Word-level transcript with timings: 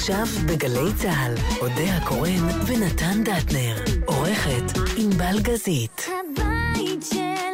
עכשיו 0.00 0.26
בגלי 0.46 0.92
צה"ל, 0.96 1.34
אודה 1.60 1.96
הקורן 1.96 2.44
ונתן 2.66 3.24
דטנר. 3.24 3.76
עורכת 4.06 4.78
ענבל 4.96 5.40
גזית. 5.42 6.06
הבית 6.08 7.02
של 7.02 7.49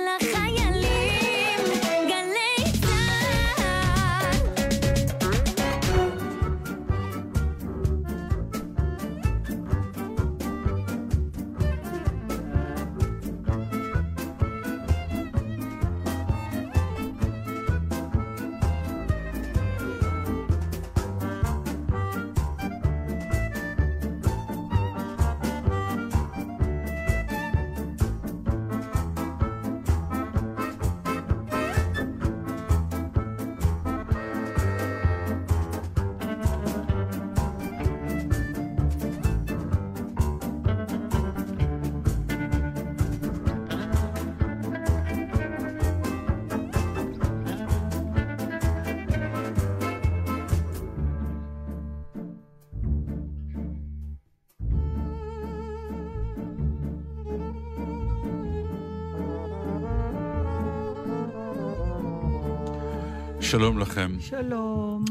שלום 63.57 63.79
לכם. 63.79 64.17
שלום. 64.21 65.05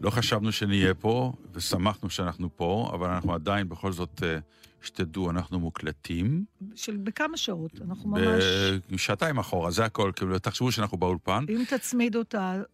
לא 0.00 0.10
חשבנו 0.10 0.52
שנהיה 0.52 0.94
פה, 0.94 1.32
ושמחנו 1.52 2.10
שאנחנו 2.10 2.56
פה, 2.56 2.90
אבל 2.94 3.10
אנחנו 3.10 3.34
עדיין, 3.34 3.68
בכל 3.68 3.92
זאת, 3.92 4.22
אה, 4.22 4.38
שתדעו, 4.82 5.30
אנחנו 5.30 5.60
מוקלטים. 5.60 6.44
של 6.74 6.96
בכמה 6.96 7.36
שעות? 7.36 7.70
אנחנו 7.88 8.10
ממש... 8.10 8.44
בשעתיים 8.90 9.38
אחורה, 9.38 9.70
זה 9.70 9.84
הכל, 9.84 10.12
כאילו, 10.16 10.38
תחשבו 10.38 10.72
שאנחנו 10.72 10.98
באולפן. 10.98 11.44
אם 11.48 11.62
תצמידו 11.68 12.20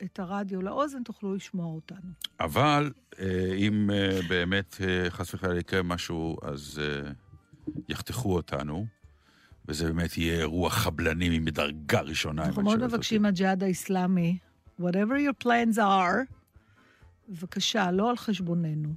את 0.05 0.19
הרדיו 0.19 0.63
לאוזן, 0.63 1.03
תוכלו 1.03 1.35
לשמוע 1.35 1.67
אותנו. 1.67 2.11
אבל 2.41 2.93
אה, 3.19 3.55
אם 3.57 3.91
אה, 3.91 4.21
באמת 4.29 4.77
חס 5.09 5.35
וחלילה 5.35 5.61
יקרה 5.61 5.83
משהו, 5.83 6.37
אז 6.43 6.81
יחתכו 7.89 8.35
אותנו, 8.35 8.87
וזה 9.69 9.85
באמת 9.85 10.19
יהיה 10.19 10.39
אירוע 10.39 10.71
חבלני 10.71 11.39
מדרגה 11.39 12.01
ראשונה. 12.01 12.45
אנחנו 12.45 12.63
מאוד 12.63 12.85
מבקשים 12.85 13.23
מהג'יהאד 13.23 13.63
האיסלאמי, 13.63 14.39
whatever 14.81 15.17
your 15.29 15.45
plans 15.45 15.79
are, 15.79 16.33
בבקשה, 17.29 17.91
לא 17.91 18.11
על 18.11 18.17
חשבוננו. 18.17 18.89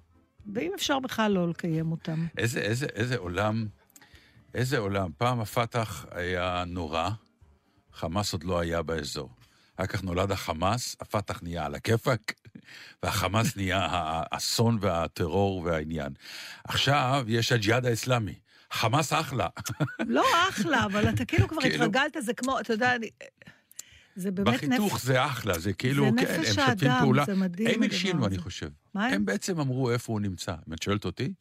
ואם 0.54 0.72
אפשר 0.76 1.00
בכלל 1.00 1.32
לא 1.32 1.50
לקיים 1.50 1.92
אותם. 1.92 2.26
איזה, 2.38 2.60
איזה, 2.60 2.86
איזה 2.96 3.18
עולם, 3.18 3.68
איזה 4.54 4.78
עולם. 4.78 5.10
פעם 5.18 5.40
הפת"ח 5.40 6.06
היה 6.12 6.64
נורא, 6.68 7.10
חמאס 7.94 8.34
עוד 8.34 8.44
לא 8.44 8.60
היה 8.60 8.82
באזור. 8.82 9.30
אחר 9.76 9.86
כך 9.88 10.04
נולד 10.04 10.32
החמאס, 10.32 10.96
הפת"ח 11.02 11.44
נהיה 11.44 11.66
על 11.66 11.76
הכיפאק, 11.76 12.34
והחמאס 13.04 13.56
נהיה 13.58 13.88
האסון 13.92 14.78
והטרור 14.82 15.62
והעניין. 15.66 16.14
עכשיו 16.64 17.26
יש 17.28 17.52
הג'יהאד 17.52 17.86
האסלאמי. 17.86 18.40
חמאס 18.72 19.14
אחלה. 19.14 19.48
לא 20.00 20.24
אחלה, 20.50 20.86
אבל 20.86 21.10
אתה 21.10 21.26
כאילו 21.26 21.48
כבר 21.48 21.62
כאילו- 21.70 21.76
התרגלת, 21.86 22.18
זה 22.20 22.34
כמו, 22.34 22.60
אתה 22.60 22.74
יודע, 22.74 22.96
אני- 22.96 23.10
זה 24.16 24.32
באמת 24.32 24.48
בחיתוך 24.56 24.94
נפש... 24.94 25.06
זה 25.06 25.26
אחלה, 25.26 25.60
זה 25.60 25.74
כאילו, 25.74 26.04
זה 26.06 26.10
כן, 26.10 26.16
נפש 26.16 26.30
הם 26.36 26.42
משתפים 26.42 26.64
האדם, 26.90 27.00
פעולה. 27.02 27.26
זה 27.26 27.36
מדהים 27.36 27.68
הם 27.68 27.74
הדבר 27.74 27.86
הלשינו, 27.96 28.20
הזה. 28.20 28.28
אני 28.28 28.38
חושב. 28.38 28.70
מה 28.94 29.06
הם? 29.08 29.14
הם 29.14 29.26
בעצם 29.26 29.60
אמרו 29.60 29.92
איפה 29.92 30.14
הוא 30.14 30.22
נמצא. 30.22 30.56
אם 30.68 30.74
את 30.74 30.84
שואלת 30.84 31.06
אותי, 31.06 31.34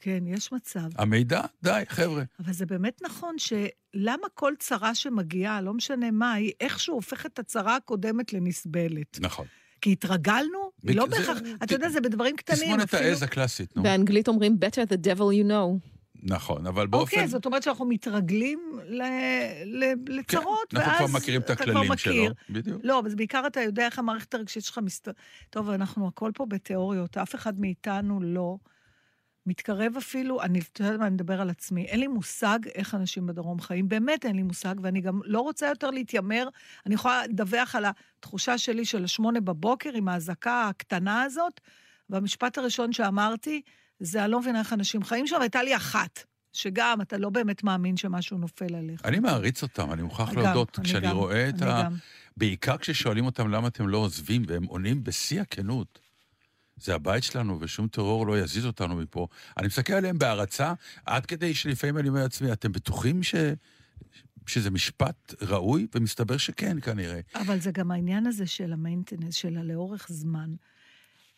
כן, 0.00 0.24
יש 0.26 0.52
מצב. 0.52 0.88
המידע, 0.96 1.40
די, 1.62 1.82
חבר'ה. 1.88 2.22
אבל 2.40 2.52
זה 2.52 2.66
באמת 2.66 3.02
נכון 3.02 3.36
שלמה 3.38 4.26
כל 4.34 4.52
צרה 4.58 4.94
שמגיעה, 4.94 5.60
לא 5.60 5.74
משנה 5.74 6.10
מה, 6.10 6.32
היא 6.32 6.52
איכשהו 6.60 6.94
הופכת 6.94 7.26
את 7.32 7.38
הצרה 7.38 7.76
הקודמת 7.76 8.32
לנסבלת. 8.32 9.18
נכון. 9.20 9.46
כי 9.80 9.92
התרגלנו, 9.92 10.70
בג- 10.84 10.94
לא 10.96 11.04
זה- 11.10 11.16
בהכרח, 11.18 11.38
אתה 11.64 11.74
יודע, 11.74 11.88
זה 11.88 12.00
בדברים 12.00 12.36
קטנים. 12.36 12.58
תסמונת 12.62 12.82
אפילו- 12.94 13.02
העז 13.02 13.22
הקלאסית, 13.22 13.76
נו. 13.76 13.82
באנגלית 13.82 14.28
אומרים 14.28 14.56
better 14.64 14.88
the 14.92 14.96
devil 15.06 15.18
you 15.44 15.48
know. 15.50 15.88
נכון, 16.24 16.66
אבל 16.66 16.86
באופן... 16.86 17.16
אוקיי, 17.16 17.28
זאת 17.28 17.46
אומרת 17.46 17.62
שאנחנו 17.62 17.86
מתרגלים 17.86 18.80
ל- 18.86 19.02
ל- 19.64 19.94
לצרות, 20.06 20.70
כן, 20.70 20.76
אנחנו 20.76 20.92
ואז 20.92 21.10
כבר 21.10 21.18
מכירים 21.18 21.40
את 21.40 21.50
הכללים 21.50 21.96
שלו. 21.96 22.24
בדיוק. 22.50 22.80
לא, 22.84 22.98
אבל 22.98 23.14
בעיקר 23.14 23.46
אתה 23.46 23.60
יודע 23.60 23.86
איך 23.86 23.98
המערכת 23.98 24.34
הרגשית 24.34 24.64
שלך 24.64 24.78
מסת... 24.78 25.08
טוב, 25.50 25.70
אנחנו 25.70 26.08
הכל 26.08 26.30
פה 26.34 26.46
בתיאוריות, 26.46 27.16
אף 27.16 27.34
אחד 27.34 27.60
מאיתנו 27.60 28.20
לא 28.22 28.56
מתקרב 29.46 29.92
אפילו, 29.98 30.42
אני, 30.42 30.60
אתה 30.72 30.84
יודע 30.84 30.96
מה, 30.96 31.06
אני 31.06 31.14
מדבר 31.14 31.40
על 31.40 31.50
עצמי, 31.50 31.84
אין 31.84 32.00
לי 32.00 32.06
מושג 32.06 32.58
איך 32.74 32.94
אנשים 32.94 33.26
בדרום 33.26 33.60
חיים, 33.60 33.88
באמת 33.88 34.26
אין 34.26 34.36
לי 34.36 34.42
מושג, 34.42 34.74
ואני 34.82 35.00
גם 35.00 35.20
לא 35.24 35.40
רוצה 35.40 35.66
יותר 35.66 35.90
להתיימר, 35.90 36.48
אני 36.86 36.94
יכולה 36.94 37.26
לדווח 37.26 37.74
על 37.74 37.84
התחושה 38.18 38.58
שלי 38.58 38.84
של 38.84 39.04
השמונה 39.04 39.40
בבוקר 39.40 39.90
עם 39.94 40.08
האזעקה 40.08 40.68
הקטנה 40.68 41.22
הזאת, 41.22 41.60
והמשפט 42.10 42.58
הראשון 42.58 42.92
שאמרתי, 42.92 43.62
זה 44.00 44.24
אני 44.24 44.32
לא 44.32 44.40
מבינה 44.40 44.58
איך 44.58 44.72
אנשים 44.72 45.02
חיים 45.02 45.26
שם, 45.26 45.40
הייתה 45.40 45.62
לי 45.62 45.76
אחת, 45.76 46.24
שגם 46.52 47.00
אתה 47.00 47.18
לא 47.18 47.30
באמת 47.30 47.64
מאמין 47.64 47.96
שמשהו 47.96 48.38
נופל 48.38 48.74
עליך. 48.74 49.04
אני 49.04 49.18
מעריץ 49.18 49.62
אותם, 49.62 49.92
אני 49.92 50.02
מוכרח 50.02 50.32
גם, 50.32 50.42
להודות. 50.42 50.78
אני 50.78 50.88
כשאני 50.88 51.06
גם, 51.06 51.16
רואה 51.16 51.48
את 51.48 51.62
ה... 51.62 51.82
גם. 51.84 51.96
בעיקר 52.36 52.76
כששואלים 52.78 53.26
אותם 53.26 53.50
למה 53.50 53.68
אתם 53.68 53.88
לא 53.88 53.98
עוזבים, 53.98 54.42
והם 54.46 54.64
עונים 54.64 55.04
בשיא 55.04 55.40
הכנות. 55.40 55.98
זה 56.76 56.94
הבית 56.94 57.24
שלנו, 57.24 57.58
ושום 57.60 57.88
טרור 57.88 58.26
לא 58.26 58.38
יזיז 58.38 58.66
אותנו 58.66 58.96
מפה. 58.96 59.26
אני 59.58 59.66
מסתכל 59.66 59.92
עליהם 59.92 60.18
בהערצה, 60.18 60.72
עד 61.06 61.26
כדי 61.26 61.54
שלפעמים 61.54 61.98
אני 61.98 62.08
אומר 62.08 62.22
לעצמי, 62.22 62.52
אתם 62.52 62.72
בטוחים 62.72 63.22
ש... 63.22 63.34
שזה 64.46 64.70
משפט 64.70 65.34
ראוי? 65.42 65.86
ומסתבר 65.94 66.36
שכן, 66.36 66.80
כנראה. 66.80 67.20
אבל 67.34 67.60
זה 67.60 67.70
גם 67.70 67.90
העניין 67.90 68.26
הזה 68.26 68.46
של 68.46 68.72
ה 68.72 68.77
maintenance, 68.77 69.34
של 69.34 69.56
הלאורך 69.56 70.06
זמן. 70.10 70.54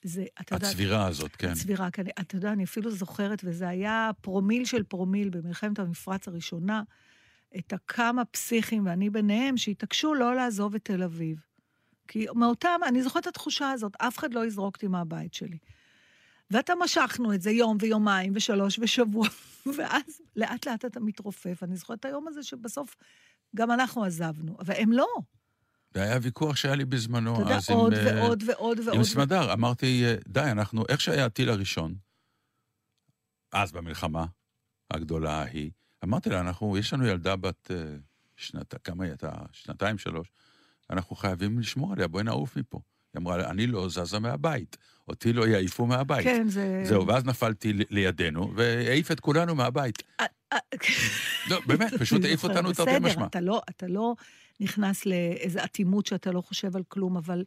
זה, 0.07 0.25
אתה 0.41 0.55
יודע... 0.55 0.69
הצבירה 0.69 1.07
הזאת, 1.07 1.37
כן. 1.37 1.55
צבירה, 1.55 1.91
כי 1.91 2.01
אני- 2.01 2.11
אתה 2.21 2.37
יודע, 2.37 2.53
אני 2.53 2.65
אפילו 2.65 2.91
זוכרת, 2.91 3.41
וזה 3.45 3.69
היה 3.69 4.11
פרומיל 4.21 4.65
של 4.65 4.83
פרומיל 4.83 5.29
במלחמת 5.29 5.79
המפרץ 5.79 6.29
הראשונה, 6.29 6.83
את 7.59 7.73
הכמה 7.73 8.25
פסיכים, 8.25 8.87
ואני 8.87 9.11
ביניהם, 9.11 9.57
שהתעקשו 9.57 10.15
לא 10.15 10.35
לעזוב 10.35 10.75
את 10.75 10.85
תל 10.85 11.03
אביב. 11.03 11.39
כי 12.09 12.27
מאותם, 12.35 12.81
אני 12.89 13.03
זוכרת 13.03 13.23
את 13.23 13.27
התחושה 13.27 13.71
הזאת, 13.71 13.93
אף 13.99 14.19
אחד 14.19 14.35
לא 14.35 14.47
יזרוק 14.47 14.77
אותי 14.77 14.87
מהבית 14.87 15.35
שלי. 15.35 15.59
ואתה 16.51 16.73
משכנו 16.85 17.35
את 17.35 17.43
זה 17.43 17.51
יום 17.51 17.77
ויומיים 17.81 18.33
ושלוש 18.37 18.79
ושבוע, 18.79 19.29
ואז 19.77 20.21
לאט 20.37 20.67
לאט 20.69 20.85
אתה 20.85 21.01
מתרופף. 21.01 21.63
אני 21.63 21.77
זוכרת 21.77 22.01
את 22.01 22.05
היום 22.05 22.29
הזה 22.29 22.43
שבסוף 22.43 22.97
גם 23.57 23.71
אנחנו 23.71 24.05
עזבנו, 24.05 24.57
אבל 24.59 24.75
הם 24.79 24.93
לא. 24.93 25.07
זה 25.97 26.03
היה 26.03 26.19
ויכוח 26.23 26.57
שהיה 26.57 26.75
לי 26.75 26.85
בזמנו, 26.85 27.35
אתה 27.35 27.43
יודע, 27.43 27.59
עוד 27.73 27.95
עם, 27.95 28.07
ועוד 28.07 28.43
ועוד 28.47 28.79
ועוד. 28.79 28.97
עם 28.97 29.05
סמדר, 29.05 29.53
אמרתי, 29.53 30.05
די, 30.29 30.41
אנחנו, 30.41 30.85
איך 30.89 31.01
שהיה 31.01 31.25
הטיל 31.25 31.51
הראשון, 31.51 31.95
אז 33.53 33.73
במלחמה 33.73 34.27
הגדולה 34.91 35.43
ההיא, 35.43 35.71
אמרתי 36.05 36.31
לה, 36.31 36.41
אנחנו, 36.41 36.79
יש 36.79 36.93
לנו 36.93 37.07
ילדה 37.07 37.37
בת 37.37 37.71
אה, 37.71 37.77
שנת, 38.37 38.75
כמה 38.85 39.05
היא 39.05 39.11
הייתה? 39.11 39.33
שנתיים, 39.53 39.99
שלוש. 39.99 40.29
אנחנו 40.91 41.17
חייבים 41.17 41.59
לשמור 41.59 41.93
עליה, 41.93 42.09
בואי 42.09 42.25
נעוף 42.25 42.57
מפה. 42.57 42.81
היא 43.15 43.21
אמרה, 43.21 43.51
אני 43.51 43.67
לא 43.67 43.89
זזה 43.89 44.19
מהבית, 44.19 44.77
אותי 45.09 45.33
לא 45.33 45.47
יעיפו 45.47 45.87
מהבית. 45.87 46.25
כן, 46.25 46.49
זה... 46.49 46.83
זהו, 46.85 47.07
ואז 47.07 47.25
נפלתי 47.25 47.73
לידינו, 47.91 48.53
והעיף 48.57 49.11
את 49.11 49.21
כולנו 49.21 49.55
מהבית. 49.55 50.03
אה, 50.21 50.27
אה, 50.53 50.59
לא, 51.51 51.61
באמת, 51.67 51.95
פשוט 51.95 52.25
העיף. 52.25 52.45
אותנו 52.45 52.73
תרתי 52.73 52.99
משמע. 53.01 53.09
בסדר, 53.09 53.27
אתה 53.27 53.41
לא, 53.41 53.63
אתה 53.71 53.87
לא 53.87 54.15
נכנס 54.61 55.07
לאיזו 55.07 55.61
אטימות 55.65 56.07
שאתה 56.07 56.33
לא 56.33 56.41
חושב 56.41 56.77
על 56.77 56.83
כלום, 56.89 57.17
אבל 57.17 57.45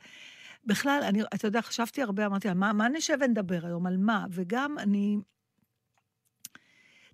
בכלל, 0.66 1.02
אני, 1.04 1.22
אתה 1.36 1.48
יודע, 1.48 1.62
חשבתי 1.62 2.02
הרבה, 2.02 2.26
אמרתי, 2.26 2.54
מה, 2.54 2.74
מה 2.74 2.90
נשב 2.90 3.18
ונדבר 3.22 3.66
היום, 3.66 3.86
על 3.86 3.98
מה? 3.98 4.26
וגם 4.32 4.80
אני... 4.80 5.18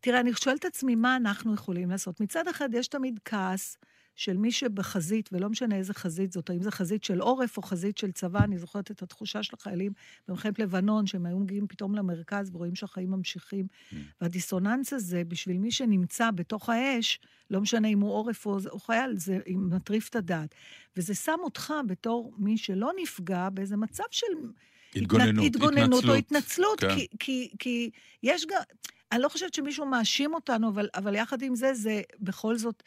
תראה, 0.01 0.19
אני 0.19 0.33
שואלת 0.33 0.59
את 0.59 0.65
עצמי, 0.65 0.95
מה 0.95 1.15
אנחנו 1.15 1.53
יכולים 1.53 1.89
לעשות? 1.89 2.21
מצד 2.21 2.47
אחד, 2.47 2.69
יש 2.73 2.87
תמיד 2.87 3.19
כעס 3.25 3.77
של 4.15 4.37
מי 4.37 4.51
שבחזית, 4.51 5.29
ולא 5.31 5.49
משנה 5.49 5.75
איזה 5.75 5.93
חזית 5.93 6.31
זאת, 6.31 6.49
האם 6.49 6.63
זו 6.63 6.71
חזית 6.71 7.03
של 7.03 7.19
עורף 7.19 7.57
או 7.57 7.61
חזית 7.61 7.97
של 7.97 8.11
צבא, 8.11 8.39
אני 8.43 8.57
זוכרת 8.57 8.91
את 8.91 9.01
התחושה 9.01 9.43
של 9.43 9.55
החיילים 9.59 9.91
במלחמת 10.27 10.59
לבנון, 10.59 11.07
שהם 11.07 11.25
היו 11.25 11.39
מגיעים 11.39 11.67
פתאום 11.67 11.95
למרכז 11.95 12.49
ורואים 12.53 12.75
שהחיים 12.75 13.11
ממשיכים. 13.11 13.67
Mm. 13.67 13.95
והדיסוננס 14.21 14.93
הזה, 14.93 15.23
בשביל 15.27 15.57
מי 15.57 15.71
שנמצא 15.71 16.31
בתוך 16.31 16.69
האש, 16.69 17.19
לא 17.49 17.61
משנה 17.61 17.87
אם 17.87 17.99
הוא 17.99 18.11
עורף 18.11 18.45
או, 18.45 18.57
או 18.69 18.79
חייל, 18.79 19.17
זה 19.17 19.39
מטריף 19.47 20.09
את 20.09 20.15
הדעת. 20.15 20.55
וזה 20.97 21.15
שם 21.15 21.37
אותך 21.43 21.73
בתור 21.87 22.33
מי 22.37 22.57
שלא 22.57 22.91
נפגע 23.01 23.49
באיזה 23.49 23.77
מצב 23.77 24.03
של... 24.11 24.25
התגוננות, 24.95 25.45
התגוננות 25.45 26.05
או 26.05 26.13
התנצלות. 26.13 26.17
התנצלות, 26.17 26.79
כן. 26.79 26.95
כי, 26.95 27.07
כי, 27.19 27.49
כי 27.59 27.89
יש 28.23 28.45
גם... 28.45 28.61
אני 29.11 29.21
לא 29.21 29.29
חושבת 29.29 29.53
שמישהו 29.53 29.85
מאשים 29.85 30.33
אותנו, 30.33 30.69
אבל, 30.69 30.89
אבל 30.95 31.15
יחד 31.15 31.41
עם 31.41 31.55
זה, 31.55 31.73
זה 31.73 32.01
בכל 32.19 32.57
זאת... 32.57 32.83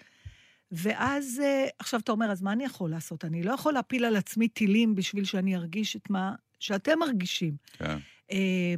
ואז, 0.72 1.40
אה, 1.44 1.66
עכשיו 1.78 2.00
אתה 2.00 2.12
אומר, 2.12 2.30
אז 2.30 2.42
מה 2.42 2.52
אני 2.52 2.64
יכול 2.64 2.90
לעשות? 2.90 3.24
אני 3.24 3.42
לא 3.42 3.52
יכול 3.52 3.72
להפיל 3.72 4.04
על 4.04 4.16
עצמי 4.16 4.48
טילים 4.48 4.94
בשביל 4.94 5.24
שאני 5.24 5.56
ארגיש 5.56 5.96
את 5.96 6.10
מה 6.10 6.34
שאתם 6.58 6.98
מרגישים. 6.98 7.56
כן. 7.72 7.98
אה, 8.32 8.74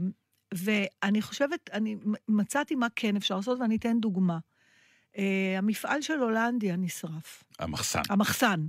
ואני 0.54 1.22
חושבת, 1.22 1.70
אני 1.72 1.96
מצאתי 2.28 2.74
מה 2.74 2.86
כן 2.96 3.16
אפשר 3.16 3.36
לעשות, 3.36 3.60
ואני 3.60 3.76
אתן 3.76 4.00
דוגמה. 4.00 4.38
אה, 5.18 5.54
המפעל 5.58 6.02
של 6.02 6.18
הולנדיה 6.18 6.76
נשרף, 6.76 7.44
המחסן. 7.58 8.02
המחסן. 8.08 8.66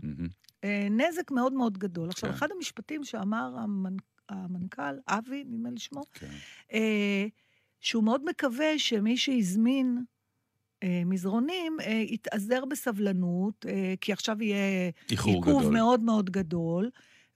אה, 0.64 0.88
נזק 0.92 1.32
מאוד 1.32 1.54
מאוד 1.54 1.78
גדול. 1.78 2.10
עכשיו, 2.10 2.30
כן. 2.30 2.36
אחד 2.36 2.48
המשפטים 2.56 3.04
שאמר 3.04 3.54
המנ... 3.58 3.96
המנכ"ל, 4.30 4.96
אבי, 5.08 5.44
נדמה 5.48 5.70
לי 5.70 5.80
שמו, 5.80 6.02
כן. 6.14 6.28
שהוא 7.80 8.04
מאוד 8.04 8.26
מקווה 8.26 8.80
שמי 8.80 9.18
שהזמין 9.18 10.04
אה, 10.84 11.02
מזרונים 11.06 11.78
אה, 11.82 11.92
יתאזר 11.92 12.66
בסבלנות, 12.66 13.66
אה, 13.70 13.94
כי 14.02 14.14
עכשיו 14.14 14.44
יהיה 14.44 14.92
עיכוב. 15.08 15.70
מאוד 15.70 16.04
מאוד 16.04 16.30
גדול, 16.30 16.90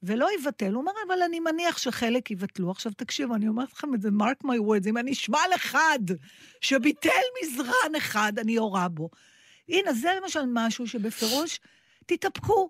ולא 0.03 0.27
יבטל. 0.39 0.73
הוא 0.73 0.81
אומר, 0.81 0.91
אבל 1.07 1.15
אני 1.25 1.39
מניח 1.39 1.77
שחלק 1.77 2.31
יבטלו. 2.31 2.71
עכשיו, 2.71 2.91
תקשיבו, 2.97 3.35
אני 3.35 3.47
אומרת 3.47 3.73
לכם 3.73 3.93
את 3.93 4.01
זה, 4.01 4.09
mark 4.09 4.45
my 4.45 4.59
words, 4.59 4.89
אם 4.89 4.97
אני 4.97 5.11
אשמע 5.11 5.37
על 5.45 5.55
אחד 5.55 5.99
שביטל 6.61 7.09
מזרן 7.43 7.95
אחד, 7.97 8.33
אני 8.39 8.51
יורה 8.51 8.87
בו. 8.87 9.09
הנה, 9.69 9.93
זה 9.93 10.09
למשל 10.21 10.43
משהו 10.53 10.87
שבפירוש, 10.87 11.59
תתאפקו. 12.05 12.69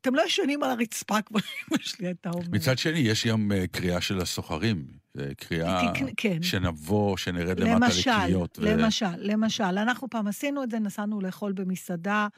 אתם 0.00 0.14
לא 0.14 0.22
ישנים 0.26 0.62
על 0.62 0.70
הרצפה, 0.70 1.22
כמו 1.22 1.38
אמא 1.70 1.78
שלי 1.80 2.06
הייתה 2.06 2.30
אומרת. 2.30 2.48
מצד 2.48 2.78
שני, 2.78 2.98
יש 2.98 3.26
גם 3.26 3.52
אה, 3.52 3.66
קריאה 3.66 4.00
של 4.00 4.20
הסוחרים. 4.20 4.99
זה 5.14 5.32
קריאה 5.36 5.92
כן. 6.16 6.42
שנבוא, 6.42 7.16
שנרד 7.16 7.60
למטה 7.60 7.86
למשל, 7.86 8.10
לקניות. 8.10 8.58
ו- 8.62 8.64
למשל, 8.64 9.06
למשל, 9.18 9.64
אנחנו 9.64 10.10
פעם 10.10 10.26
עשינו 10.26 10.62
את 10.62 10.70
זה, 10.70 10.78
נסענו 10.78 11.20
לאכול 11.20 11.52
במסעדה. 11.52 12.28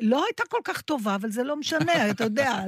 לא 0.00 0.24
הייתה 0.24 0.42
כל 0.48 0.60
כך 0.64 0.80
טובה, 0.80 1.14
אבל 1.14 1.30
זה 1.30 1.44
לא 1.44 1.56
משנה, 1.56 1.92
אתה 2.10 2.24
יודע, 2.24 2.60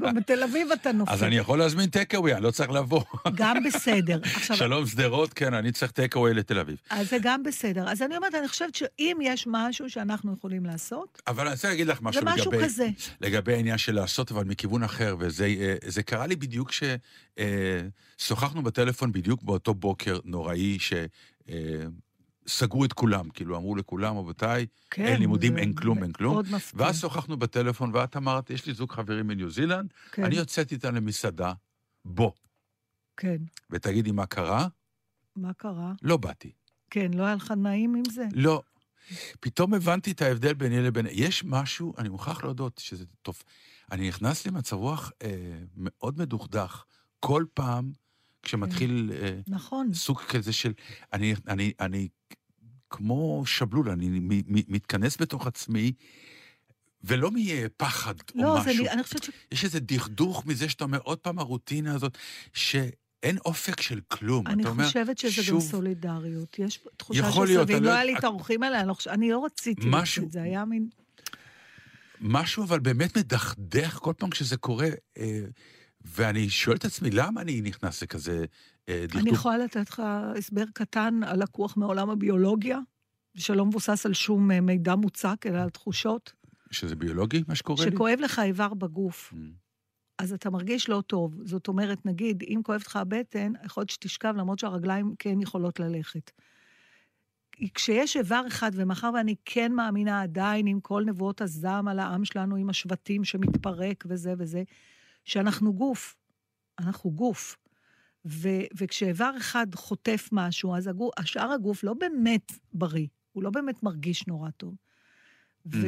גם 0.00 0.14
בתל 0.14 0.42
אביב 0.42 0.72
אתה 0.72 0.92
נופל. 0.92 1.12
אז 1.12 1.22
אני 1.22 1.36
יכול 1.36 1.58
להזמין 1.58 1.90
טקאווי, 1.90 2.34
אני 2.34 2.42
לא 2.42 2.50
צריך 2.50 2.70
לבוא. 2.70 3.02
גם 3.34 3.56
בסדר. 3.66 4.20
עכשיו, 4.36 4.56
שלום 4.56 4.86
שדרות, 4.86 5.32
כן, 5.32 5.54
אני 5.54 5.72
צריך 5.72 5.92
טקאווי 5.92 6.34
לתל 6.34 6.58
אביב. 6.58 6.76
אז 6.90 7.10
זה 7.10 7.16
גם 7.22 7.42
בסדר. 7.42 7.88
אז 7.88 8.02
אני 8.02 8.16
אומרת, 8.16 8.34
אני 8.34 8.48
חושבת 8.48 8.74
שאם 8.74 9.18
יש 9.22 9.46
משהו 9.50 9.90
שאנחנו 9.90 10.34
יכולים 10.38 10.64
לעשות, 10.66 11.22
אבל 11.26 11.46
אני 11.46 11.54
רוצה 11.54 11.68
להגיד 11.68 11.86
לך 11.86 11.98
זה 11.98 12.04
משהו 12.04 12.24
משהו 12.24 12.52
לגבי... 12.52 12.64
כזה. 12.64 12.88
לגבי 13.20 13.54
העניין 13.54 13.78
של 13.78 13.94
לעשות, 13.94 14.30
אבל 14.30 14.44
מכיוון 14.44 14.82
אחר, 14.82 15.16
וזה 15.18 15.44
אה, 15.44 15.74
זה 15.86 16.02
קרה 16.02 16.26
לי 16.26 16.36
בדיוק 16.36 16.70
כששוחחנו 18.16 18.62
בטלפון 18.62 19.12
בדיוק 19.12 19.42
באותו 19.42 19.74
בוקר 19.74 20.18
נוראי, 20.24 20.78
שסגרו 22.46 22.84
את 22.84 22.92
כולם, 22.92 23.28
כאילו 23.30 23.56
אמרו 23.56 23.76
לכולם, 23.76 24.18
רבותיי, 24.18 24.66
כן. 24.90 25.04
אין 25.04 25.20
לימודים, 25.20 25.52
זה 25.52 25.58
אין 25.58 25.72
כלום, 25.72 26.02
אין 26.02 26.12
כלום. 26.12 26.32
מאוד 26.34 26.46
מפתיע. 26.50 26.82
ואז 26.82 27.00
שוחחנו 27.00 27.36
בטלפון, 27.36 27.90
ואת 27.94 28.16
אמרת, 28.16 28.50
יש 28.50 28.66
לי 28.66 28.74
זוג 28.74 28.92
חברים 28.92 29.26
מניו 29.26 29.50
זילנד, 29.50 29.92
כן, 30.12 30.24
אני 30.24 30.36
יוצאת 30.36 30.72
איתם 30.72 30.94
למסעדה, 30.94 31.52
בוא, 32.04 32.30
כן. 33.16 33.36
ותגידי 33.70 34.10
מה 34.10 34.26
קרה, 34.26 34.68
מה 35.36 35.52
קרה? 35.52 35.92
לא 36.02 36.16
באתי. 36.16 36.52
כן, 36.90 37.10
לא 37.14 37.22
היה 37.22 37.34
לך 37.34 37.50
נעים 37.50 37.94
עם 37.94 38.02
זה? 38.10 38.26
לא. 38.32 38.62
פתאום 39.40 39.74
הבנתי 39.74 40.10
את 40.10 40.22
ההבדל 40.22 40.54
ביני 40.54 40.80
לבין... 40.82 41.06
יש 41.10 41.44
משהו, 41.44 41.94
אני 41.98 42.08
מוכרח 42.08 42.44
להודות 42.44 42.78
שזה 42.78 43.04
טוב. 43.22 43.42
אני 43.92 44.08
נכנס 44.08 44.46
למצב 44.46 44.76
רוח 44.76 45.12
אה, 45.22 45.58
מאוד 45.76 46.18
מדוכדך 46.18 46.84
כל 47.20 47.44
פעם 47.54 47.92
כשמתחיל 48.46 49.12
אה, 49.22 49.38
נכון. 49.48 49.94
סוג 49.94 50.20
כזה 50.20 50.52
של... 50.52 50.72
אני, 51.12 51.34
אני, 51.48 51.72
אני 51.80 52.08
כמו 52.90 53.42
שבלול, 53.46 53.90
אני 53.90 54.20
מתכנס 54.48 55.16
בתוך 55.20 55.46
עצמי, 55.46 55.92
ולא 57.04 57.30
מפחד 57.34 58.14
או 58.34 58.42
לא, 58.42 58.60
זה, 58.64 58.70
משהו. 58.70 58.82
לי- 58.84 58.90
אני 58.90 59.02
חושבת 59.02 59.22
ש... 59.22 59.30
יש 59.52 59.64
איזה 59.64 59.80
דכדוך 59.80 60.46
מזה 60.46 60.68
שאתה 60.68 60.84
אומר 60.84 60.98
עוד 60.98 61.18
פעם 61.18 61.38
הרוטינה 61.38 61.94
הזאת, 61.94 62.18
שאין 62.52 63.38
אופק 63.44 63.80
של 63.80 64.00
כלום. 64.08 64.46
אני 64.46 64.62
אתה 64.62 64.70
אומר, 64.70 64.86
חושבת 64.86 65.18
שזה 65.18 65.36
גם 65.36 65.46
שוב, 65.46 65.62
סולידריות. 65.62 66.58
יש 66.58 66.80
תחושה 66.96 67.20
יכול 67.20 67.46
של 67.46 67.52
להיות, 67.52 67.64
סביב. 67.66 67.76
אני 67.76 67.84
לא 67.86 67.90
לא- 67.90 67.96
היה 67.96 68.04
לי 68.04 68.18
את 68.18 68.24
האורחים 68.24 68.62
האלה, 68.62 68.80
אני 68.80 68.88
לא 68.88 68.94
חוש- 68.94 69.06
אני 69.08 69.30
לא 69.30 69.44
רציתי 69.44 69.82
משהו- 69.86 70.24
את 70.26 70.30
זה, 70.32 70.42
היה 70.42 70.64
מין... 70.64 70.88
משהו 72.20 72.64
אבל 72.64 72.78
באמת 72.80 73.16
מדכדך 73.18 73.98
כל 74.02 74.12
פעם 74.18 74.30
כשזה 74.30 74.56
קורה, 74.56 74.88
אה, 75.18 75.40
ואני 76.06 76.50
שואל 76.50 76.76
את 76.76 76.84
עצמי, 76.84 77.10
למה 77.10 77.40
אני 77.40 77.60
נכנס 77.60 78.02
לכזה 78.02 78.44
אה, 78.88 79.04
אני? 79.14 79.30
יכולה 79.30 79.58
לתת 79.58 79.90
לך 79.90 80.02
הסבר 80.38 80.64
קטן 80.74 81.20
הלקוח 81.22 81.76
מעולם 81.76 82.10
הביולוגיה, 82.10 82.78
שלא 83.36 83.66
מבוסס 83.66 84.06
על 84.06 84.14
שום 84.14 84.50
אה, 84.50 84.60
מידע 84.60 84.94
מוצק, 84.94 85.46
אלא 85.46 85.58
על 85.58 85.70
תחושות. 85.70 86.32
שזה 86.70 86.96
ביולוגי, 86.96 87.42
מה 87.48 87.54
שקורה 87.54 87.84
לי? 87.84 87.90
שכואב 87.90 88.18
לך 88.20 88.38
איבר 88.38 88.74
בגוף, 88.74 89.32
Mm. 89.32 89.36
אז 90.18 90.32
אתה 90.32 90.50
מרגיש 90.50 90.88
לא 90.88 91.02
טוב. 91.06 91.40
זאת 91.44 91.68
אומרת, 91.68 92.06
נגיד, 92.06 92.42
אם 92.42 92.60
כואבת 92.64 92.86
לך 92.86 92.96
הבטן, 92.96 93.52
יכול 93.64 93.80
להיות 93.80 93.90
שתשכב 93.90 94.34
למרות 94.36 94.58
שהרגליים 94.58 95.14
כן 95.18 95.40
יכולות 95.40 95.80
ללכת. 95.80 96.30
כשיש 97.74 98.16
איבר 98.16 98.42
אחד, 98.48 98.70
ומאחר 98.74 99.10
ואני 99.14 99.34
כן 99.44 99.72
מאמינה 99.72 100.22
עדיין 100.22 100.66
עם 100.66 100.80
כל 100.80 101.04
נבואות 101.06 101.40
הזעם 101.40 101.88
על 101.88 101.98
העם 101.98 102.24
שלנו, 102.24 102.56
עם 102.56 102.70
השבטים 102.70 103.24
שמתפרק 103.24 104.04
וזה 104.08 104.34
וזה, 104.38 104.62
שאנחנו 105.26 105.74
גוף. 105.74 106.16
אנחנו 106.78 107.10
גוף. 107.10 107.56
ו- 108.26 108.66
וכשאיבר 108.78 109.30
אחד 109.36 109.66
חוטף 109.74 110.28
משהו, 110.32 110.76
אז 110.76 110.86
הגוף, 110.86 111.10
השאר 111.16 111.52
הגוף 111.52 111.84
לא 111.84 111.94
באמת 111.94 112.52
בריא, 112.72 113.06
הוא 113.32 113.42
לא 113.42 113.50
באמת 113.50 113.82
מרגיש 113.82 114.26
נורא 114.26 114.50
טוב. 114.50 114.74
ו... 115.66 115.86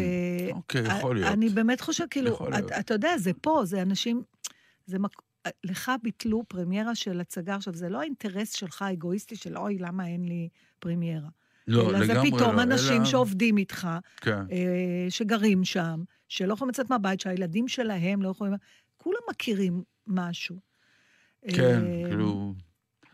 אוקיי, 0.52 0.82
יכול 0.98 1.16
להיות. 1.16 1.32
אני 1.32 1.48
באמת 1.48 1.80
חושבת, 1.80 2.10
כאילו. 2.10 2.38
אתה, 2.58 2.80
אתה 2.80 2.94
יודע, 2.94 3.18
זה 3.18 3.30
פה, 3.40 3.62
זה 3.64 3.82
אנשים... 3.82 4.22
זה 4.86 4.98
מק... 4.98 5.12
לך 5.64 5.92
ביטלו 6.02 6.44
פרמיירה 6.48 6.94
של 6.94 7.20
הצגה. 7.20 7.54
עכשיו, 7.54 7.74
זה 7.74 7.88
לא 7.88 8.00
האינטרס 8.00 8.52
שלך 8.52 8.82
האגואיסטי 8.82 9.36
של 9.36 9.58
אוי, 9.58 9.78
למה 9.78 10.06
אין 10.06 10.24
לי 10.24 10.48
פרמיירה. 10.78 11.28
לא, 11.66 11.90
אלא 11.90 11.98
לגמרי 11.98 12.30
זה 12.30 12.36
פתאום 12.36 12.56
לא, 12.56 12.62
אנשים 12.62 12.96
אלא- 12.96 13.04
שעובדים 13.04 13.56
איתך, 13.56 13.88
כן. 14.16 14.40
אה, 14.52 15.06
שגרים 15.08 15.64
שם, 15.64 16.02
שלא 16.28 16.52
יכולים 16.52 16.70
לצאת 16.70 16.90
מהבית, 16.90 17.20
שהילדים 17.20 17.68
שלהם 17.68 18.22
לא 18.22 18.28
יכולים... 18.28 18.54
כולם 18.98 19.20
מכירים 19.30 19.82
משהו. 20.06 20.56
כן, 21.48 21.84
אה, 21.84 22.08
כאילו... 22.08 22.54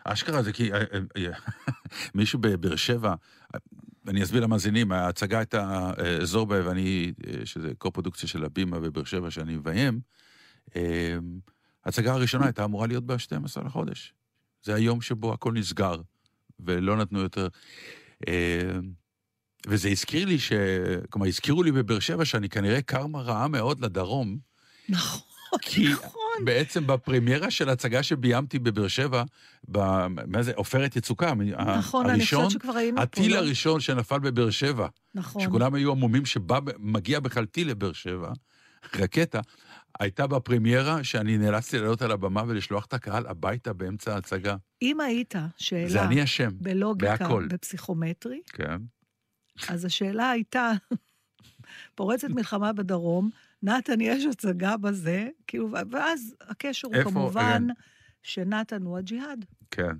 אשכרה 0.05 0.43
זה 0.43 0.53
כי... 0.53 0.73
אה, 0.73 0.81
אה, 1.17 1.31
מישהו 2.15 2.39
בבאר 2.39 2.77
שבע, 2.77 3.15
אני 4.09 4.23
אסביר 4.23 4.43
למאזינים, 4.43 4.93
ההצגה 4.93 5.39
הייתה 5.39 5.93
אזור 6.23 6.47
ב... 6.47 6.51
ואני, 6.65 7.13
שזה 7.45 7.73
קו-פרודוקציה 7.79 8.29
של 8.29 8.45
הבימה 8.45 8.81
בבאר 8.81 9.05
שבע 9.05 9.31
שאני 9.31 9.57
מביים, 9.57 10.01
ההצגה 11.85 12.13
הראשונה 12.13 12.45
הייתה 12.45 12.65
אמורה 12.65 12.87
להיות 12.87 13.07
ב-12 13.07 13.65
לחודש. 13.67 14.15
זה 14.63 14.75
היום 14.75 15.01
שבו 15.01 15.33
הכל 15.33 15.53
נסגר, 15.53 16.01
ולא 16.61 16.97
נתנו 16.97 17.21
יותר... 17.21 17.49
וזה 19.67 19.89
הזכיר 19.89 20.27
לי 20.27 20.39
ש... 20.39 20.53
כלומר, 21.11 21.27
הזכירו 21.27 21.63
לי 21.63 21.73
בבאר 21.73 21.99
שבע 21.99 22.25
שאני 22.25 22.49
כנראה 22.49 22.83
קרמה 22.83 23.21
רעה 23.21 23.49
מאוד 23.49 23.81
לדרום, 23.81 24.39
נכון, 24.89 25.34
כי 25.63 25.89
נכון. 25.93 26.45
בעצם 26.45 26.87
בפרמיירה 26.87 27.51
של 27.51 27.69
הצגה 27.69 28.03
שביימתי 28.03 28.59
בבאר 28.59 28.89
שבע, 28.89 29.23
ב... 29.71 30.07
מה 30.07 30.43
זה, 30.43 30.53
עופרת 30.55 30.97
יצוקה, 30.97 31.33
נכון, 31.79 32.07
אני 32.07 32.13
הראשון, 32.13 32.45
חושבת 32.45 32.61
שכבר 32.61 32.77
היינו 32.77 32.97
פה. 32.97 33.03
הטיל 33.03 33.33
לא? 33.33 33.39
הראשון 33.39 33.81
שנפל 33.81 34.19
בבאר 34.19 34.51
שבע, 34.51 34.89
נכון. 35.15 35.43
שכולם 35.43 35.75
היו 35.75 35.91
עמומים 35.91 36.27
שמגיע 36.27 37.21
בכלל 37.21 37.47
טיל 37.47 37.71
לבאר 37.71 37.93
שבע, 37.93 38.33
רקטה, 38.95 39.41
הייתה 40.01 40.27
בפרמיירה 40.27 41.05
שאני 41.05 41.39
נאלצתי 41.39 41.79
לעלות 41.79 42.03
על 42.03 42.11
הבמה 42.11 42.43
ולשלוח 42.47 42.85
את 42.85 42.95
הקהל 42.95 43.27
הביתה 43.27 43.73
באמצע 43.73 44.15
ההצגה. 44.15 44.57
אם 44.83 45.01
היית 45.01 45.35
שאלה 45.57 45.89
זה 45.89 46.03
אני 46.03 46.25
אשם, 46.25 46.51
בלוגיקה, 46.55 47.17
בהכל. 47.17 47.47
בפסיכומטרי, 47.51 48.41
כן. 48.47 48.77
אז 49.69 49.85
השאלה 49.85 50.31
הייתה, 50.31 50.73
פורצת 51.95 52.29
מלחמה 52.29 52.73
בדרום, 52.73 53.31
נתן, 53.65 54.01
יש 54.01 54.25
הצגה 54.25 54.77
בזה, 54.77 55.29
כאילו, 55.47 55.71
ואז 55.91 56.35
הקשר 56.41 56.89
הוא 56.89 56.95
איפה? 56.95 57.11
כמובן 57.11 57.67
כן. 57.69 57.75
שנתן 58.23 58.83
הוא 58.83 58.99
הג'יהאד. 58.99 59.45
כן. 59.71 59.97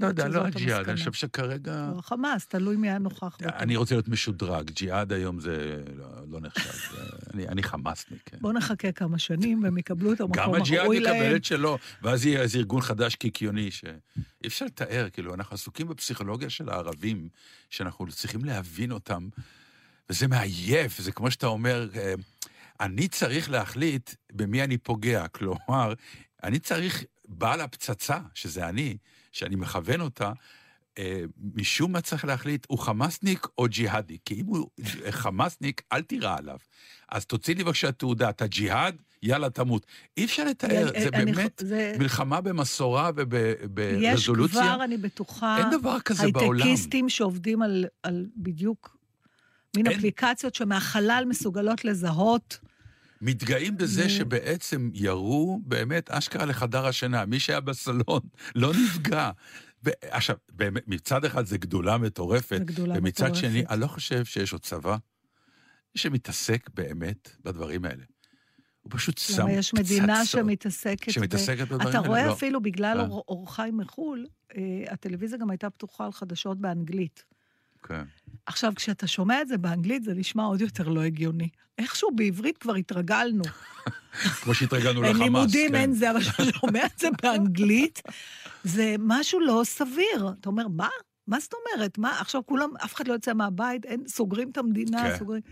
לא 0.00 0.06
יודע, 0.06 0.28
לא 0.28 0.46
הג'יהאד, 0.46 0.88
אני. 0.88 0.96
חושב 0.96 1.12
שכרגע... 1.12 1.90
או 1.92 1.98
החמאס, 1.98 2.46
תלוי 2.46 2.76
מי 2.76 2.88
היה 2.88 2.98
נוכח. 2.98 3.36
אני 3.42 3.76
רוצה 3.76 3.94
להיות 3.94 4.08
משודרג, 4.08 4.70
ג'יהאד 4.70 5.12
היום 5.12 5.40
זה 5.40 5.82
לא, 5.96 6.06
לא 6.28 6.40
נחשב, 6.40 6.96
אני, 7.50 7.62
חמאסניק. 7.62 8.22
כן. 8.26 8.36
בוא 8.40 8.52
נחכה 8.52 8.92
כמה 8.92 9.18
שנים 9.18 9.62
והם 9.62 9.78
יקבלו 9.78 10.12
את 10.12 10.18
גם 10.18 10.26
המקום 10.26 10.54
הג'יהאד 10.54 10.80
הראוי 10.80 10.96
יקבל 10.96 11.12
להם. 11.12 11.36
את 11.36 11.44
שלו, 11.44 11.78
ואז 12.02 12.26
יהיה 12.26 12.40
איזה 12.40 12.58
ארגון 12.58 12.80
חדש 12.80 13.14
קיקיוני, 13.14 13.70
שאי 13.70 13.90
אפשר 14.46 14.64
לתאר, 14.64 15.08
כאילו, 15.12 15.34
אנחנו 15.34 15.54
עסוקים 15.54 15.88
בפסיכולוגיה 15.88 16.50
של 16.50 16.68
הערבים, 16.68 17.28
שאנחנו 17.70 18.06
צריכים 18.06 18.44
להבין 18.44 18.92
אותם, 18.92 19.28
וזה 20.10 20.28
מעייף, 20.28 21.00
זה 21.00 21.12
כמו 21.12 21.30
שאתה 21.30 21.46
אומר, 21.46 21.88
אה, 21.96 22.14
אני 22.80 23.08
צריך 23.08 23.50
להחליט 23.50 24.10
במי 24.32 24.64
אני 24.64 24.78
פוגע, 24.78 25.28
כלומר, 25.28 25.92
אני 26.44 26.58
צריך, 26.58 27.04
בעל 27.28 27.60
הפצצה, 27.60 28.18
שזה 28.34 28.68
אני, 28.68 28.96
שאני 29.32 29.56
מכוון 29.56 30.00
אותה, 30.00 30.32
אה, 30.98 31.22
משום 31.54 31.92
מה 31.92 32.00
צריך 32.00 32.24
להחליט, 32.24 32.66
הוא 32.68 32.78
חמאסניק 32.78 33.46
או 33.58 33.66
ג'יהאדי? 33.68 34.18
כי 34.24 34.34
אם 34.40 34.46
הוא 34.46 34.68
חמאסניק, 35.10 35.82
אל 35.92 36.02
תירא 36.02 36.36
עליו. 36.38 36.56
אז 37.08 37.26
תוציא 37.26 37.54
לי 37.54 37.64
בבקשה 37.64 37.92
תעודה, 37.92 38.30
אתה 38.30 38.46
ג'יהאד, 38.46 39.02
יאללה, 39.22 39.50
תמות. 39.50 39.86
אי 40.16 40.24
אפשר 40.24 40.44
לתאר, 40.44 40.88
אני- 40.90 41.00
זה 41.02 41.08
אני- 41.12 41.32
באמת 41.32 41.62
זה- 41.64 41.96
מלחמה 41.98 42.40
במסורה 42.40 43.10
יש 43.16 43.24
וברזולוציה. 43.62 44.60
כבר, 44.74 44.84
אני 44.84 44.96
בטוחה, 44.96 45.58
אין 45.58 45.80
דבר 45.80 46.00
כזה 46.00 46.26
בעולם. 46.32 46.66
הייטקיסטים 46.66 47.08
שעובדים 47.08 47.62
על, 47.62 47.84
על 48.02 48.26
בדיוק 48.36 48.96
מין 49.76 49.86
אין. 49.86 49.96
אפליקציות 49.98 50.54
שמהחלל 50.54 51.24
מסוגלות 51.28 51.84
לזהות. 51.84 52.58
מתגאים 53.20 53.76
בזה 53.76 54.06
ו- 54.06 54.10
שבעצם 54.10 54.90
ירו 54.94 55.60
באמת 55.64 56.10
אשכרה 56.10 56.44
לחדר 56.44 56.86
השינה. 56.86 57.24
מי 57.26 57.40
שהיה 57.40 57.60
בסלון 57.60 58.20
לא 58.54 58.72
נפגע. 58.84 59.30
עכשיו, 60.02 60.36
באמת, 60.52 60.88
מצד 60.88 61.24
אחד 61.24 61.46
זה 61.46 61.58
גדולה 61.58 61.98
מטורפת, 61.98 62.60
גדולה 62.64 62.94
ומצד 62.98 63.24
מטורפת. 63.24 63.40
שני, 63.40 63.64
אני 63.66 63.80
לא 63.80 63.86
חושב 63.86 64.24
שיש 64.24 64.52
עוד 64.52 64.62
צבא 64.62 64.96
שמתעסק 65.94 66.70
באמת 66.74 67.36
בדברים 67.44 67.84
האלה. 67.84 68.04
הוא 68.80 68.92
פשוט 68.94 69.18
שם 69.18 69.42
למה 69.42 69.52
יש 69.52 69.74
מדינה 69.74 70.14
פצצות 70.24 70.40
שמתעסקת... 70.40 71.08
ב- 71.08 71.12
שמתעסקת 71.12 71.60
בדברים 71.60 71.80
האלה. 71.86 71.90
אתה 71.90 72.08
רואה 72.08 72.26
לא. 72.26 72.32
אפילו 72.32 72.62
בגלל 72.62 73.00
אה. 73.00 73.06
אור- 73.06 73.24
אורחי 73.28 73.70
מחו"ל, 73.72 74.26
אה, 74.56 74.62
הטלוויזיה 74.92 75.38
גם 75.38 75.50
הייתה 75.50 75.70
פתוחה 75.70 76.04
על 76.04 76.12
חדשות 76.12 76.58
באנגלית. 76.60 77.24
כן. 77.82 78.02
עכשיו, 78.48 78.72
כשאתה 78.76 79.06
שומע 79.06 79.42
את 79.42 79.48
זה 79.48 79.58
באנגלית, 79.58 80.04
זה 80.04 80.14
נשמע 80.14 80.42
עוד 80.42 80.60
יותר 80.60 80.88
לא 80.88 81.02
הגיוני. 81.02 81.48
איכשהו 81.78 82.10
בעברית 82.14 82.58
כבר 82.58 82.74
התרגלנו. 82.74 83.44
כמו 84.42 84.54
שהתרגלנו 84.54 85.04
אין 85.04 85.10
לחמאס. 85.10 85.24
לימודים, 85.24 85.68
כן. 85.68 85.74
אין 85.74 85.92
זה, 85.92 86.10
אבל 86.10 86.20
כשאתה 86.20 86.42
שומע 86.60 86.86
את 86.86 86.98
זה 86.98 87.08
באנגלית, 87.22 88.02
זה 88.64 88.96
משהו 88.98 89.40
לא 89.40 89.62
סביר. 89.64 90.34
אתה 90.40 90.48
אומר, 90.48 90.68
מה? 90.68 90.88
מה 91.26 91.40
זאת 91.40 91.52
אומרת? 91.54 91.98
מה, 91.98 92.20
עכשיו 92.20 92.42
כולם, 92.46 92.70
אף 92.84 92.94
אחד 92.94 93.08
לא 93.08 93.12
יוצא 93.12 93.34
מהבית, 93.34 93.84
אין, 93.84 94.08
סוגרים 94.08 94.50
את 94.50 94.58
המדינה, 94.58 95.02
כן. 95.02 95.18
סוגרים... 95.18 95.42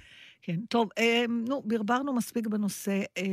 כן, 0.43 0.61
טוב, 0.69 0.89
אה, 0.99 1.25
נו, 1.29 1.63
ברברנו 1.65 2.13
מספיק 2.13 2.47
בנושא. 2.47 3.03
אה, 3.19 3.25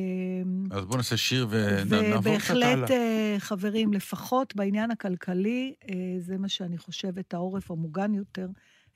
אז 0.71 0.85
בואו 0.85 0.97
נעשה 0.97 1.17
שיר 1.17 1.47
ונעבור 1.49 2.09
קצת 2.09 2.19
ובהחלט, 2.19 2.63
הלאה. 2.63 2.91
אה, 2.91 3.35
חברים, 3.39 3.93
לפחות 3.93 4.55
בעניין 4.55 4.91
הכלכלי, 4.91 5.73
אה, 5.89 5.95
זה 6.19 6.37
מה 6.37 6.49
שאני 6.49 6.77
חושבת, 6.77 7.33
העורף 7.33 7.71
המוגן 7.71 8.13
יותר 8.13 8.47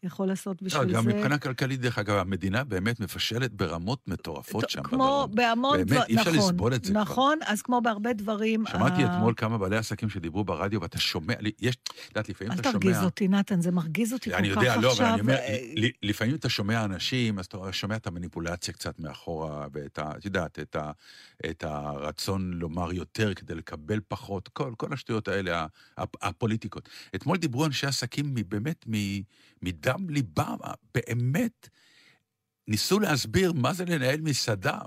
יכול 0.04 0.28
לעשות 0.28 0.62
לא, 0.62 0.66
בשביל 0.68 0.94
גם 0.94 1.04
זה. 1.04 1.10
מבחינה 1.14 1.38
כלכלית, 1.38 1.82
דרך 1.82 1.98
אגב, 1.98 2.16
המדינה 2.18 2.64
באמת 2.64 3.00
מפשלת 3.00 3.54
ברמות 3.54 4.08
מטורפות 4.08 4.70
שם 4.70 4.84
כמו 4.84 4.98
בדרום. 4.98 5.36
בהמון 5.36 5.78
באמת, 5.78 5.88
דברים, 5.88 6.04
אי 6.10 6.16
אפשר 6.20 6.32
נכון, 6.32 6.50
לסבול 6.50 6.74
את 6.76 6.86
זה 6.86 6.92
כבר. 6.92 7.02
נכון, 7.02 7.40
אז 7.46 7.62
כמו 7.62 7.82
בהרבה 7.82 8.14
דברים... 8.14 8.64
שמעתי 8.72 9.04
ה- 9.04 9.14
אתמול 9.16 9.34
כמה 9.38 9.58
בעלי 9.58 9.78
עסקים 9.78 10.10
שדיברו 10.10 10.44
ברדיו, 10.44 10.82
ואתה 10.82 11.00
שומע, 11.00 11.34
לי- 11.40 11.52
יש, 11.60 11.76
את 11.76 11.90
יודעת, 12.10 12.30
לפעמים 12.30 12.52
אל 12.54 12.60
אתה 12.60 12.72
שומע... 12.72 12.80
תרגיז 12.84 13.04
אותי, 13.04 13.28
נתן, 13.28 13.62
זה 13.62 13.72
מרגיז 13.72 14.14
אותי 14.14 14.30
כל 14.30 14.36
כך 14.36 14.40
אני 14.40 14.48
עכשיו. 14.50 14.64
יודע, 14.64 14.82
לא, 14.82 14.94
אבל 14.94 15.06
אני 15.06 15.22
אומר, 15.22 15.34
אה, 15.36 15.58
לפעמים 16.04 16.36
אתה 16.36 16.50
שומע 16.50 16.86
אנשים, 16.86 17.40
אז 17.40 17.46
אתה 17.46 17.58
שומע 17.72 17.96
את 17.96 18.08
המניפולציה 18.08 18.74
קצת 18.74 19.00
מאחורה, 19.00 19.68
ואת 19.74 20.00
ה... 20.00 20.12
את 20.18 20.26
יודעת, 20.26 20.60
את, 20.60 20.76
ה, 20.76 20.92
את 21.50 21.64
הרצון 21.64 22.52
לומר 22.54 22.94
יותר 22.94 23.34
כדי 23.34 23.56
לקבל 23.56 24.00
פחות, 24.08 24.48
כל, 24.48 24.74
כל 24.78 24.94
השטויות 24.94 25.28
האלה, 25.28 25.66
הפוליטיקות. 26.22 26.90
אתמול 27.16 27.38
דיברו 27.38 27.66
אנשי 27.66 27.88
עסקים 27.88 28.34
באמת 28.50 28.86
מ- 28.90 29.22
מדם 29.62 30.10
ליבם, 30.10 30.58
באמת 30.94 31.70
ניסו 32.68 33.00
להסביר 33.00 33.54
מה 33.54 33.74
זה 33.74 33.86
לנהל 33.86 34.22
מסעדה. 34.22 34.80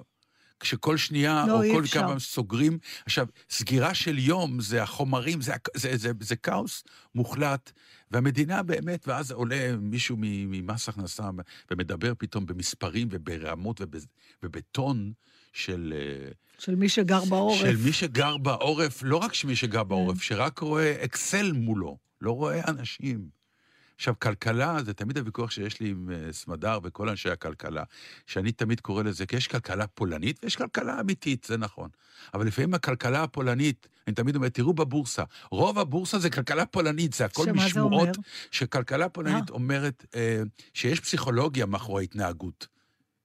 כשכל 0.60 0.96
שנייה, 0.96 1.44
לא, 1.48 1.64
או 1.64 1.72
כל 1.74 1.84
אפשר. 1.84 2.00
כמה 2.00 2.18
סוגרים. 2.18 2.78
עכשיו, 3.06 3.26
סגירה 3.50 3.94
של 3.94 4.18
יום, 4.18 4.60
זה 4.60 4.82
החומרים, 4.82 5.40
זה, 5.40 5.54
הכ- 5.54 5.70
זה, 5.78 5.96
זה, 5.96 6.10
זה 6.20 6.36
כאוס 6.36 6.84
מוחלט, 7.14 7.72
והמדינה 8.10 8.62
באמת, 8.62 9.08
ואז 9.08 9.30
עולה 9.32 9.76
מישהו 9.80 10.16
ממס 10.20 10.88
הכנסה 10.88 11.30
ומדבר 11.70 12.12
פתאום 12.18 12.46
במספרים 12.46 13.08
וברמות 13.10 13.80
וב, 13.80 14.04
ובטון 14.42 15.12
של, 15.52 15.94
אה, 15.96 16.30
של 16.58 16.74
מי 16.74 16.88
שגר 16.88 17.24
בעורף. 17.24 17.60
של 17.60 17.76
מי 17.76 17.92
שגר 17.92 18.36
בעורף, 18.36 19.02
לא 19.02 19.16
רק 19.16 19.32
מי 19.44 19.56
שגר 19.56 19.82
כן. 19.82 19.88
בעורף, 19.88 20.22
שרק 20.22 20.58
רואה 20.58 21.04
אקסל 21.04 21.52
מולו, 21.52 21.98
לא 22.20 22.32
רואה 22.32 22.60
אנשים. 22.68 23.39
עכשיו, 24.00 24.14
כלכלה, 24.18 24.78
זה 24.84 24.94
תמיד 24.94 25.18
הוויכוח 25.18 25.50
שיש 25.50 25.80
לי 25.80 25.88
עם 25.88 26.10
אה, 26.10 26.32
סמדר 26.32 26.78
וכל 26.82 27.08
אנשי 27.08 27.30
הכלכלה, 27.30 27.84
שאני 28.26 28.52
תמיד 28.52 28.80
קורא 28.80 29.02
לזה, 29.02 29.26
כי 29.26 29.36
יש 29.36 29.48
כלכלה 29.48 29.86
פולנית 29.86 30.40
ויש 30.42 30.56
כלכלה 30.56 31.00
אמיתית, 31.00 31.44
זה 31.44 31.56
נכון. 31.56 31.88
אבל 32.34 32.46
לפעמים 32.46 32.74
הכלכלה 32.74 33.22
הפולנית, 33.22 33.88
אני 34.06 34.14
תמיד 34.14 34.36
אומר, 34.36 34.48
תראו 34.48 34.74
בבורסה, 34.74 35.22
רוב 35.50 35.78
הבורסה 35.78 36.18
זה 36.18 36.30
כלכלה 36.30 36.66
פולנית, 36.66 37.12
זה 37.12 37.24
הכל 37.24 37.44
זה 37.44 37.52
משמועות, 37.52 37.92
אומר? 37.92 38.28
שכלכלה 38.50 39.08
פולנית 39.08 39.50
אה. 39.50 39.54
אומרת 39.54 40.06
אה, 40.14 40.42
שיש 40.74 41.00
פסיכולוגיה 41.00 41.66
מאחורי 41.66 42.02
ההתנהגות. 42.02 42.66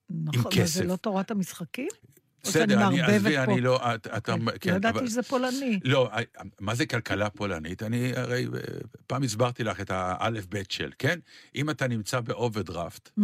נכון, 0.10 0.44
מה, 0.44 0.52
כסף. 0.52 0.74
זה 0.74 0.84
לא 0.84 0.96
תורת 0.96 1.32
המשחקים? 1.32 1.88
בסדר, 2.48 2.88
אני, 2.88 3.02
עזבי? 3.02 3.38
אני 3.38 3.62
לא, 3.62 3.96
את- 3.96 4.08
אתה, 4.08 4.20
כן, 4.38 4.46
כן, 4.62 4.72
לא 4.72 4.76
ידעתי 4.76 4.98
אבל- 5.00 5.08
שזה 5.08 5.24
פולני. 5.24 5.80
לא, 5.84 6.10
מה 6.60 6.76
זה 6.76 6.86
כלכלה 6.86 7.30
פולנית? 7.30 7.84
אני 7.84 8.12
הרי 8.16 8.46
אה, 8.46 8.60
פעם 9.08 9.24
הסברתי 9.24 9.64
לך 9.64 9.82
את 9.82 9.92
האלף-בית 9.94 10.72
של, 10.72 10.92
כן? 11.00 11.20
אם 11.56 11.70
אתה 11.70 11.88
נמצא 11.88 12.20
באוברדרפט, 12.20 13.10
Mm, 13.20 13.22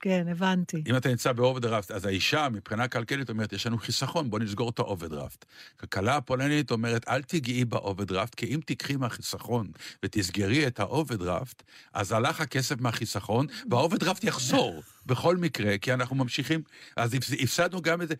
כן, 0.00 0.26
הבנתי. 0.30 0.82
אם 0.88 0.96
אתה 0.96 1.08
נמצא 1.08 1.32
באוברדרפט, 1.32 1.90
אז 1.90 2.04
האישה 2.04 2.48
מבחינה 2.52 2.88
כלכלית 2.88 3.30
אומרת, 3.30 3.52
יש 3.52 3.66
לנו 3.66 3.78
חיסכון, 3.78 4.30
בוא 4.30 4.38
נסגור 4.38 4.70
את 4.70 4.78
האוברדרפט. 4.78 5.44
כלכלה 5.80 6.16
הפולנית 6.16 6.70
אומרת, 6.70 7.08
אל 7.08 7.22
תיגעי 7.22 7.64
באוברדרפט, 7.64 8.34
כי 8.34 8.46
אם 8.46 8.60
תיקחי 8.66 8.96
מהחיסכון 8.96 9.66
ותסגרי 10.02 10.66
את 10.66 10.80
האוברדרפט, 10.80 11.62
אז 11.92 12.12
הלך 12.12 12.40
הכסף 12.40 12.80
מהחיסכון, 12.80 13.46
והאוברדרפט 13.70 14.24
יחזור 14.24 14.82
בכל 15.06 15.36
מקרה, 15.36 15.78
כי 15.78 15.92
אנחנו 15.92 16.16
ממשיכים, 16.16 16.62
אז 16.96 17.14
הפס- 17.14 17.42
הפסדנו 17.42 17.82
גם 17.82 18.02
את 18.02 18.08
זה. 18.08 18.14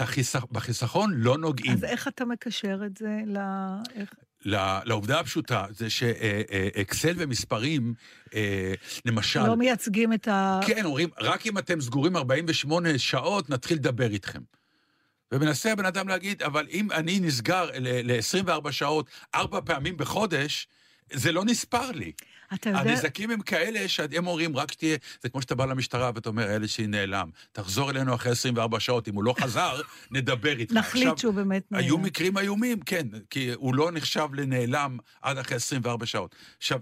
החיסכ... 0.00 0.44
בחיסכון 0.52 1.12
לא 1.14 1.38
נוגעים. 1.38 1.72
אז 1.72 1.84
איך 1.84 2.08
אתה 2.08 2.24
מקשר 2.24 2.80
את 2.86 2.96
זה 2.96 3.18
ל... 3.26 3.38
איך... 3.94 4.14
לעובדה 4.84 5.20
הפשוטה, 5.20 5.64
זה 5.70 5.90
שאקסל 5.90 7.14
ומספרים, 7.16 7.94
אה, 8.34 8.74
למשל, 9.04 9.46
לא 9.46 9.56
מייצגים 9.56 10.12
את 10.12 10.28
ה... 10.28 10.60
כן, 10.66 10.84
אומרים, 10.84 11.08
רק 11.20 11.46
אם 11.46 11.58
אתם 11.58 11.80
סגורים 11.80 12.16
48 12.16 12.98
שעות, 12.98 13.50
נתחיל 13.50 13.76
לדבר 13.76 14.10
איתכם. 14.10 14.40
ומנסה 15.32 15.72
הבן 15.72 15.84
אדם 15.84 16.08
להגיד, 16.08 16.42
אבל 16.42 16.66
אם 16.70 16.92
אני 16.92 17.20
נסגר 17.20 17.68
ל-24 17.78 18.72
שעות 18.72 19.10
ארבע 19.34 19.60
פעמים 19.64 19.96
בחודש, 19.96 20.68
זה 21.12 21.32
לא 21.32 21.44
נספר 21.44 21.90
לי. 21.90 22.12
אתה 22.54 22.70
יודע... 22.70 22.80
הנזקים 22.80 23.30
הם 23.30 23.40
כאלה 23.40 23.88
שהם 23.88 24.26
אומרים, 24.26 24.56
רק 24.56 24.72
שתהיה, 24.72 24.96
זה 25.22 25.28
כמו 25.28 25.42
שאתה 25.42 25.54
בא 25.54 25.64
למשטרה 25.64 26.10
ואתה 26.14 26.28
אומר, 26.28 26.48
הילד 26.48 26.68
שלי 26.68 26.86
נעלם. 26.86 27.30
תחזור 27.52 27.90
אלינו 27.90 28.14
אחרי 28.14 28.32
24 28.32 28.80
שעות, 28.80 29.08
אם 29.08 29.14
הוא 29.14 29.24
לא 29.24 29.34
חזר, 29.40 29.80
נדבר 30.10 30.58
איתך. 30.58 30.72
נחליט 30.72 31.06
עכשיו, 31.06 31.18
שהוא 31.18 31.34
באמת 31.34 31.72
נעלם. 31.72 31.84
היו 31.84 31.98
מקרים 31.98 32.38
איומים, 32.38 32.80
כן, 32.80 33.06
כי 33.30 33.52
הוא 33.54 33.74
לא 33.74 33.90
נחשב 33.92 34.28
לנעלם 34.32 34.98
עד 35.22 35.38
אחרי 35.38 35.56
24 35.56 36.06
שעות. 36.06 36.34
עכשיו, 36.58 36.78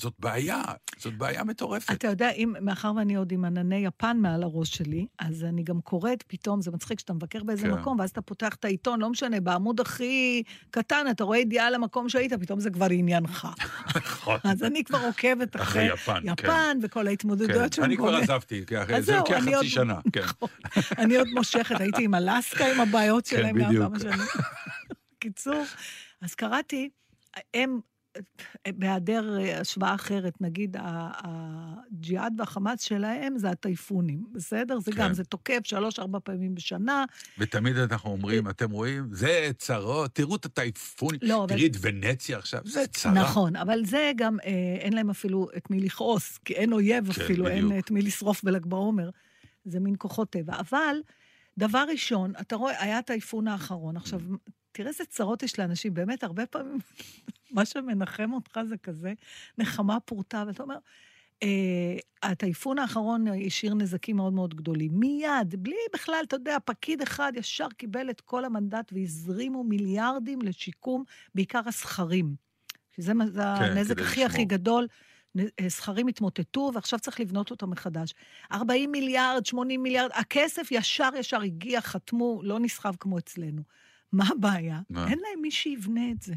זאת 0.00 0.14
בעיה, 0.18 0.62
זאת 0.98 1.14
בעיה 1.18 1.44
מטורפת. 1.44 1.90
אתה 1.92 2.08
יודע, 2.08 2.30
אם, 2.30 2.54
מאחר 2.60 2.92
ואני 2.96 3.14
עוד 3.14 3.32
עם 3.32 3.44
ענני 3.44 3.76
יפן 3.86 4.16
מעל 4.20 4.42
הראש 4.42 4.70
שלי, 4.76 5.06
אז 5.18 5.44
אני 5.44 5.62
גם 5.62 5.80
קוראת 5.80 6.24
פתאום, 6.26 6.62
זה 6.62 6.70
מצחיק 6.70 7.00
שאתה 7.00 7.12
מבקר 7.12 7.42
באיזה 7.44 7.62
כן. 7.66 7.70
מקום, 7.70 8.00
ואז 8.00 8.10
אתה 8.10 8.20
פותח 8.22 8.54
את 8.54 8.64
העיתון, 8.64 9.00
לא 9.00 9.10
משנה, 9.10 9.40
בעמוד 9.40 9.80
הכי 9.80 10.42
קטן, 10.70 11.06
אתה 11.10 11.24
רואה 11.24 11.38
ידיעה 11.38 11.66
על 11.66 11.74
המקום 11.74 12.08
שהיית, 12.08 12.32
פתאום 12.32 12.60
זה 12.60 12.70
כבר 12.70 12.86
עניינך. 12.90 13.48
נכון. 13.96 14.38
אז 14.44 14.62
אני 14.62 14.84
כבר 14.84 14.98
עוקבת 15.06 15.56
אחרי 15.56 15.62
אחרי 15.62 15.94
יפן, 15.94 16.20
כן. 16.36 16.44
יפן 16.46 16.78
וכל 16.82 17.06
ההתמודדויות 17.06 17.74
כן. 17.74 17.82
אני 17.82 17.96
כבר. 17.96 18.14
עזבתי, 18.16 18.64
זה 19.00 19.16
לוקח 19.16 19.36
אני 19.42 19.54
עוד- 19.54 19.64
חצי 19.64 19.70
שנה, 19.74 19.98
כן. 20.12 20.20
נכון. 20.20 20.48
אני 20.98 21.16
עוד 21.16 21.28
מושכת, 21.34 21.80
הייתי 21.80 22.04
עם 22.04 22.14
אלסקה, 22.14 22.66
עם 22.74 22.80
הבעיות 22.80 23.24
כן, 23.28 23.36
שלהם 23.36 23.58
גם 23.58 23.68
בדיוק. 23.68 23.92
קיצור, 25.18 25.64
אז 26.22 26.34
קראתי, 26.34 26.88
הם 27.54 27.80
בהיעדר 28.68 29.38
אה, 29.40 29.60
השוואה 29.60 29.94
אחרת, 29.94 30.40
נגיד 30.40 30.76
הג'יהאד 30.80 32.32
והחמאס 32.38 32.82
שלהם 32.82 33.38
זה 33.38 33.50
הטייפונים, 33.50 34.24
בסדר? 34.32 34.78
זה 34.80 34.92
כן. 34.92 34.98
גם, 34.98 35.12
זה 35.12 35.24
תוקף 35.24 35.60
שלוש-ארבע 35.64 36.18
פעמים 36.24 36.54
בשנה. 36.54 37.04
ותמיד 37.38 37.76
אנחנו 37.76 38.10
אומרים, 38.10 38.48
אתם 38.48 38.70
רואים, 38.70 39.08
זה 39.12 39.50
צרות, 39.58 40.14
תראו 40.14 40.36
את 40.36 40.44
הטייפון, 40.44 41.14
לא, 41.22 41.44
אבל- 41.44 41.48
תראי 41.48 41.66
את 41.66 41.76
ונציה 41.80 42.38
עכשיו, 42.38 42.60
זה 42.64 42.86
צרה. 42.86 43.12
נכון, 43.12 43.56
אבל 43.56 43.84
זה 43.84 44.12
גם, 44.16 44.36
אה, 44.44 44.50
אין 44.80 44.92
להם 44.92 45.10
אפילו 45.10 45.48
את 45.56 45.70
מי 45.70 45.80
לכעוס, 45.80 46.38
כי 46.38 46.54
אין 46.54 46.72
אויב 46.72 47.12
כן, 47.12 47.22
אפילו, 47.22 47.48
אין 47.48 47.66
בדיוק. 47.68 47.84
את 47.84 47.90
מי 47.90 48.02
לשרוף 48.02 48.44
בל"ג 48.44 48.66
בעומר. 48.66 49.10
זה 49.64 49.80
מין 49.80 49.94
כוחות 49.98 50.30
טבע. 50.30 50.60
אבל, 50.60 50.96
דבר 51.58 51.84
ראשון, 51.90 52.32
אתה 52.40 52.56
רואה, 52.56 52.82
היה 52.82 52.98
הטייפון 52.98 53.48
האחרון. 53.48 53.96
עכשיו, 53.96 54.20
תראה 54.72 54.88
איזה 54.88 55.04
צרות 55.04 55.42
יש 55.42 55.58
לאנשים, 55.58 55.94
באמת, 55.94 56.24
הרבה 56.24 56.46
פעמים, 56.46 56.78
מה 57.50 57.64
שמנחם 57.64 58.32
אותך 58.32 58.60
זה 58.68 58.76
כזה 58.76 59.12
נחמה 59.58 60.00
פורתא, 60.00 60.44
ואתה 60.46 60.62
אומר, 60.62 60.78
אה, 61.42 61.96
הטייפון 62.22 62.78
האחרון 62.78 63.24
השאיר 63.46 63.74
נזקים 63.74 64.16
מאוד 64.16 64.32
מאוד 64.32 64.54
גדולים. 64.54 64.90
מיד, 64.94 65.54
בלי 65.58 65.76
בכלל, 65.94 66.24
אתה 66.28 66.36
יודע, 66.36 66.56
פקיד 66.64 67.02
אחד 67.02 67.32
ישר 67.36 67.68
קיבל 67.76 68.10
את 68.10 68.20
כל 68.20 68.44
המנדט 68.44 68.92
והזרימו 68.92 69.64
מיליארדים 69.64 70.42
לשיקום, 70.42 71.04
בעיקר 71.34 71.60
הסכרים. 71.66 72.34
שזה 72.96 73.12
זה 73.28 73.46
הנזק 73.46 73.98
הכי 73.98 74.24
הכי. 74.24 74.44
גדול. 74.44 74.86
אה, 75.38 75.68
סכרים 75.68 76.08
התמוטטו, 76.08 76.70
ועכשיו 76.74 76.98
צריך 76.98 77.20
לבנות 77.20 77.50
אותם 77.50 77.70
מחדש. 77.70 78.14
40 78.52 78.92
מיליארד, 78.92 79.46
80 79.46 79.82
מיליארד, 79.82 80.10
הכסף 80.14 80.68
ישר 80.70 81.08
ישר 81.18 81.40
הגיע, 81.40 81.80
חתמו, 81.80 82.40
לא 82.44 82.60
נסחב 82.60 82.94
כמו 83.00 83.18
אצלנו. 83.18 83.62
מה 84.12 84.24
הבעיה? 84.28 84.80
מה? 84.90 85.08
אין 85.08 85.18
להם 85.18 85.42
מי 85.42 85.50
שיבנה 85.50 86.10
את 86.10 86.22
זה. 86.22 86.34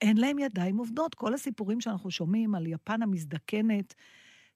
אין 0.00 0.16
להם 0.16 0.38
ידיים 0.38 0.76
עובדות. 0.76 1.14
כל 1.14 1.34
הסיפורים 1.34 1.80
שאנחנו 1.80 2.10
שומעים 2.10 2.54
על 2.54 2.66
יפן 2.66 3.02
המזדקנת, 3.02 3.94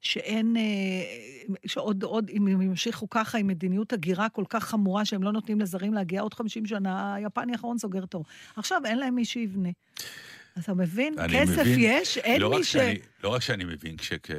שאין, 0.01 0.57
אה, 0.57 1.53
שעוד, 1.67 2.03
עוד, 2.03 2.31
אם 2.31 2.47
הם 2.47 2.63
ימשיכו 2.63 3.11
ככה 3.11 3.39
עם 3.39 3.47
מדיניות 3.47 3.93
הגירה 3.93 4.29
כל 4.29 4.45
כך 4.49 4.65
חמורה, 4.65 5.05
שהם 5.05 5.23
לא 5.23 5.33
נותנים 5.33 5.61
לזרים 5.61 5.95
להגיע 5.95 6.21
עוד 6.21 6.35
50 6.35 6.67
שנה, 6.67 7.15
היפני 7.15 7.53
האחרון 7.53 7.79
סוגר 7.79 8.07
תור. 8.07 8.25
עכשיו 8.57 8.81
אין 8.85 8.99
להם 8.99 9.15
מי 9.15 9.25
שיבנה. 9.25 9.69
אתה 10.59 10.75
מבין? 10.75 11.15
כסף 11.31 11.59
מבין. 11.59 11.79
יש, 11.81 12.19
אין 12.19 12.41
לא 12.41 12.51
מי 12.51 12.65
ש... 12.65 12.73
שאני, 12.73 12.99
לא 13.25 13.29
רק 13.29 13.43
שאני 13.43 13.65
מבין, 13.65 13.97
כשאת 13.97 14.31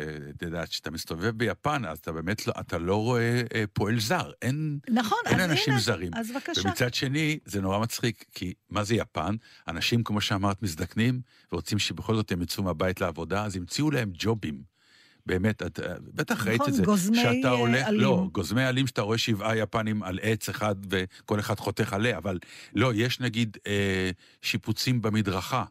יודעת, 0.42 0.70
כשאתה 0.70 0.92
מסתובב 0.92 1.30
ביפן, 1.30 1.86
אז 1.86 1.98
אתה 1.98 2.12
באמת 2.12 2.48
לא, 2.48 2.54
אתה 2.60 2.78
לא 2.78 2.96
רואה 2.96 3.42
אה, 3.56 3.64
פועל 3.74 4.00
זר. 4.00 4.32
אין, 4.42 4.80
נכון, 4.90 5.18
אין 5.26 5.40
אז 5.40 5.50
אנשים 5.52 5.74
הנה, 5.74 5.82
זרים. 5.82 6.12
אז 6.14 6.32
בבקשה. 6.32 6.62
ומצד 6.66 6.94
שני, 6.94 7.40
זה 7.46 7.62
נורא 7.62 7.80
מצחיק, 7.80 8.26
כי 8.34 8.54
מה 8.70 8.84
זה 8.84 8.96
יפן? 8.96 9.36
אנשים, 9.68 10.04
כמו 10.04 10.22
שאמרת, 10.22 10.64
מזדקנים, 10.64 11.22
ורוצים 11.52 11.80
שבכל 11.80 12.16
זאת 12.16 12.32
הם 12.32 12.42
יצאו 12.42 12.64
מהבית 12.64 13.02
לעבודה, 13.02 13.46
אז 13.46 13.56
המציאו 13.56 13.92
להם 13.92 14.12
ג'ובים. 14.14 14.78
באמת, 15.26 15.62
את, 15.62 15.80
אה, 15.80 15.94
בטח 16.14 16.48
ראית 16.48 16.62
נכון, 16.62 16.70
את 16.70 16.78
זה. 16.78 16.84
גוזמי, 16.84 17.18
שאתה 17.18 17.48
אה, 17.48 17.54
הולך, 17.54 17.88
עלים. 17.88 18.02
לא, 18.02 18.28
גוזמי 18.32 18.64
עלים 18.64 18.88
שאתה 18.88 19.02
רואה 19.02 19.18
שבעה 19.18 19.58
יפנים 19.58 20.04
על 20.04 20.20
עץ 20.22 20.50
אחד 20.50 20.76
וכל 20.90 21.40
אחד 21.40 21.60
חותך 21.60 21.94
עליה, 21.94 22.18
אבל 22.18 22.40
לא, 22.74 22.92
יש 22.96 23.20
נגיד 23.20 23.58
אה, 23.68 24.10
שיפוצים 24.42 25.02
במדרכה. 25.02 25.64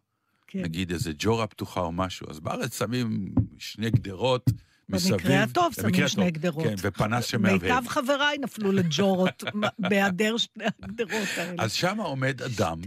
כן. 0.56 0.62
נגיד 0.62 0.92
איזה 0.92 1.12
ג'ורה 1.18 1.46
פתוחה 1.46 1.80
או 1.80 1.92
משהו, 1.92 2.26
אז 2.30 2.40
בארץ 2.40 2.78
שמים 2.78 3.34
שני 3.58 3.90
גדרות 3.90 4.50
מסביב. 4.88 5.14
במקרה 5.14 5.42
הטוב 5.42 5.72
שמים 5.74 6.08
שני 6.08 6.30
גדרות. 6.30 6.64
כן, 6.64 6.74
ופנס 6.78 7.24
שמהבהב. 7.24 7.62
מיטב 7.62 7.88
חבריי 7.88 8.38
נפלו 8.38 8.72
לג'ורות, 8.72 9.44
בהיעדר 9.88 10.36
שני 10.36 10.64
הגדרות 10.82 11.28
האלה. 11.36 11.62
אז 11.62 11.72
שם 11.72 11.96
עומד 12.00 12.42
אדם. 12.42 12.78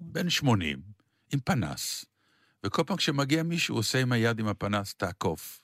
בן 0.00 0.30
80, 0.30 0.78
עם 1.32 1.40
פנס, 1.44 2.04
וכל 2.64 2.82
פעם 2.86 2.96
כשמגיע 2.96 3.42
מישהו, 3.42 3.74
הוא 3.74 3.78
עושה 3.78 4.00
עם 4.00 4.12
היד 4.12 4.40
עם 4.40 4.46
הפנס, 4.48 4.94
תעקוף. 4.94 5.60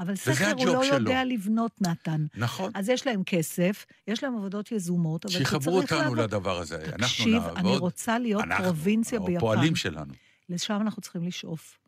אבל 0.00 0.16
סכר 0.16 0.52
הוא 0.56 0.66
לא 0.66 0.84
שלו. 0.84 0.94
יודע 0.94 1.24
לבנות, 1.24 1.72
נתן. 1.80 2.26
נכון. 2.36 2.70
אז 2.74 2.88
יש 2.88 3.06
להם 3.06 3.22
כסף, 3.24 3.86
יש 4.08 4.24
להם 4.24 4.36
עבודות 4.36 4.72
יזומות, 4.72 5.24
אבל 5.24 5.34
אתה 5.34 5.38
צריך 5.38 5.50
שיחברו 5.50 5.80
אותנו 5.80 5.98
לעבוד. 5.98 6.18
לדבר 6.18 6.58
הזה. 6.58 6.76
אנחנו 6.84 6.96
תקשיב, 6.96 7.42
אני 7.42 7.54
נעבוד, 7.54 7.78
רוצה 7.80 8.18
להיות 8.18 8.42
אנחנו, 8.44 8.64
פרובינציה 8.64 9.20
ביפן. 9.20 9.36
הפועלים 9.36 9.76
שלנו. 9.76 10.12
לשם 10.50 10.78
אנחנו 10.80 11.02
צריכים 11.02 11.24
לשאוף. 11.24 11.78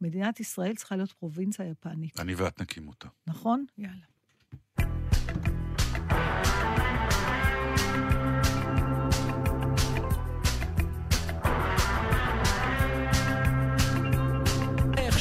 מדינת 0.00 0.40
ישראל 0.40 0.74
צריכה 0.74 0.96
להיות 0.96 1.12
פרובינציה 1.12 1.66
יפנית, 1.66 2.20
אני 2.20 2.34
ואת 2.34 2.60
נקים 2.60 2.88
אותה. 2.88 3.08
נכון? 3.26 3.64
יאללה. 3.78 4.12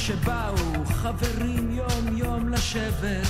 שבאו 0.08 0.86
חברים 0.86 1.72
יום 1.72 2.18
יום 2.18 2.50
לשבת 2.50 3.28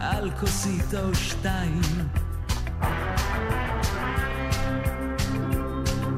על 0.00 0.30
כוסית 0.30 0.94
או 0.94 1.14
שתיים 1.14 1.80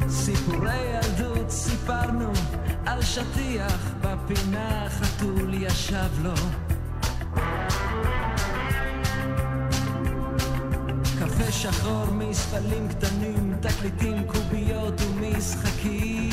סיפורי 0.09 0.77
ילדות 0.77 1.51
סיפרנו 1.51 2.33
על 3.01 3.07
שטיח 3.07 3.95
בפינה 4.01 4.87
חתול 4.91 5.55
ישב 5.55 6.23
לו. 6.23 6.35
קפה 11.19 11.53
שחור 11.53 12.05
מספלים 12.13 12.89
קטנים, 12.89 13.55
תקליטים, 13.61 14.27
קוביות 14.27 14.95
ומשחקים 15.01 16.30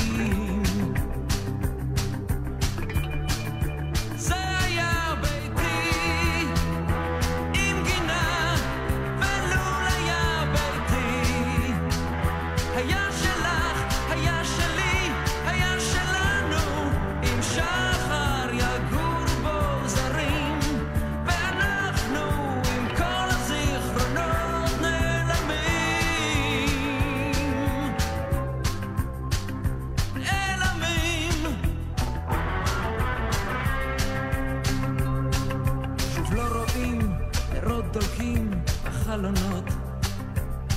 דולקים 37.99 38.51
בחלונות 38.85 39.63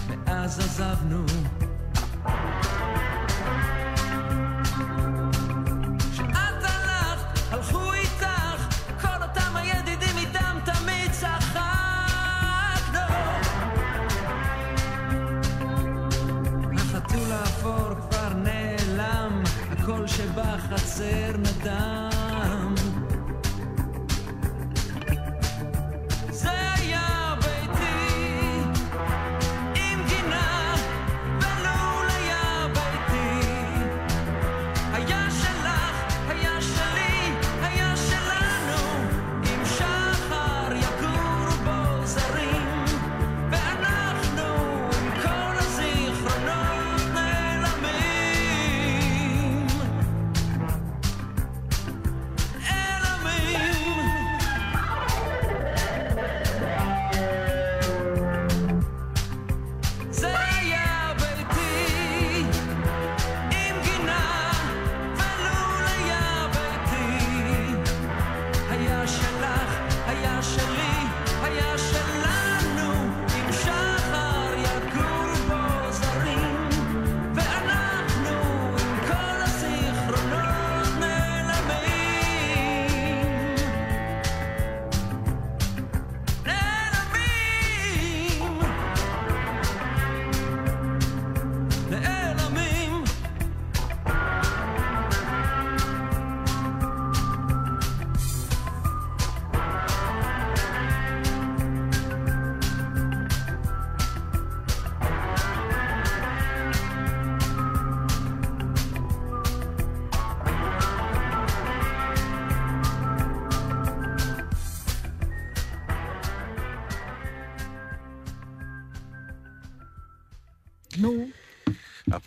מאז 0.08 0.58
עזבנו 0.58 1.24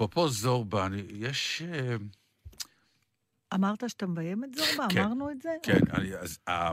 אפרופו 0.06 0.30
זורבה, 0.30 0.86
אני- 0.86 1.04
יש... 1.13 1.62
אה, 1.62 1.96
אמרת 3.54 3.89
שאתה 3.89 4.08
מביים 4.08 4.44
את 4.44 4.50
זורבה? 4.56 4.88
כן. 4.89 5.02
אמרנו 5.04 5.32
את 5.32 5.42
זה? 5.42 5.50
כן, 5.63 5.80
אני, 5.94 6.16
אז 6.16 6.39
ה- 6.48 6.72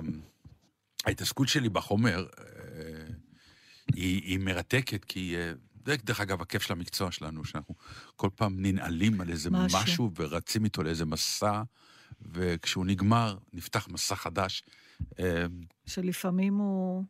ההתעסקות 1.06 1.48
שלי 1.48 1.68
בחומר 1.68 2.26
אה, 2.38 2.44
היא, 3.94 4.22
היא 4.22 4.38
מרתקת, 4.38 5.04
כי... 5.04 5.36
אה, 5.36 5.52
זה, 5.86 5.96
דרך 6.04 6.20
אגב, 6.20 6.42
הכיף 6.42 6.62
של 6.62 6.72
המקצוע 6.72 7.12
שלנו, 7.12 7.44
שאנחנו 7.44 7.74
כל 8.16 8.28
פעם 8.36 8.54
ננעלים 8.66 9.20
על 9.20 9.30
איזה 9.30 9.50
משהו. 9.50 9.78
משהו, 9.82 10.10
ורצים 10.16 10.64
איתו 10.64 10.82
לאיזה 10.82 11.04
מסע, 11.04 11.62
וכשהוא 12.32 12.86
נגמר, 12.86 13.38
נפתח 13.52 13.88
מסע 13.90 14.14
חדש. 14.14 14.62
אה, 15.18 15.44
שלפעמים 15.86 16.54
הוא... 16.54 17.04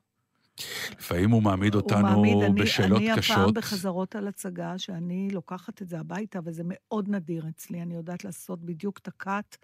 לפעמים 0.99 1.31
הוא 1.31 1.42
מעמיד 1.42 1.75
הוא 1.75 1.83
אותנו 1.83 2.03
מעמיד, 2.03 2.42
אני, 2.42 2.62
בשאלות 2.62 2.99
אני 2.99 3.11
קשות. 3.16 3.37
הפעם 3.37 3.55
בחזרות 3.55 4.16
על 4.16 4.29
הצגה, 4.29 4.79
שאני 4.79 5.29
לוקחת 5.33 5.83
את 5.83 5.88
זה 5.88 6.01
הביתה, 6.01 6.38
וזה 6.44 6.62
מאוד 6.66 7.09
נדיר 7.09 7.44
אצלי, 7.49 7.83
אני 7.83 7.94
יודעת 7.94 8.25
לעשות 8.25 8.64
בדיוק 8.64 8.99
את 8.99 9.09
הקאט. 9.09 9.57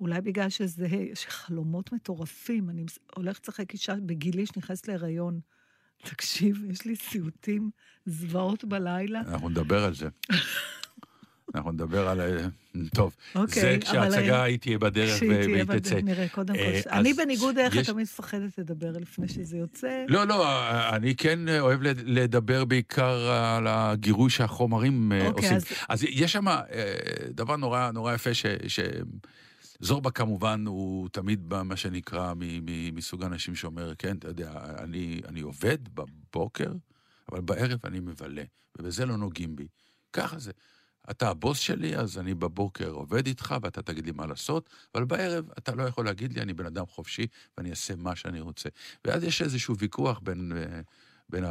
אולי 0.00 0.20
בגלל 0.20 0.48
שזה, 0.48 0.86
יש 0.86 1.26
חלומות 1.26 1.92
מטורפים. 1.92 2.70
אני 2.70 2.84
הולכת 3.14 3.48
לשחק 3.48 3.72
אישה 3.72 3.94
בגילי 4.06 4.46
שנכנסת 4.46 4.88
להיריון. 4.88 5.40
תקשיב, 6.02 6.64
יש 6.70 6.84
לי 6.84 6.96
סיוטים, 6.96 7.70
זוועות 8.06 8.64
בלילה. 8.64 9.20
אנחנו 9.20 9.48
נדבר 9.48 9.84
על 9.84 9.94
זה. 9.94 10.08
אנחנו 11.54 11.72
נדבר 11.72 12.08
על... 12.08 12.20
אה, 12.20 12.46
טוב, 12.94 13.14
אוקיי, 13.34 13.62
זה 13.62 13.78
כשההצגה 13.80 14.36
אה, 14.38 14.42
היא 14.42 14.58
תהיה 14.58 14.78
בדרך 14.78 15.16
כשהיא 15.16 15.30
ו- 15.30 15.34
תהיה 15.42 15.48
והיא 15.54 15.64
בד- 15.64 15.78
תצא. 15.78 16.00
נראה, 16.00 16.28
קודם 16.28 16.54
כל. 16.54 16.60
אה, 16.60 16.80
אני 17.00 17.10
אז 17.10 17.16
בניגוד 17.16 17.58
אליך 17.58 17.74
יש- 17.76 17.86
תמיד 17.90 18.02
מפחדת 18.02 18.58
לדבר 18.58 18.90
לפני 18.90 19.28
שזה 19.28 19.56
יוצא. 19.56 20.04
לא, 20.08 20.26
לא, 20.26 20.46
אני 20.96 21.14
כן 21.16 21.38
אוהב 21.60 21.82
לד- 21.82 22.02
לדבר 22.06 22.64
בעיקר 22.64 23.30
על 23.30 23.66
הגירוי 23.66 24.30
שהחומרים 24.30 25.12
אה, 25.12 25.26
אוקיי, 25.26 25.54
עושים. 25.56 25.76
אז- 25.88 26.02
יש 26.04 26.32
שם 26.32 26.48
אה, 26.48 26.64
דבר 27.30 27.56
נורא 27.92 28.14
יפה, 28.14 28.34
ש... 28.34 28.46
זורבה 29.80 30.10
כמובן 30.10 30.64
הוא 30.66 31.08
תמיד 31.08 31.48
במה 31.48 31.76
שנקרא 31.76 32.32
מסוג 32.92 33.22
האנשים 33.22 33.54
שאומר, 33.54 33.92
כן, 33.98 34.16
אתה 34.16 34.28
יודע, 34.28 34.50
אני, 34.78 35.20
אני 35.28 35.40
עובד 35.40 35.78
בבוקר, 35.94 36.72
אבל 37.32 37.40
בערב 37.40 37.78
אני 37.84 38.00
מבלה, 38.00 38.42
ובזה 38.78 39.06
לא 39.06 39.16
נוגעים 39.16 39.56
בי. 39.56 39.66
ככה 40.12 40.38
זה. 40.38 40.52
אתה 41.10 41.28
הבוס 41.28 41.58
שלי, 41.58 41.96
אז 41.96 42.18
אני 42.18 42.34
בבוקר 42.34 42.90
עובד 42.90 43.26
איתך, 43.26 43.54
ואתה 43.62 43.82
תגיד 43.82 44.06
לי 44.06 44.12
מה 44.12 44.26
לעשות, 44.26 44.70
אבל 44.94 45.04
בערב 45.04 45.44
אתה 45.58 45.74
לא 45.74 45.82
יכול 45.82 46.04
להגיד 46.04 46.32
לי, 46.32 46.42
אני 46.42 46.52
בן 46.52 46.66
אדם 46.66 46.86
חופשי, 46.86 47.26
ואני 47.58 47.70
אעשה 47.70 47.96
מה 47.96 48.16
שאני 48.16 48.40
רוצה. 48.40 48.68
ואז 49.04 49.24
יש 49.24 49.42
איזשהו 49.42 49.78
ויכוח 49.78 50.20
בין, 50.22 50.52
אה, 50.56 50.80
בין 51.28 51.44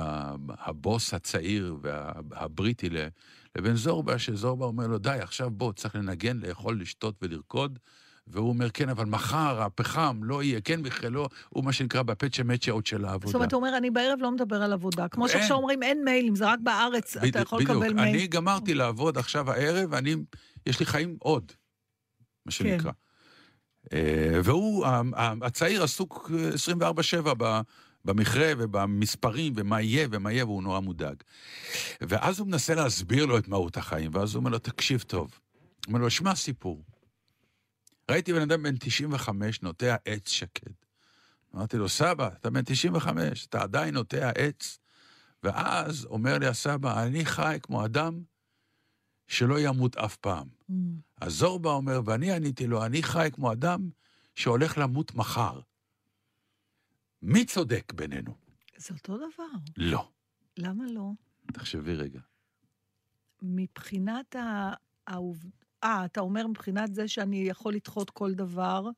הבוס 0.50 1.14
הצעיר 1.14 1.78
והבריטי 1.82 2.90
לבין 3.56 3.76
זורבה, 3.76 4.20
שזורבה 4.20 4.66
אומר 4.66 4.88
לו, 4.88 4.98
די, 4.98 5.18
עכשיו 5.22 5.50
בוא, 5.50 5.74
צריך 5.74 5.96
לנגן, 5.96 6.40
לאכול, 6.40 6.82
לשתות 6.82 7.16
ולרקוד. 7.22 7.80
והוא 8.30 8.50
אומר, 8.50 8.70
כן, 8.70 8.90
אבל 8.90 9.06
מחר 9.06 9.62
הפחם 9.62 10.20
לא 10.24 10.44
יהיה, 10.44 10.62
כן, 10.62 10.84
בכלל 10.84 11.12
לא, 11.12 11.30
הוא 11.50 11.64
מה 11.64 11.74
שנקרא 11.74 12.02
בפצ'ה 12.02 12.44
מצ'אות 12.44 12.86
של 12.86 13.06
העבודה. 13.06 13.28
זאת 13.28 13.36
אומרת, 13.36 13.54
הוא 13.54 13.60
אומר, 13.66 13.78
אני 13.78 13.90
בערב 13.90 14.20
לא 14.22 14.32
מדבר 14.32 14.64
על 14.64 14.74
עבודה. 14.74 15.08
כמו. 15.08 15.30
שעכשיו 15.30 15.58
אומרים, 15.58 15.84
אין 15.84 16.04
מיילים, 16.04 16.36
זה 16.36 16.46
רק 16.46 16.60
בארץ, 16.64 17.18
אתה 17.18 17.26
בדיוק, 17.26 17.46
יכול 17.46 17.62
לקבל 17.62 17.80
בדיוק. 17.80 17.96
מייל. 17.96 18.16
אני 18.16 18.28
גמרתי 18.28 18.74
לעבוד 18.74 19.18
עכשיו 19.18 19.52
הערב, 19.52 19.90
ואני, 19.92 20.16
יש 20.66 20.80
לי 20.80 20.86
חיים 20.86 21.16
עוד, 21.20 21.52
מה 22.46 22.52
שנקרא. 22.52 22.92
אה, 23.94 24.40
והוא, 24.44 24.86
הצעיר 25.42 25.84
עסוק 25.84 26.32
אה, 26.34 26.50
24-7 27.30 27.34
ב- 27.38 27.62
במכרה 28.06 28.54
ובמספרים, 28.58 29.54
ומה 29.56 29.82
יהיה 29.82 30.08
ומה 30.12 30.32
יהיה, 30.32 30.46
והוא 30.46 30.64
נורא 30.64 30.80
מודאג. 30.80 31.16
ואז 32.02 32.40
הוא 32.40 32.48
מנסה 32.48 32.76
להסביר 32.76 33.26
לו 33.26 33.38
את 33.38 33.48
מהות 33.48 33.78
החיים, 33.78 34.12
ואז 34.14 34.36
הוא 34.36 34.40
אומר 34.40 34.50
לו, 34.50 34.60
תקשיב 34.60 35.02
טוב. 35.02 35.30
הוא 35.86 35.94
אומר 35.94 36.00
לו, 36.00 36.10
שמע 36.10 36.36
סיפור. 36.36 36.84
ראיתי 38.10 38.34
בן 38.34 38.42
אדם 38.42 38.64
בן 38.64 38.78
95 38.80 39.62
נוטע 39.62 39.96
עץ 40.06 40.30
שקד. 40.30 40.72
אמרתי 41.56 41.78
לו, 41.78 41.90
סבא, 41.90 42.28
אתה 42.28 42.50
בן 42.50 42.62
95, 42.66 43.46
אתה 43.46 43.62
עדיין 43.62 43.94
נוטע 43.94 44.30
עץ? 44.30 44.80
ואז 45.44 46.06
אומר 46.06 46.38
לי 46.38 46.48
הסבא, 46.48 47.04
אני 47.04 47.26
חי 47.26 47.58
כמו 47.64 47.86
אדם 47.86 48.24
שלא 49.28 49.60
ימות 49.60 49.98
אף 49.98 50.16
פעם. 50.16 50.48
Mm. 50.48 50.74
אז 51.22 51.34
זורבה 51.34 51.72
אומר, 51.72 52.02
ואני 52.06 52.32
עניתי 52.32 52.68
לו, 52.68 52.86
אני 52.86 53.04
חי 53.04 53.30
כמו 53.34 53.52
אדם 53.52 53.90
שהולך 54.36 54.78
למות 54.78 55.16
מחר. 55.16 55.60
מי 57.22 57.46
צודק 57.46 57.94
בינינו? 57.96 58.36
זה 58.78 58.94
אותו 58.94 59.18
דבר. 59.18 59.60
לא. 59.78 60.10
למה 60.58 60.84
לא? 60.94 61.12
תחשבי 61.54 61.96
רגע. 61.96 62.20
מבחינת 63.42 64.36
ה... 64.36 64.72
אה, 65.84 66.06
אתה 66.06 66.22
אומר 66.22 66.48
מבחינת 66.48 66.96
זה 66.96 67.08
שאני 67.08 67.48
יכול 67.48 67.74
לדחות 67.74 68.10
כל 68.10 68.34
דבר, 68.34 68.90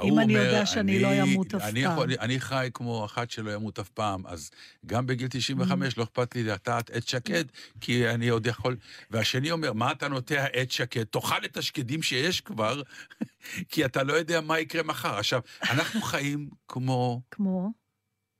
אני 0.00 0.10
אומר, 0.10 0.30
יודע 0.30 0.66
שאני 0.66 0.98
לא 0.98 1.22
אמות 1.22 1.54
אף 1.54 1.62
אני 1.62 1.82
פעם. 1.82 1.92
יכול, 1.92 2.10
אני 2.20 2.40
חי 2.40 2.70
כמו 2.74 3.04
אחת 3.04 3.30
שלא 3.30 3.50
ימות 3.50 3.78
אף 3.78 3.88
פעם, 3.88 4.26
אז 4.26 4.50
גם 4.86 5.06
בגיל 5.06 5.28
95 5.30 5.98
לא 5.98 6.02
אכפת 6.02 6.34
לי 6.34 6.44
לטעת 6.44 6.90
עץ 6.90 7.10
שקד, 7.10 7.44
כי 7.80 8.08
אני 8.08 8.28
עוד 8.28 8.46
יכול... 8.46 8.76
והשני 9.10 9.50
אומר, 9.50 9.72
מה 9.72 9.92
אתה 9.92 10.08
נוטע 10.08 10.44
עץ 10.52 10.72
שקד? 10.72 11.04
תאכל 11.04 11.44
את 11.44 11.56
השקדים 11.56 12.02
שיש 12.02 12.40
כבר, 12.40 12.82
כי 13.70 13.84
אתה 13.84 14.02
לא 14.02 14.12
יודע 14.12 14.40
מה 14.40 14.60
יקרה 14.60 14.82
מחר. 14.82 15.18
עכשיו, 15.18 15.40
אנחנו 15.70 16.02
חיים 16.12 16.48
כמו 16.68 17.22
כמו, 17.30 17.70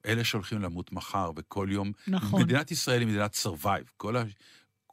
אלה 0.07 0.25
שהולכים 0.25 0.63
למות 0.63 0.93
מחר, 0.93 1.31
וכל 1.37 1.69
יום... 1.71 1.93
נכון. 2.09 2.43
מדינת 2.43 2.71
ישראל 2.71 3.01
היא 3.01 3.09
מדינת 3.09 3.35
survive. 3.45 3.91
כל, 3.97 4.17
ה... 4.17 4.23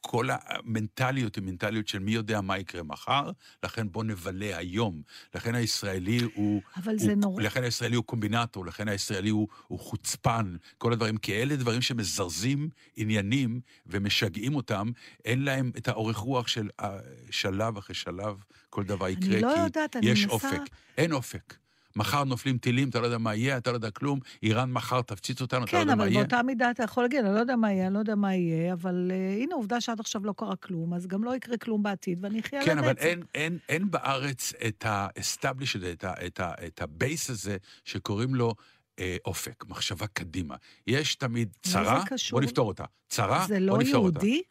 כל 0.01 0.27
המנטליות 0.31 1.35
היא 1.35 1.43
מנטליות 1.43 1.87
של 1.87 1.99
מי 1.99 2.11
יודע 2.11 2.41
מה 2.41 2.57
יקרה 2.57 2.83
מחר, 2.83 3.31
לכן 3.63 3.91
בוא 3.91 4.03
נבלה 4.03 4.57
היום. 4.57 5.01
לכן 5.35 5.55
הישראלי 5.55 6.19
הוא... 6.33 6.61
אבל 6.77 6.91
הוא, 6.91 6.99
זה 6.99 7.15
נורא. 7.15 7.43
לכן 7.43 7.63
הישראלי 7.63 7.95
הוא 7.95 8.03
קומבינטור, 8.05 8.65
לכן 8.65 8.87
הישראלי 8.87 9.29
הוא, 9.29 9.47
הוא 9.67 9.79
חוצפן, 9.79 10.55
כל 10.77 10.93
הדברים, 10.93 11.17
כי 11.17 11.33
אלה 11.33 11.55
דברים 11.55 11.81
שמזרזים 11.81 12.69
עניינים 12.95 13.61
ומשגעים 13.85 14.55
אותם, 14.55 14.91
אין 15.25 15.43
להם 15.43 15.71
את 15.77 15.87
האורך 15.87 16.17
רוח 16.17 16.47
של 16.47 16.69
אה, 16.79 16.97
שלב 17.31 17.77
אחרי 17.77 17.95
שלב, 17.95 18.43
כל 18.69 18.83
דבר 18.83 19.07
יקרה, 19.09 19.39
לא 19.41 19.53
כי 19.55 19.59
יודעת, 19.61 19.95
אני 19.95 20.09
יש 20.09 20.21
מנסה- 20.23 20.33
אופק. 20.33 20.61
אין 20.97 21.11
אופק. 21.11 21.55
מחר 21.95 22.23
נופלים 22.23 22.57
טילים, 22.57 22.89
אתה 22.89 22.99
לא 22.99 23.05
יודע 23.05 23.17
מה 23.17 23.35
יהיה, 23.35 23.57
אתה 23.57 23.71
לא 23.71 23.75
יודע 23.75 23.91
כלום, 23.91 24.19
איראן 24.43 24.71
מחר 24.71 25.01
תפציץ 25.01 25.41
אותנו, 25.41 25.65
אתה 25.65 25.71
לא 25.71 25.71
כן, 25.71 25.79
יודע 25.79 25.95
מה 25.95 26.03
אבל 26.03 26.11
יהיה. 26.11 26.23
באותה 26.23 26.43
מידה 26.43 26.71
אתה 26.71 26.83
יכול 26.83 27.03
להגיד, 27.03 27.25
אני 27.25 27.35
לא 27.35 27.39
יודע 27.39 27.55
מה 27.55 27.71
יהיה, 27.71 27.85
אני 27.85 27.93
לא 27.93 27.99
יודע 27.99 28.15
מה 28.15 28.35
יהיה, 28.35 28.73
אבל 28.73 29.11
uh, 29.11 29.43
הנה, 29.43 29.55
עובדה 29.55 29.81
שעד 29.81 29.99
עכשיו 29.99 30.25
לא 30.25 30.33
קרה 30.37 30.55
כלום, 30.55 30.93
אז 30.93 31.07
גם 31.07 31.23
לא 31.23 31.35
יקרה 31.35 31.57
כלום 31.57 31.83
בעתיד, 31.83 32.23
ואני 32.23 32.39
אחיה 32.39 32.65
כן, 32.65 32.77
לנצח. 32.77 32.89
אבל 32.89 32.97
אין, 32.97 33.23
אין, 33.35 33.57
אין 33.69 33.91
בארץ 33.91 34.53
את 34.67 34.85
ה-establish 34.85 35.77
הזה, 35.77 35.91
את, 35.91 36.03
ה, 36.03 36.13
את, 36.25 36.39
ה, 36.39 36.51
את 36.67 36.81
ה 36.81 36.91
base 36.91 37.29
הזה, 37.29 37.57
שקוראים 37.85 38.35
לו 38.35 38.53
אה, 38.99 39.17
אופק, 39.25 39.63
מחשבה 39.67 40.07
קדימה. 40.07 40.55
יש 40.87 41.15
תמיד 41.15 41.49
צרה, 41.61 42.03
זה? 42.09 42.15
בוא 42.31 42.41
נפתור 42.41 42.67
אותה. 42.67 42.83
צרה, 43.09 43.45
זה 43.47 43.59
לא 43.59 43.73
בוא 43.73 43.83
נפתור 43.83 44.05
אותה. 44.05 44.19
יהודי? 44.19 44.41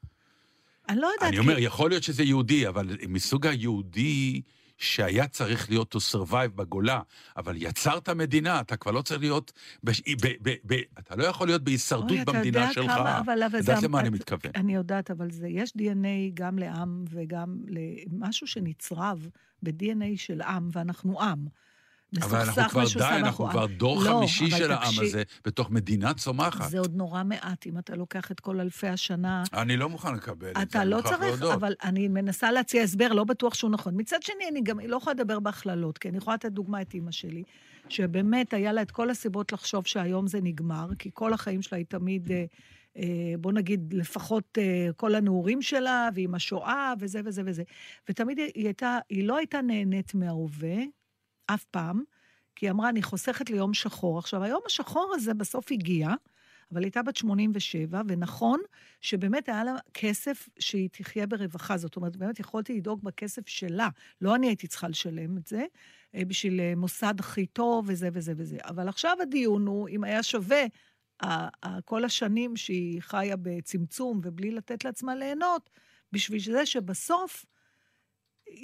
אני 0.89 1.01
לא 1.01 1.07
יודעת. 1.07 1.29
אני 1.29 1.39
אומר, 1.39 1.59
יכול 1.59 1.91
להיות 1.91 2.03
שזה 2.03 2.23
יהודי, 2.23 2.69
אבל 2.69 2.97
מסוג 3.09 3.47
היהודי 3.47 4.41
שהיה 4.79 5.29
צריך 5.29 5.71
להיות 5.71 5.95
to 5.95 5.99
survive 6.13 6.57
בגולה, 6.57 7.01
אבל 7.37 7.55
יצרת 7.57 8.09
מדינה, 8.09 8.61
אתה 8.61 8.77
כבר 8.77 8.93
לא 8.93 9.03
צריך 9.03 9.21
להיות... 9.21 9.53
בש... 9.85 10.01
ב... 10.01 10.27
ב... 10.43 10.55
ב... 10.67 10.75
אתה 10.99 11.17
לא 11.17 11.25
יכול 11.25 11.47
להיות 11.47 11.63
בהישרדות 11.63 12.11
אוי, 12.11 12.23
אתה 12.23 12.33
במדינה 12.33 12.61
יודע 12.61 12.73
שלך. 12.73 12.93
כמה, 12.93 13.19
אבל, 13.19 13.43
אבל. 13.43 13.59
יודעת 13.59 13.83
למה 13.83 14.01
אני 14.01 14.11
מתכוון. 14.11 14.53
אני 14.55 14.75
יודעת, 14.75 15.11
אבל 15.11 15.31
זה, 15.31 15.49
יש 15.49 15.71
DNA 15.71 16.31
גם 16.35 16.59
לעם 16.59 17.05
וגם 17.11 17.57
למשהו 17.69 18.47
שנצרב 18.47 19.29
ב-DNA 19.63 20.17
של 20.17 20.43
עם, 20.43 20.69
ואנחנו 20.73 21.23
עם. 21.23 21.47
אבל 22.17 22.39
אנחנו 22.39 22.63
מסוכסך, 22.63 22.71
כבר 22.71 22.83
משוסע, 22.83 23.11
די, 23.11 23.17
אנחנו. 23.17 23.49
כבר 23.51 23.67
דור 23.67 24.03
לא, 24.03 24.11
חמישי 24.11 24.51
של 24.51 24.73
העם 24.73 24.83
תקשיב, 24.83 25.03
הזה, 25.03 25.23
בתוך 25.45 25.71
מדינה 25.71 26.15
צומחת. 26.15 26.71
זה 26.71 26.79
עוד 26.79 26.97
נורא 26.97 27.23
מעט, 27.23 27.67
אם 27.67 27.79
אתה 27.79 27.97
לוקח 27.97 28.31
את 28.31 28.41
כל 28.41 28.61
אלפי 28.61 28.87
השנה. 28.87 29.43
אני 29.53 29.77
לא 29.77 29.89
מוכן 29.89 30.15
לקבל 30.15 30.51
את 30.51 30.57
זה, 30.57 30.63
אתה 30.63 30.85
לא 30.85 31.01
צריך, 31.01 31.21
להודות. 31.21 31.55
אבל 31.55 31.75
אני 31.85 32.09
מנסה 32.09 32.53
להציע 32.53 32.83
הסבר, 32.83 33.13
לא 33.13 33.25
בטוח 33.25 33.55
שהוא 33.55 33.71
נכון. 33.71 33.95
מצד 33.97 34.23
שני, 34.23 34.49
אני 34.51 34.61
גם 34.61 34.81
לא 34.81 34.97
יכולה 34.97 35.15
לדבר 35.15 35.41
בהכללות, 35.41 35.99
כי 35.99 36.09
אני 36.09 36.17
יכולה 36.17 36.35
לתת 36.35 36.53
דוגמה 36.53 36.83
את 36.83 36.95
אימא 36.95 37.11
שלי, 37.11 37.43
שבאמת 37.89 38.55
היה 38.55 38.73
לה 38.73 38.83
את 38.83 38.91
כל 38.91 39.11
הסיבות 39.11 39.53
לחשוב 39.53 39.87
שהיום 39.87 40.27
זה 40.27 40.41
נגמר, 40.43 40.89
כי 40.99 41.11
כל 41.15 41.33
החיים 41.33 41.63
שלה 41.63 41.79
היא 41.79 41.87
תמיד, 41.89 42.31
אה, 42.33 42.45
אה, 42.97 43.35
בוא 43.39 43.53
נגיד, 43.53 43.95
לפחות 43.95 44.59
אה, 44.59 44.89
כל 44.97 45.15
הנעורים 45.15 45.63
שלה, 45.63 46.09
ועם 46.15 46.35
השואה, 46.35 46.93
וזה 47.01 47.21
וזה 47.25 47.43
וזה. 47.47 47.63
ותמיד 48.09 48.39
היא 48.39 48.65
הייתה, 48.65 48.99
היא 49.11 49.25
לא 49.25 49.37
הייתה 49.37 49.63
נהנית 49.63 50.15
מההווה, 50.15 50.77
אף 51.55 51.65
פעם, 51.65 52.03
כי 52.57 52.67
היא 52.67 52.71
אמרה, 52.71 52.89
אני 52.89 53.03
חוסכת 53.03 53.51
ליום 53.51 53.75
שחור. 53.75 54.19
עכשיו, 54.19 54.43
היום 54.43 54.61
השחור 54.67 55.13
הזה 55.15 55.35
בסוף 55.35 55.73
הגיע, 55.73 56.09
אבל 56.73 56.83
הייתה 56.83 57.03
בת 57.03 57.17
87, 57.17 58.03
ונכון 58.09 58.61
שבאמת 59.01 59.49
היה 59.49 59.65
לה 59.65 59.75
כסף 59.95 60.49
שהיא 60.59 60.89
תחיה 60.93 61.27
ברווחה. 61.27 61.77
זאת 61.77 61.97
אומרת, 61.97 62.17
באמת 62.17 62.41
יכולתי 62.41 62.77
לדאוג 62.77 63.01
בכסף 63.03 63.49
שלה. 63.49 63.89
לא 64.21 64.35
אני 64.35 64.47
הייתי 64.47 64.67
צריכה 64.67 64.89
לשלם 64.89 65.37
את 65.37 65.47
זה, 65.47 65.65
אה, 66.15 66.25
בשביל 66.25 66.61
אה, 66.61 66.73
מוסד 66.77 67.15
הכי 67.21 67.47
טוב 67.47 67.85
וזה 67.89 68.09
וזה 68.13 68.33
וזה. 68.37 68.57
אבל 68.65 68.89
עכשיו 68.89 69.17
הדיון 69.23 69.67
הוא 69.67 69.89
אם 69.89 70.05
היה 70.05 70.23
שווה 70.23 70.65
כל 71.85 72.05
השנים 72.05 72.57
שהיא 72.57 73.03
חיה 73.03 73.37
בצמצום 73.37 74.21
ובלי 74.25 74.51
לתת 74.51 74.85
לעצמה 74.85 75.15
ליהנות, 75.15 75.71
בשביל 76.13 76.41
זה 76.41 76.67
שבסוף 76.67 77.45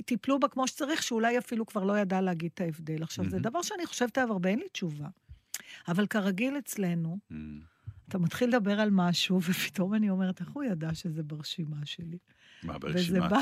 טיפלו 0.04 0.40
בה 0.40 0.48
כמו 0.48 0.68
שצריך, 0.68 1.02
שאולי 1.02 1.38
אפילו 1.38 1.66
כבר 1.66 1.84
לא 1.84 1.98
ידעה 1.98 2.20
להגיד 2.20 2.50
את 2.54 2.60
ההבדל. 2.60 3.02
עכשיו, 3.02 3.24
זה 3.24 3.30
מהמם. 3.30 3.42
דבר 3.42 3.62
שאני 3.62 3.86
חושבת 3.86 4.18
עליו 4.18 4.32
הרבה, 4.32 4.48
אין 4.48 4.58
לי 4.58 4.68
תשובה. 4.68 5.06
אבל 5.88 6.06
כרגיל 6.06 6.58
אצלנו, 6.58 7.18
Mm. 7.30 7.34
אתה 8.08 8.18
מתחיל 8.18 8.48
לדבר 8.48 8.80
על 8.80 8.88
משהו, 8.92 9.40
ופתאום 9.48 9.94
אני 9.94 10.10
אומרת, 10.10 10.40
איך 10.40 10.48
הוא 10.50 10.64
ידע 10.64 10.94
שזה 10.94 11.22
ברשימה 11.22 11.76
שלי? 11.84 12.18
מה, 12.62 12.78
ברשימת 12.78 13.30
בא- 13.30 13.36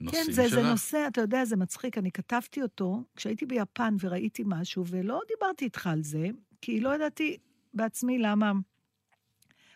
הנושאים 0.00 0.10
כן, 0.26 0.32
שלה? 0.32 0.48
זה, 0.48 0.48
זה 0.48 0.62
נושא, 0.70 1.04
אתה 1.08 1.20
יודע, 1.20 1.44
זה 1.44 1.56
מצחיק. 1.56 1.98
אני 1.98 2.12
כתבתי 2.12 2.62
אותו 2.62 3.02
כשהייתי 3.16 3.46
ביפן 3.46 3.96
וראיתי 4.00 4.42
משהו, 4.46 4.84
ולא 4.86 5.20
דיברתי 5.28 5.64
איתך 5.64 5.86
על 5.86 6.02
זה, 6.02 6.28
כי 6.60 6.80
לא 6.80 6.94
ידעתי 6.94 7.36
בעצמי 7.74 8.18
למה... 8.18 8.52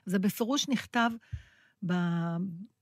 זה 0.07 0.18
בפירוש 0.18 0.68
נכתב 0.68 1.11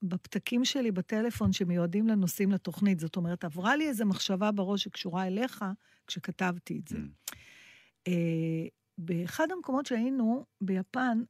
בפתקים 0.03 0.65
שלי 0.65 0.93
בטלפון 0.93 1.53
שמיועדים 1.53 2.09
לנושאים 2.09 2.51
לתוכנית. 2.53 3.01
זאת 3.01 3.17
אומרת, 3.17 3.45
עברה 3.45 3.77
לי 3.77 3.89
איזו 3.89 4.07
מחשבה 4.07 4.53
בראש 4.53 4.85
שקשורה 4.85 5.27
אליך 5.27 5.65
כשכתבתי 6.07 6.81
את 6.83 6.89
זה. 6.89 6.97
Mm. 6.97 7.35
אה, 8.09 8.67
באחד 8.99 9.47
המקומות 9.53 9.87
שהיינו, 9.87 10.45
ביפן, 10.61 11.23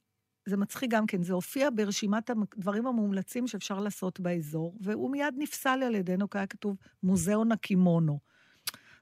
זה 0.47 0.57
מצחיק 0.57 0.91
גם 0.91 1.07
כן, 1.07 1.23
זה 1.23 1.33
הופיע 1.33 1.69
ברשימת 1.75 2.31
הדברים 2.31 2.87
המומלצים 2.87 3.47
שאפשר 3.47 3.79
לעשות 3.79 4.21
באזור, 4.21 4.77
והוא 4.81 5.11
מיד 5.11 5.35
נפסל 5.39 5.83
על 5.87 5.95
ידינו, 5.95 6.31
כי 6.31 6.39
היה 6.39 6.47
כתוב 6.47 6.77
מוזיאון 7.03 7.53
הקימונו. 7.53 8.19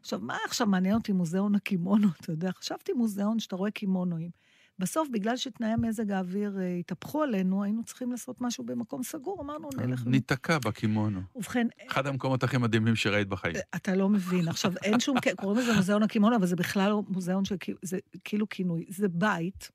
עכשיו, 0.01 0.21
מה 0.21 0.37
עכשיו 0.45 0.67
מעניין 0.67 0.95
אותי 0.95 1.13
מוזיאון 1.13 1.55
הקימונו, 1.55 2.09
אתה 2.21 2.33
יודע? 2.33 2.51
חשבתי 2.53 2.93
מוזיאון 2.93 3.39
שאתה 3.39 3.57
רואה 3.57 3.71
קימונואים. 3.71 4.31
בסוף, 4.79 5.09
בגלל 5.13 5.37
שתנאי 5.37 5.77
מזג 5.79 6.11
האוויר 6.11 6.59
אה, 6.61 6.75
התהפכו 6.75 7.23
עלינו, 7.23 7.63
היינו 7.63 7.85
צריכים 7.85 8.11
לעשות 8.11 8.41
משהו 8.41 8.65
במקום 8.65 9.03
סגור, 9.03 9.41
אמרנו, 9.41 9.69
נלך... 9.77 10.07
ניתקע 10.07 10.59
בקימונו. 10.59 11.21
ובכן, 11.37 11.67
אחד 11.91 12.07
המקומות 12.07 12.43
הכי 12.43 12.59
מדהימים 12.59 12.97
שראית 12.97 13.29
בחיים. 13.29 13.55
אתה 13.77 13.97
לא 13.97 14.09
מבין. 14.09 14.49
עכשיו, 14.49 14.73
אין 14.83 15.01
שום... 15.01 15.17
קוראים 15.37 15.61
לזה 15.61 15.75
מוזיאון 15.75 16.03
הקימונו, 16.03 16.37
אבל 16.37 16.47
זה 16.47 16.57
בכלל 16.57 16.91
לא 16.91 17.03
מוזיאון 17.09 17.45
של... 17.45 17.57
זה 17.83 17.99
כאילו 18.25 18.49
כינוי. 18.49 18.85
זה 18.89 19.09
בית 19.09 19.71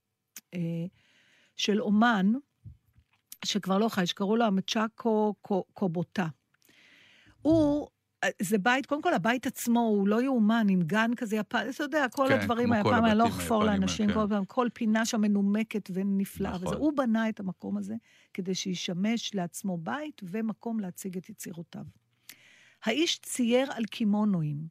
אה, 0.54 0.60
של 1.56 1.82
אומן, 1.82 2.32
שכבר 3.46 3.78
לא 3.78 3.90
חי, 3.90 4.08
שקראו 4.08 4.36
לו 4.36 4.46
המצ'אקו 4.46 5.34
קו- 5.42 5.66
קובוטה. 5.74 6.28
הוא... 7.42 7.88
אה, 8.24 8.30
זה 8.42 8.58
בית, 8.58 8.86
קודם 8.86 9.02
כל 9.02 9.14
הבית 9.14 9.48
עצמו 9.48 9.80
הוא 9.80 10.08
לא 10.08 10.22
יאומן, 10.22 10.68
עם 10.70 10.82
גן 10.82 11.12
כזה 11.16 11.36
יפן, 11.36 11.70
אתה 11.70 11.84
יודע, 11.84 12.06
כל 12.10 12.26
כן, 12.30 12.40
הדברים 12.40 12.74
היפנים, 12.74 13.06
אני 13.06 13.18
לא 13.18 13.28
אחפור 13.28 13.64
לאנשים, 13.64 14.08
כן. 14.08 14.14
כל 14.14 14.26
פעם, 14.30 14.46
כל 14.46 14.68
פינה 14.74 15.06
שם 15.06 15.22
מנומקת 15.22 15.90
ונפלאה. 15.94 16.52
נכון. 16.52 16.68
וזה, 16.68 16.76
הוא 16.76 16.94
בנה 16.98 17.30
את 17.30 17.40
המקום 17.40 17.78
הזה 17.78 17.96
כדי 18.34 18.56
שישמש 18.56 19.36
לעצמו 19.36 19.78
בית 19.78 20.22
ומקום 20.24 20.80
להציג 20.80 21.18
את 21.18 21.30
יצירותיו. 21.30 21.86
האיש 22.84 23.20
צייר 23.20 23.72
על 23.72 23.86
קימונואים, 23.86 24.68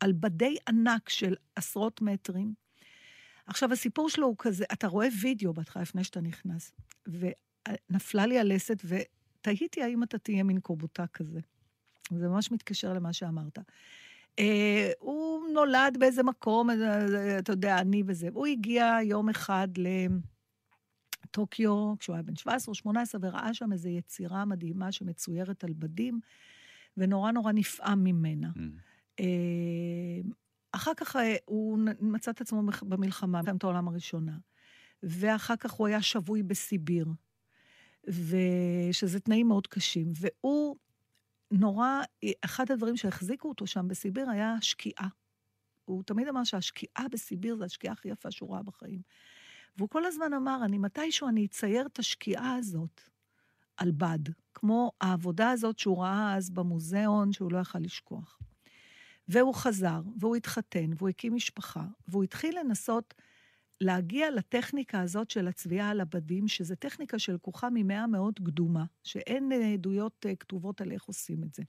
על 0.00 0.12
בדי 0.12 0.56
ענק 0.68 1.08
של 1.08 1.34
עשרות 1.56 2.02
מטרים. 2.02 2.54
עכשיו, 3.46 3.72
הסיפור 3.72 4.10
שלו 4.10 4.26
הוא 4.26 4.36
כזה, 4.38 4.64
אתה 4.72 4.86
רואה 4.86 5.08
וידאו 5.20 5.52
בהתחלה 5.52 5.82
לפני 5.82 6.04
שאתה 6.04 6.20
נכנס, 6.20 6.72
ונפלה 7.06 8.26
לי 8.26 8.38
הלסת, 8.38 8.82
ותהיתי 8.84 9.82
האם 9.82 10.02
אתה 10.02 10.18
תהיה 10.18 10.42
מין 10.42 10.60
קובוטה 10.60 11.06
כזה. 11.06 11.40
זה 12.16 12.28
ממש 12.28 12.52
מתקשר 12.52 12.92
למה 12.92 13.12
שאמרת. 13.12 13.58
אה, 14.38 14.90
הוא 14.98 15.48
נולד 15.48 15.96
באיזה 16.00 16.22
מקום, 16.22 16.70
אה, 16.70 17.38
אתה 17.38 17.52
יודע, 17.52 17.78
אני 17.78 18.02
וזה. 18.06 18.28
הוא 18.34 18.46
הגיע 18.46 18.98
יום 19.02 19.28
אחד 19.28 19.68
לטוקיו, 21.24 21.94
כשהוא 21.98 22.14
היה 22.14 22.22
בן 22.22 22.36
17 22.36 22.72
או 22.72 22.74
18, 22.74 23.20
וראה 23.24 23.54
שם 23.54 23.72
איזו 23.72 23.88
יצירה 23.88 24.44
מדהימה 24.44 24.92
שמצוירת 24.92 25.64
על 25.64 25.72
בדים, 25.72 26.20
ונורא 26.96 27.30
נורא 27.30 27.52
נפעם 27.52 28.04
ממנה. 28.04 28.48
Mm. 28.56 28.60
אה, 29.20 30.20
אחר 30.72 30.92
כך 30.96 31.16
אה, 31.16 31.36
הוא 31.44 31.78
מצא 32.00 32.30
את 32.30 32.40
עצמו 32.40 32.62
במלחמה, 32.62 32.96
במלחמת 33.42 33.64
העולם 33.64 33.88
הראשונה. 33.88 34.38
ואחר 35.02 35.56
כך 35.56 35.72
הוא 35.72 35.86
היה 35.86 36.02
שבוי 36.02 36.42
בסיביר, 36.42 37.06
ושזה 38.08 39.20
תנאים 39.20 39.48
מאוד 39.48 39.66
קשים. 39.66 40.12
והוא 40.14 40.76
נורא, 41.50 42.00
אחד 42.44 42.70
הדברים 42.70 42.96
שהחזיקו 42.96 43.48
אותו 43.48 43.66
שם 43.66 43.88
בסיביר 43.88 44.30
היה 44.30 44.56
שקיעה. 44.60 45.08
הוא 45.84 46.02
תמיד 46.02 46.28
אמר 46.28 46.44
שהשקיעה 46.44 47.08
בסיביר 47.12 47.56
זה 47.56 47.64
השקיעה 47.64 47.92
הכי 47.92 48.08
יפה 48.08 48.30
שהוא 48.30 48.54
ראה 48.54 48.62
בחיים. 48.62 49.02
והוא 49.76 49.88
כל 49.88 50.04
הזמן 50.04 50.32
אמר, 50.32 50.60
אני 50.64 50.78
מתישהו 50.78 51.28
אני 51.28 51.46
אצייר 51.46 51.86
את 51.86 51.98
השקיעה 51.98 52.54
הזאת 52.54 53.00
על 53.76 53.90
בד, 53.90 54.18
כמו 54.54 54.92
העבודה 55.00 55.50
הזאת 55.50 55.78
שהוא 55.78 56.02
ראה 56.02 56.36
אז 56.36 56.50
במוזיאון, 56.50 57.32
שהוא 57.32 57.52
לא 57.52 57.58
יכל 57.58 57.78
לשכוח. 57.78 58.38
והוא 59.28 59.54
חזר, 59.54 60.00
והוא 60.20 60.36
התחתן, 60.36 60.90
והוא 60.96 61.08
הקים 61.08 61.34
משפחה, 61.34 61.84
והוא 62.08 62.24
התחיל 62.24 62.58
לנסות 62.58 63.14
להגיע 63.80 64.30
לטכניקה 64.30 65.00
הזאת 65.00 65.30
של 65.30 65.48
הצביעה 65.48 65.90
על 65.90 66.00
הבדים, 66.00 66.48
שזו 66.48 66.74
טכניקה 66.74 67.18
שלקוחה 67.18 67.68
ממאה 67.72 68.06
מאוד 68.06 68.38
קדומה, 68.44 68.84
שאין 69.04 69.52
אה, 69.52 69.72
עדויות 69.72 70.26
אה, 70.28 70.36
כתובות 70.36 70.80
על 70.80 70.92
איך 70.92 71.04
עושים 71.04 71.44
את 71.44 71.54
זה. 71.54 71.62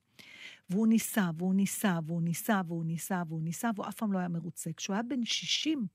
והוא 0.70 0.88
ניסה, 0.88 1.30
והוא 1.38 1.54
ניסה, 1.54 2.00
והוא 2.06 2.22
ניסה, 2.22 2.62
והוא 2.68 2.86
ניסה, 2.86 3.24
והוא 3.28 3.42
ניסה, 3.42 3.70
והוא 3.76 3.88
אף 3.88 3.96
פעם 3.96 4.14
לא 4.14 4.20
היה 4.20 4.28
מרוצה. 4.28 4.74
כשהוא 4.74 4.94
היה 4.94 5.04
בן 5.04 5.26
60, 5.26 5.88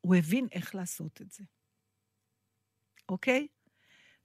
הוא 0.00 0.14
הבין 0.14 0.46
איך 0.52 0.74
לעשות 0.74 1.20
את 1.22 1.30
זה. 1.30 1.44
אוקיי? 3.08 3.46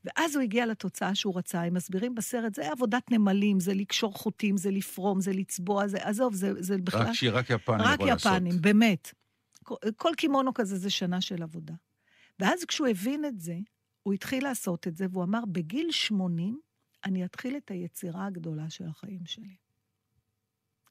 ואז 0.04 0.36
הוא 0.36 0.43
הגיע 0.43 0.65
לתוצאה 0.65 1.15
שהוא 1.15 1.38
רצה. 1.38 1.62
הם 1.62 1.73
מסבירים 1.73 2.15
בסרט, 2.15 2.56
זה 2.56 2.71
עבודת 2.71 3.12
נמלים, 3.12 3.60
זה 3.60 3.73
לקשור 3.73 4.13
חוטים, 4.13 4.58
זה 4.58 4.71
לפרום, 4.71 5.21
זה 5.21 5.32
לצבוע, 5.32 5.88
זה, 5.88 5.97
עזוב, 6.08 6.34
זה, 6.34 6.51
זה 6.63 6.78
בכלל... 6.78 7.01
רק 7.01 7.13
שיר, 7.13 7.38
רק 7.38 7.49
יפני 7.49 7.75
רק 7.80 8.01
לעשות. 8.01 8.32
יפנים, 8.32 8.62
באמת. 8.62 9.13
כל- 9.95 10.13
קימונו 10.17 10.54
כזה 10.54 10.78
זה 10.78 10.89
שנה 10.89 11.21
של 11.21 11.43
עבודה. 11.43 11.73
ואז 12.39 12.65
כשהוא 12.65 12.88
הבין 12.88 13.25
את 13.25 13.39
זה, 13.39 13.58
הוא 14.04 14.13
התחיל 14.13 14.43
לעשות 14.43 14.88
את 14.88 14.95
זה, 14.95 15.06
והוא 15.12 15.23
אמר, 15.23 15.39
בגיל 15.51 15.91
80, 15.91 16.60
אני 17.06 17.25
אתחיל 17.25 17.58
את 17.58 17.71
היצירה 17.71 18.25
הגדולה 18.25 18.69
של 18.69 18.88
החיים 18.88 19.25
שלי. 19.25 19.56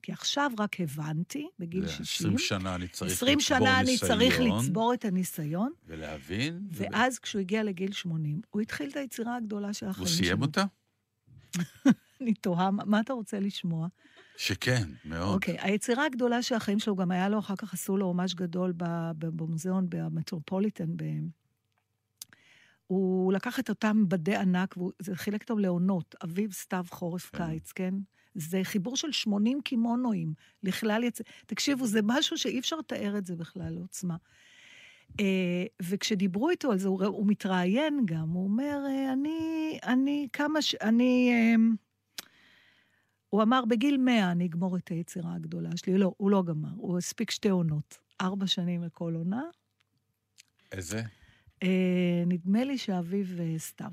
כי 0.02 0.12
עכשיו 0.12 0.50
רק 0.58 0.80
הבנתי, 0.80 1.48
בגיל 1.58 1.86
זה 1.86 1.92
60, 1.92 2.26
20 2.34 2.38
שנה 2.38 2.74
אני 2.74 2.88
צריך 2.88 3.12
20 3.12 3.38
לצבור 3.38 3.58
שנה 3.58 3.80
אני 3.80 3.98
צריך 3.98 4.38
ניסיון 4.38 4.58
לצבור 4.64 4.94
את 4.94 5.04
הניסיון, 5.04 5.72
ולהבין. 5.86 6.66
ו- 6.72 6.82
ואז 6.92 7.18
כשהוא 7.18 7.40
הגיע 7.40 7.62
לגיל 7.62 7.92
80, 7.92 8.40
הוא 8.50 8.62
התחיל 8.62 8.90
את 8.90 8.96
היצירה 8.96 9.36
הגדולה 9.36 9.72
של 9.72 9.86
החיים 9.86 10.06
הוא 10.06 10.14
שלו. 10.14 10.24
סיים 10.24 10.42
אותה? 10.42 10.64
אני 12.20 12.34
תוהה, 12.34 12.70
מה 12.70 13.00
אתה 13.00 13.12
רוצה 13.12 13.40
לשמוע? 13.40 13.88
שכן, 14.36 14.82
מאוד. 15.04 15.34
אוקיי, 15.34 15.56
היצירה 15.60 16.06
הגדולה 16.06 16.42
של 16.42 16.54
החיים 16.54 16.78
שלו, 16.78 16.96
גם 16.96 17.10
היה 17.10 17.28
לו, 17.28 17.38
אחר 17.38 17.56
כך 17.56 17.74
עשו 17.74 17.96
לו 17.96 18.06
הומאז' 18.06 18.34
גדול 18.34 18.72
במוזיאון, 19.18 19.86
במטרופוליטן. 19.88 20.96
ב... 20.96 21.04
הוא 22.86 23.32
לקח 23.32 23.60
את 23.60 23.68
אותם 23.68 24.08
בדי 24.08 24.36
ענק, 24.36 24.74
וזה 24.76 25.16
חילק 25.16 25.42
אותם 25.42 25.58
לעונות, 25.58 26.14
אביב, 26.24 26.52
סתיו, 26.52 26.84
חורף, 26.90 27.30
כן. 27.30 27.46
קיץ, 27.46 27.72
כן? 27.72 27.94
זה 28.34 28.60
חיבור 28.62 28.96
של 28.96 29.12
80 29.12 29.60
קימונואים 29.60 30.34
לכלל 30.62 31.04
יצ... 31.04 31.20
תקשיבו, 31.46 31.86
זה 31.86 32.00
משהו 32.02 32.38
שאי 32.38 32.58
אפשר 32.58 32.76
לתאר 32.76 33.18
את 33.18 33.26
זה 33.26 33.36
בכלל 33.36 33.70
לעוצמה. 33.70 34.16
אה, 35.20 35.64
וכשדיברו 35.82 36.50
איתו 36.50 36.72
על 36.72 36.78
זה, 36.78 36.88
הוא, 36.88 37.04
הוא 37.04 37.26
מתראיין 37.26 38.00
גם, 38.04 38.28
הוא 38.28 38.44
אומר, 38.44 38.78
אה, 38.86 39.12
אני, 39.12 39.78
אני 39.82 40.28
כמה 40.32 40.62
ש... 40.62 40.74
אני... 40.74 41.32
אה, 43.34 43.38
הוא 43.38 43.42
אמר, 43.42 43.64
בגיל 43.64 43.96
100 43.96 44.30
אני 44.30 44.46
אגמור 44.46 44.76
את 44.76 44.88
היצירה 44.88 45.34
הגדולה 45.34 45.70
שלי. 45.76 45.98
לא, 45.98 46.14
הוא 46.16 46.30
לא 46.30 46.42
גמר, 46.42 46.74
הוא 46.76 46.98
הספיק 46.98 47.30
שתי 47.30 47.48
עונות. 47.48 47.98
ארבע 48.20 48.46
שנים 48.46 48.82
לכל 48.82 49.14
עונה. 49.14 49.42
איזה? 50.72 51.02
אה, 51.62 52.22
נדמה 52.26 52.64
לי 52.64 52.78
שאביב 52.78 53.34
וסתיו. 53.36 53.90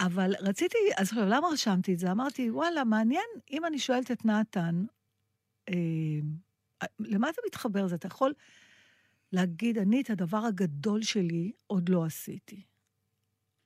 אבל 0.00 0.34
רציתי, 0.40 0.78
אז 0.96 1.08
עכשיו, 1.08 1.26
למה 1.28 1.48
רשמתי 1.48 1.94
את 1.94 1.98
זה? 1.98 2.12
אמרתי, 2.12 2.50
וואלה, 2.50 2.84
מעניין 2.84 3.24
אם 3.50 3.64
אני 3.64 3.78
שואלת 3.78 4.10
את 4.10 4.24
נתן, 4.24 4.84
אה, 5.68 5.74
למה 7.00 7.30
אתה 7.30 7.40
מתחבר 7.46 7.84
לזה? 7.84 7.94
אתה 7.94 8.06
יכול 8.06 8.32
להגיד, 9.32 9.78
אני 9.78 10.00
את 10.00 10.10
הדבר 10.10 10.38
הגדול 10.38 11.02
שלי 11.02 11.52
עוד 11.66 11.88
לא 11.88 12.04
עשיתי. 12.04 12.62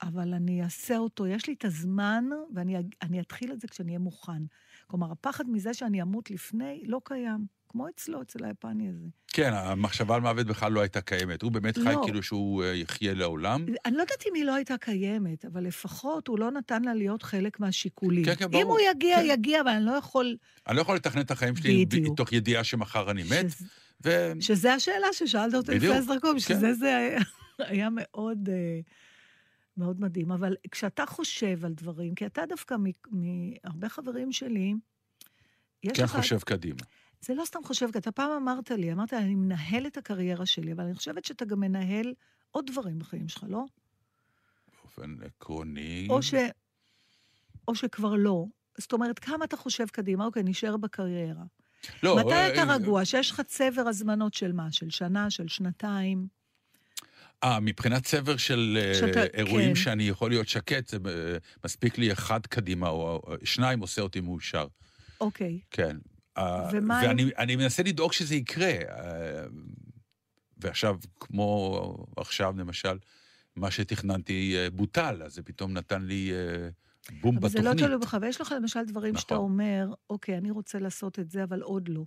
אבל 0.03 0.35
אני 0.35 0.63
אעשה 0.63 0.99
אותו, 0.99 1.27
יש 1.27 1.47
לי 1.47 1.55
את 1.55 1.65
הזמן, 1.65 2.25
ואני 2.55 2.77
אני 3.03 3.21
אתחיל 3.21 3.53
את 3.53 3.61
זה 3.61 3.69
כשאני 3.69 3.89
אהיה 3.89 3.99
מוכן. 3.99 4.43
כלומר, 4.87 5.13
הפחד 5.13 5.45
מזה 5.51 5.75
שאני 5.75 6.03
אמות 6.03 6.31
לפני 6.31 6.83
לא 6.87 7.01
קיים, 7.05 7.47
כמו 7.69 7.89
אצלו, 7.89 8.23
אצל 8.23 8.45
היפני 8.45 8.89
הזה. 8.89 9.07
כן, 9.29 9.53
המחשבה 9.55 10.15
על 10.15 10.21
מוות 10.21 10.47
בכלל 10.47 10.73
לא 10.73 10.81
הייתה 10.81 11.01
קיימת. 11.01 11.43
הוא 11.43 11.53
באמת 11.53 11.79
חי 11.79 11.85
לא. 11.95 12.03
כאילו 12.05 12.23
שהוא 12.23 12.65
אה, 12.65 12.75
יחיה 12.75 13.15
לעולם. 13.15 13.67
אני 13.85 13.97
לא 13.97 14.01
יודעת 14.01 14.25
אם 14.29 14.35
היא 14.35 14.45
לא 14.45 14.55
הייתה 14.55 14.77
קיימת, 14.79 15.45
אבל 15.45 15.65
לפחות 15.65 16.29
הוא 16.29 16.39
לא 16.39 16.51
נתן 16.51 16.83
לה 16.83 16.95
להיות 16.95 17.23
חלק 17.23 17.61
מהשיקולים. 17.61 18.25
כן, 18.25 18.35
כן, 18.35 18.45
אם 18.45 18.51
ברור. 18.51 18.65
הוא 18.65 18.79
יגיע, 18.91 19.17
כן. 19.17 19.25
יגיע, 19.29 19.61
אבל 19.61 19.71
אני 19.71 19.85
לא 19.87 19.93
יכול... 19.93 20.37
אני 20.69 20.77
לא 20.77 20.83
יכול 20.83 20.97
לתכנן 20.97 21.21
את 21.23 21.31
החיים 21.31 21.57
שלי 21.57 21.87
בדיוק. 21.87 22.13
מתוך 22.13 22.33
ידיעה 22.33 22.65
שמחר 22.65 23.11
אני 23.11 23.23
מת. 23.23 23.51
שזה- 23.51 23.65
ו... 24.05 24.33
שזה 24.41 24.75
השאלה 24.75 25.07
ששאלת 25.13 25.55
אותי 25.55 25.75
לפני 25.75 25.95
עשר 25.97 26.15
דקות, 26.15 26.33
כן. 26.33 26.39
שזה 26.39 26.75
זה... 26.75 27.17
היה 27.59 27.89
מאוד, 28.01 28.49
אה, 28.53 28.81
מאוד 29.77 30.01
מדהים. 30.01 30.33
אבל 30.33 30.57
כשאתה 30.71 31.07
חושב 31.07 31.65
על 31.65 31.75
דברים, 31.75 32.15
כי 32.15 32.27
אתה 32.27 32.47
דווקא 32.49 32.75
מ- 32.75 32.93
מהרבה 33.11 33.89
חברים 33.89 34.33
שלי, 34.33 34.75
יש 35.83 35.97
כן 35.97 36.05
לך... 36.05 36.17
חושב 36.17 36.39
קדימה. 36.39 36.81
זה 37.21 37.35
לא 37.35 37.45
סתם 37.45 37.59
חושב, 37.65 37.93
כי 37.93 37.99
אתה 37.99 38.13
פעם 38.13 38.31
אמרת 38.31 38.71
לי, 38.71 38.93
אמרת, 38.93 39.13
אני 39.13 39.35
מנהל 39.35 39.87
את 39.87 39.97
הקריירה 39.97 40.47
שלי, 40.47 40.73
אבל 40.73 40.85
אני 40.85 40.95
חושבת 40.95 41.25
שאתה 41.25 41.45
גם 41.45 41.61
מנהל 41.61 42.15
עוד 42.51 42.67
דברים 42.71 42.99
בחיים 42.99 43.29
שלך, 43.29 43.45
לא? 43.49 43.65
באופן 44.83 45.17
עקרוני. 45.25 46.07
או, 46.11 46.23
ש... 46.23 46.35
או 47.69 47.75
שכבר 47.75 48.15
לא. 48.15 48.45
זאת 48.79 48.93
אומרת, 48.93 49.19
כמה 49.19 49.45
אתה 49.45 49.57
חושב 49.57 49.87
קדימה? 49.87 50.25
אוקיי, 50.25 50.43
נשאר 50.43 50.77
בקריירה. 50.77 51.45
לא, 52.03 52.17
מתי 52.17 52.33
אה, 52.33 52.53
אתה 52.53 52.63
אה, 52.63 52.75
רגוע? 52.75 53.05
שיש 53.05 53.31
לך 53.31 53.41
צבר 53.41 53.89
הזמנות 53.89 54.35
של 54.35 54.53
מה? 54.53 54.73
של 54.73 54.91
שנה, 54.91 55.31
של 55.31 55.49
שנתיים? 55.49 56.27
אה, 57.45 57.61
מבחינת 57.61 58.05
צבר 58.05 58.37
של 58.37 58.79
אה, 58.81 58.95
שאתה- 58.95 59.25
אירועים 59.25 59.69
כן. 59.69 59.75
שאני 59.75 60.09
יכול 60.09 60.31
להיות 60.31 60.49
שקט, 60.49 60.89
זה 60.89 60.97
אה, 61.07 61.37
מספיק 61.65 61.99
לי 61.99 62.13
אחד 62.13 62.47
קדימה, 62.47 62.89
או 62.89 63.23
שניים 63.45 63.81
עושה 63.81 64.03
אותי 64.03 64.21
מאושר. 64.21 64.67
אוקיי. 65.21 65.61
כן. 65.71 65.97
אה, 66.39 66.69
ומה 66.73 67.01
ואני 67.07 67.31
אני 67.39 67.57
מנסה 67.57 67.83
לדאוג 67.83 68.13
שזה 68.13 68.35
יקרה. 68.35 68.73
ועכשיו, 70.59 70.97
כמו 71.21 72.07
עכשיו, 72.17 72.55
למשל, 72.59 72.99
מה 73.57 73.71
שתכננתי 73.71 74.57
בוטל, 74.73 75.23
אז 75.25 75.35
זה 75.35 75.43
פתאום 75.43 75.73
נתן 75.73 76.03
לי 76.03 76.33
בום 77.21 77.37
אבל 77.37 77.49
בתוכנית. 77.49 77.65
זה 77.79 77.85
לא 77.85 77.89
תלוי 77.89 77.99
בך, 78.01 78.17
ויש 78.21 78.41
לך 78.41 78.55
למשל 78.57 78.81
דברים 78.87 79.15
נכון. 79.15 79.23
שאתה 79.23 79.35
אומר, 79.35 79.87
אוקיי, 80.11 80.39
אני 80.39 80.51
רוצה 80.51 80.79
לעשות 80.79 81.19
את 81.19 81.31
זה, 81.31 81.45
אבל 81.45 81.61
עוד 81.63 81.89
לא. 81.89 82.05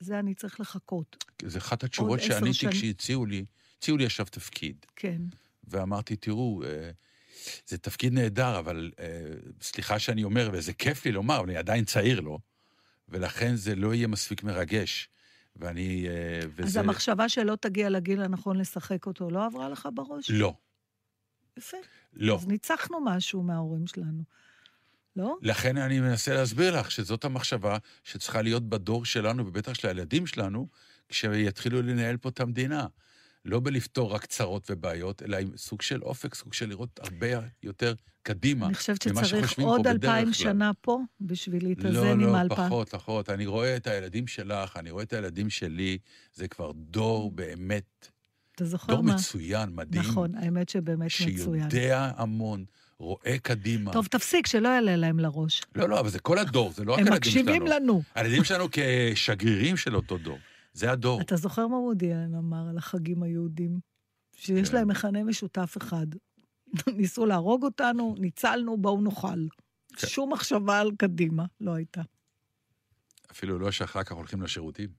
זה 0.00 0.18
אני 0.18 0.34
צריך 0.34 0.60
לחכות. 0.60 1.24
זה 1.42 1.58
אחת 1.58 1.84
התשובות 1.84 2.20
שעניתי. 2.20 2.68
כשהציעו 2.70 3.26
לי, 3.26 3.44
הציעו 3.78 3.96
לי 3.96 4.06
עכשיו 4.06 4.26
תפקיד. 4.26 4.86
כן. 4.96 5.22
ואמרתי, 5.64 6.16
תראו, 6.16 6.62
אה, 6.64 6.90
זה 7.66 7.78
תפקיד 7.78 8.12
נהדר, 8.12 8.58
אבל 8.58 8.90
אה, 8.98 9.06
סליחה 9.60 9.98
שאני 9.98 10.24
אומר, 10.24 10.50
וזה 10.52 10.72
כיף 10.72 11.04
לי 11.04 11.12
לומר, 11.12 11.36
אבל 11.38 11.48
אני 11.48 11.56
עדיין 11.56 11.84
צעיר 11.84 12.20
לו, 12.20 12.38
ולכן 13.08 13.56
זה 13.56 13.74
לא 13.74 13.94
יהיה 13.94 14.06
מספיק 14.06 14.42
מרגש. 14.42 15.08
ואני... 15.56 16.06
אה, 16.08 16.40
וזה... 16.56 16.62
אז 16.62 16.76
המחשבה 16.76 17.28
שלא 17.28 17.56
תגיע 17.60 17.90
לגיל 17.90 18.22
הנכון 18.22 18.56
לשחק 18.56 19.06
אותו, 19.06 19.30
לא 19.30 19.46
עברה 19.46 19.68
לך 19.68 19.88
בראש? 19.94 20.30
לא, 20.30 20.54
יפה. 21.56 21.76
לא. 22.12 22.34
אז 22.34 22.46
ניצחנו 22.46 23.00
משהו 23.04 23.42
מההורים 23.42 23.86
שלנו. 23.86 24.22
לא? 25.16 25.36
לכן 25.42 25.76
אני 25.76 26.00
מנסה 26.00 26.34
להסביר 26.34 26.80
לך 26.80 26.90
שזאת 26.90 27.24
המחשבה 27.24 27.78
שצריכה 28.04 28.42
להיות 28.42 28.68
בדור 28.68 29.04
שלנו, 29.04 29.46
ובטח 29.46 29.74
של 29.74 29.88
הילדים 29.88 30.26
שלנו, 30.26 30.68
כשיתחילו 31.08 31.82
לנהל 31.82 32.16
פה 32.16 32.28
את 32.28 32.40
המדינה. 32.40 32.86
לא 33.48 33.60
בלפתור 33.60 34.14
רק 34.14 34.26
צרות 34.26 34.70
ובעיות, 34.70 35.22
אלא 35.22 35.36
עם 35.36 35.50
סוג 35.56 35.82
של 35.82 36.02
אופק, 36.02 36.34
סוג 36.34 36.52
של 36.52 36.68
לראות 36.68 37.00
הרבה 37.02 37.26
יותר 37.62 37.94
קדימה. 38.22 38.66
אני 38.66 38.74
חושבת 38.74 39.06
ממה 39.06 39.24
שצריך 39.24 39.44
שחושבים 39.44 39.66
עוד 39.66 39.80
פה 39.84 39.94
בדרך 39.94 40.04
אלפיים 40.04 40.24
כלל. 40.24 40.32
שנה 40.32 40.70
פה 40.80 41.00
בשביל 41.20 41.64
להתאזן 41.64 41.92
לא, 41.92 42.12
עם 42.12 42.20
לא, 42.20 42.36
האלפיים. 42.36 42.68
פחות, 42.68 42.88
פחות. 42.88 43.30
אני 43.30 43.46
רואה 43.46 43.76
את 43.76 43.86
הילדים 43.86 44.26
שלך, 44.26 44.76
אני 44.76 44.90
רואה 44.90 45.02
את 45.02 45.12
הילדים 45.12 45.50
שלי, 45.50 45.98
זה 46.34 46.48
כבר 46.48 46.72
דור 46.74 47.30
באמת, 47.30 48.08
אתה 48.54 48.64
זוכר 48.64 48.94
דור 48.94 49.02
מה? 49.02 49.14
מצוין, 49.14 49.70
מדהים. 49.72 50.02
נכון, 50.02 50.34
האמת 50.34 50.68
שבאמת 50.68 51.06
מצוין. 51.06 51.70
שיודע 51.70 52.10
המון, 52.16 52.64
רואה 52.98 53.36
קדימה. 53.42 53.92
טוב, 53.92 54.06
תפסיק, 54.06 54.46
שלא 54.46 54.68
יעלה 54.68 54.96
להם 54.96 55.20
לראש. 55.20 55.62
לא, 55.74 55.88
לא, 55.88 56.00
אבל 56.00 56.08
זה 56.08 56.18
כל 56.18 56.38
הדור, 56.38 56.72
זה 56.72 56.84
לא 56.84 56.92
רק 56.92 56.98
הם 56.98 57.06
הילדים 57.06 57.32
שלנו. 57.32 57.44
מקשיבים 57.44 57.66
לנו. 57.66 58.02
הילדים 58.14 58.44
שלנו 58.44 58.68
כשגרירים 58.72 59.76
של 59.76 59.96
אותו 59.96 60.18
דור. 60.18 60.38
זה 60.78 60.92
הדור. 60.92 61.20
אתה 61.20 61.36
זוכר 61.36 61.66
מה 61.66 61.76
וודי 61.76 62.12
אלן 62.12 62.34
אמר 62.34 62.68
על 62.70 62.78
החגים 62.78 63.22
היהודים? 63.22 63.80
שיש 64.36 64.68
כן. 64.68 64.76
להם 64.76 64.88
מכנה 64.88 65.24
משותף 65.24 65.74
אחד. 65.76 66.06
ניסו 66.96 67.26
להרוג 67.26 67.64
אותנו, 67.64 68.14
ניצלנו, 68.18 68.76
בואו 68.76 69.00
נאכל. 69.00 69.46
כן. 69.96 70.06
שום 70.06 70.32
מחשבה 70.32 70.80
על 70.80 70.90
קדימה 70.98 71.44
לא 71.60 71.74
הייתה. 71.74 72.02
אפילו 73.30 73.58
לא 73.58 73.70
שאחר 73.70 74.02
כך 74.02 74.12
הולכים 74.12 74.42
לשירותים. 74.42 74.90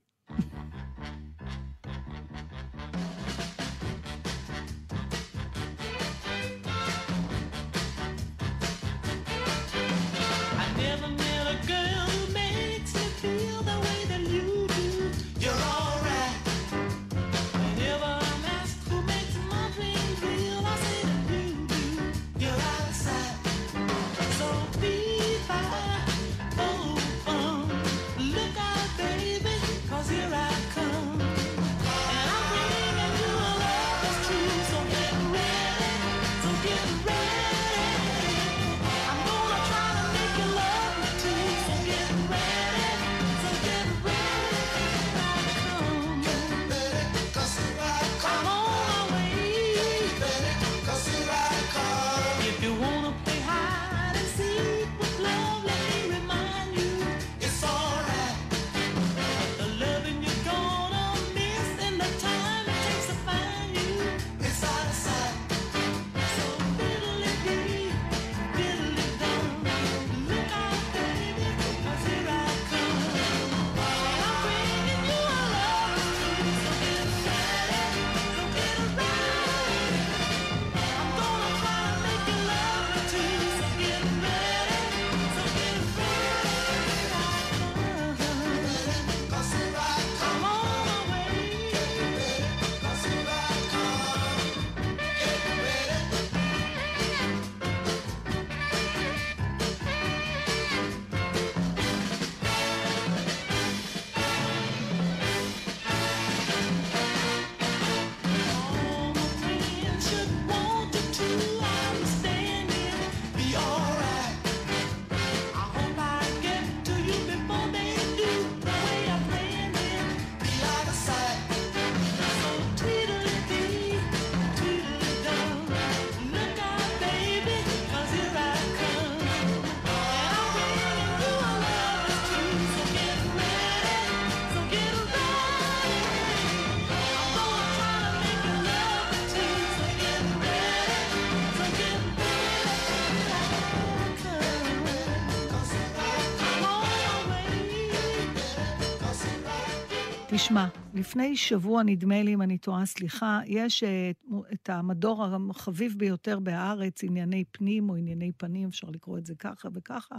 תשמע, 150.50 150.68
לפני 150.93 151.38
שבוע, 151.38 151.84
נדמה 151.84 152.24
לי, 152.24 152.34
אם 152.34 152.41
אני 152.41 152.58
טועה, 152.58 152.86
סליחה, 152.86 153.39
יש 153.45 153.84
אה, 153.84 154.12
את 154.54 154.70
המדור 154.70 155.26
החביב 155.50 155.93
ביותר 155.97 156.39
בהארץ, 156.39 157.04
ענייני 157.04 157.43
פנים 157.52 157.89
או 157.89 157.95
ענייני 157.95 158.32
פנים, 158.38 158.70
אפשר 158.70 158.88
לקרוא 158.89 159.18
את 159.18 159.26
זה 159.26 159.34
ככה 159.39 159.70
וככה. 159.74 160.16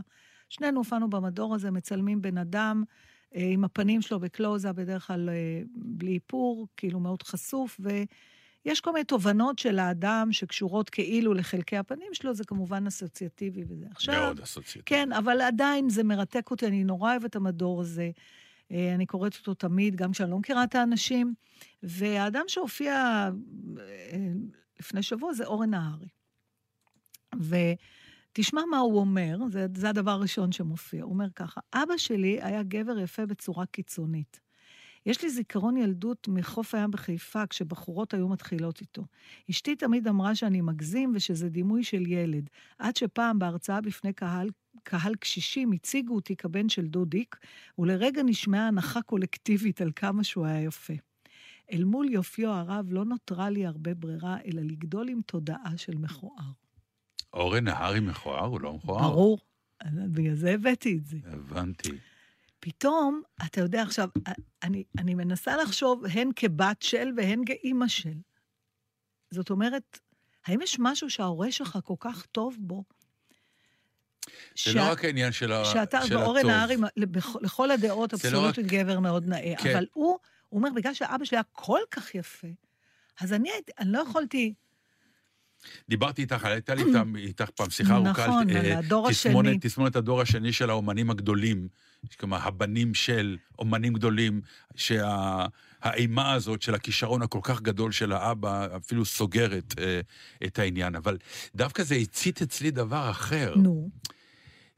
שנינו 0.49 0.79
הופענו 0.79 1.11
במדור 1.11 1.55
הזה, 1.55 1.71
מצלמים 1.71 2.23
בן 2.23 2.39
אדם 2.39 2.85
אה, 3.35 3.49
עם 3.53 3.65
הפנים 3.65 4.03
שלו 4.03 4.21
בקלוזה, 4.21 4.73
בדרך 4.73 5.07
כלל 5.07 5.29
אה, 5.29 5.63
בלי 5.75 6.15
איפור, 6.15 6.67
כאילו 6.77 7.01
מאוד 7.01 7.23
חשוף, 7.23 7.81
יש 8.65 8.81
כל 8.81 8.93
מיני 8.93 9.05
תובנות 9.05 9.59
של 9.59 9.79
האדם 9.79 10.29
שקשורות 10.33 10.91
כאילו 10.91 11.35
לחלקי 11.35 11.77
הפנים 11.77 12.09
שלו, 12.13 12.35
זה 12.35 12.45
כמובן 12.45 12.87
אסוציאטיבי 12.87 13.65
וזה. 13.69 13.87
עכשיו, 13.91 14.15
מאוד 14.15 14.41
אסוציאטיבי. 14.41 14.85
כן, 14.87 15.13
אבל 15.13 15.41
עדיין 15.41 15.89
זה 15.89 16.05
מרתק 16.05 16.51
אותי, 16.51 16.67
אני 16.67 16.85
נורא 16.85 17.11
אוהבת 17.11 17.37
המדור 17.37 17.81
הזה. 17.81 18.11
אה, 18.71 18.95
אני 18.95 19.07
קוראת 19.07 19.37
אותו 19.37 19.55
תמיד, 19.55 19.97
גם 19.97 20.13
כשאני 20.13 20.31
לא 20.31 20.39
מכירה 20.39 20.65
את 20.65 20.75
האנשים. 20.75 21.35
והאדם 21.83 22.45
שהופיע 22.49 22.95
אה, 23.79 24.33
לפני 24.81 25.03
שבוע 25.03 25.33
זה 25.33 25.47
אורן 25.47 25.71
נהרי. 25.71 26.09
ותשמע 27.35 28.63
מה 28.71 28.79
הוא 28.79 28.99
אומר, 28.99 29.39
זה, 29.51 29.67
זה 29.77 29.89
הדבר 29.89 30.11
הראשון 30.11 30.53
שמופיע. 30.53 31.03
הוא 31.03 31.13
אומר 31.13 31.31
ככה, 31.37 31.61
אבא 31.75 31.97
שלי 31.97 32.39
היה 32.43 32.63
גבר 32.63 32.99
יפה 32.99 33.27
בצורה 33.27 33.67
קיצונית. 33.67 34.41
יש 35.07 35.23
לי 35.23 35.31
זיכרון 35.31 35.77
ילדות 35.77 36.29
מחוף 36.29 36.75
הים 36.75 36.91
בחיפה, 36.91 37.47
כשבחורות 37.47 38.15
היו 38.15 38.29
מתחילות 38.29 38.81
איתו. 38.81 39.05
אשתי 39.51 39.77
תמיד 39.77 40.09
אמרה 40.09 40.35
שאני 40.35 40.61
מגזים 40.61 41.13
ושזה 41.15 41.49
דימוי 41.49 41.85
של 41.85 42.07
ילד, 42.07 42.51
עד 42.79 42.97
שפעם 42.97 43.39
בהרצאה 43.39 43.81
בפני 43.81 44.13
קהל, 44.13 44.51
קהל 44.83 45.15
קשישים 45.15 45.73
הציגו 45.73 46.15
אותי 46.15 46.37
כבן 46.37 46.69
של 46.69 46.87
דודיק, 46.87 47.37
ולרגע 47.79 48.23
נשמעה 48.23 48.69
הנחה 48.69 49.03
קולקטיבית 49.03 49.81
על 49.81 49.91
כמה 49.97 50.25
שהוא 50.25 50.47
היה 50.47 50.63
יפה. 50.63 50.95
אל 51.73 51.85
מול 51.85 52.11
יופיו 52.11 52.51
הרב 52.51 52.87
לא 52.91 53.05
נותרה 53.05 53.51
לי 53.51 53.67
הרבה 53.67 53.95
ברירה, 53.95 54.37
אלא 54.47 54.63
לגדול 54.63 55.09
עם 55.09 55.21
תודעה 55.27 55.73
של 55.77 55.99
מכוער. 55.99 56.51
אורן 57.33 57.65
נהרי 57.65 58.01
מכוער, 58.01 58.45
הוא 58.45 58.61
לא 58.61 58.75
מכוער. 58.75 59.09
ברור. 59.09 59.39
בגלל 59.93 60.35
זה 60.35 60.51
הבאתי 60.51 60.97
את 60.99 61.07
זה. 61.07 61.19
הבנתי. 61.25 61.99
פתאום, 62.61 63.23
אתה 63.47 63.61
יודע 63.61 63.83
עכשיו, 63.83 64.09
אני, 64.63 64.85
אני 64.99 65.15
מנסה 65.15 65.57
לחשוב 65.57 66.05
הן 66.13 66.31
כבת 66.37 66.83
של 66.83 67.09
והן 67.17 67.43
כאימא 67.47 67.89
של. 67.89 68.19
זאת 69.31 69.51
אומרת, 69.51 69.99
האם 70.47 70.63
יש 70.63 70.77
משהו 70.79 71.11
שההורה 71.11 71.53
שלך 71.53 71.79
כל 71.85 71.95
כך 72.01 72.27
טוב 72.27 72.57
בו? 72.61 72.85
זה 74.65 74.73
לא 74.75 74.91
רק 74.91 75.05
העניין 75.05 75.33
של 75.33 75.53
ה- 75.53 75.65
שאתה 75.65 76.01
של 76.07 76.17
ואורן 76.17 76.39
הטוב. 76.39 76.51
נהרי, 76.51 76.77
לכ- 76.97 77.37
לכל 77.43 77.71
הדעות, 77.71 78.13
לא 78.13 78.19
אבסולוטית 78.19 78.67
גבר 78.67 79.01
מאוד 79.01 79.27
נאה. 79.27 79.55
כן. 79.59 79.71
אבל 79.77 79.87
הוא, 79.93 80.19
הוא 80.49 80.59
אומר, 80.59 80.71
בגלל 80.77 80.95
שאבא 80.95 81.25
שלי 81.25 81.37
היה 81.39 81.43
כל 81.53 81.81
כך 81.91 82.15
יפה, 82.15 82.49
אז 83.21 83.33
אני, 83.33 83.51
אני 83.79 83.93
לא 83.93 83.99
יכולתי... 83.99 84.55
דיברתי 85.89 86.23
איתך, 86.23 86.45
הייתה 86.45 86.75
לי 86.75 86.83
איתך 87.17 87.51
פעם 87.51 87.71
שיחה 87.71 87.95
ארוכה 87.95 88.27
נכון, 88.27 88.51
על 88.51 88.57
אה, 88.57 88.79
הדור 88.79 89.09
השני. 89.09 89.59
תסמונת 89.61 89.97
הדור 89.97 90.21
השני 90.21 90.53
של 90.53 90.71
האומנים 90.71 91.11
הגדולים. 91.11 91.69
כלומר, 92.19 92.39
הבנים 92.43 92.95
של 92.95 93.37
אומנים 93.59 93.93
גדולים, 93.93 94.41
שהאימה 94.77 96.33
הזאת 96.33 96.63
של 96.63 96.75
הכישרון 96.75 97.23
הכל 97.23 97.41
כך 97.43 97.61
גדול 97.63 97.93
של 97.93 98.13
האבא 98.13 98.67
אפילו 98.77 99.05
סוגרת 99.05 99.75
אה, 99.79 100.01
את 100.45 100.59
העניין. 100.59 100.97
אבל 100.97 101.19
דווקא 101.55 101.83
זה 101.83 101.95
הצית 101.95 102.43
אצלי 102.43 102.71
דבר 102.71 103.11
אחר. 103.11 103.55
נו, 103.57 103.91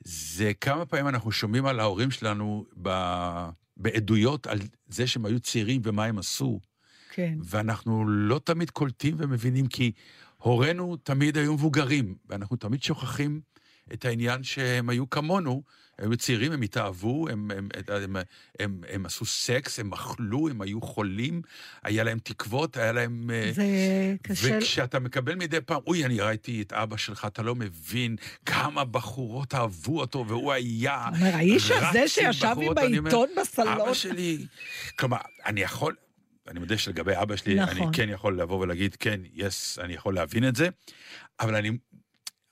זה 0.04 0.52
כמה 0.60 0.86
פעמים 0.86 1.08
אנחנו 1.08 1.32
שומעים 1.32 1.66
על 1.66 1.80
ההורים 1.80 2.10
שלנו 2.10 2.64
ב... 2.82 2.90
בעדויות 3.76 4.46
על 4.46 4.58
זה 4.88 5.06
שהם 5.06 5.24
היו 5.26 5.40
צעירים 5.40 5.80
ומה 5.84 6.04
הם 6.04 6.18
עשו, 6.18 6.60
כן. 7.12 7.38
ואנחנו 7.44 8.08
לא 8.08 8.40
תמיד 8.44 8.70
קולטים 8.70 9.14
ומבינים, 9.18 9.66
כי 9.66 9.92
הורינו 10.42 10.96
תמיד 10.96 11.38
היו 11.38 11.54
מבוגרים, 11.54 12.14
ואנחנו 12.28 12.56
תמיד 12.56 12.82
שוכחים 12.82 13.40
את 13.92 14.04
העניין 14.04 14.42
שהם 14.42 14.88
היו 14.88 15.10
כמונו, 15.10 15.62
הם 15.98 16.10
היו 16.10 16.16
צעירים, 16.16 16.52
הם 16.52 16.62
התאהבו, 16.62 17.28
הם, 17.28 17.50
הם, 17.50 17.68
הם, 17.88 18.02
הם, 18.02 18.16
הם, 18.60 18.80
הם 18.88 19.06
עשו 19.06 19.24
סקס, 19.24 19.78
הם 19.78 19.92
אכלו, 19.92 20.48
הם 20.48 20.60
היו 20.60 20.80
חולים, 20.80 21.42
היה 21.82 22.04
להם 22.04 22.18
תקוות, 22.18 22.76
היה 22.76 22.92
להם... 22.92 23.30
אה, 23.32 23.50
זה 23.52 23.64
קשה... 24.22 24.58
וכשאתה 24.58 24.98
מקבל 24.98 25.34
מדי 25.34 25.60
פעם, 25.60 25.80
אוי, 25.86 26.04
אני 26.04 26.20
ראיתי 26.20 26.62
את 26.62 26.72
אבא 26.72 26.96
שלך, 26.96 27.24
אתה 27.24 27.42
לא 27.42 27.54
מבין 27.54 28.16
כמה 28.46 28.84
בחורות 28.84 29.54
אהבו 29.54 30.00
אותו, 30.00 30.24
והוא 30.28 30.52
היה... 30.52 31.08
האיש 31.20 31.70
הזה 31.70 32.08
שישב 32.08 32.46
עם 32.46 32.52
בחורות." 32.52 32.78
אני 32.78 32.98
אומר, 32.98 33.10
העיתון 33.10 33.28
בסלון. 33.40 33.80
אבא 33.80 33.94
שלי... 33.94 34.46
כלומר, 34.98 35.18
אני 35.46 35.60
יכול... 35.60 35.94
אני 36.48 36.60
מודה 36.60 36.78
שלגבי 36.78 37.12
אבא 37.22 37.36
שלי, 37.36 37.54
נכון. 37.54 37.76
אני 37.76 37.86
כן 37.92 38.08
יכול 38.08 38.40
לבוא 38.40 38.58
ולהגיד, 38.58 38.96
כן, 38.96 39.20
יס, 39.34 39.78
אני 39.78 39.94
יכול 39.94 40.14
להבין 40.14 40.48
את 40.48 40.56
זה, 40.56 40.68
אבל 41.40 41.56
אני... 41.56 41.70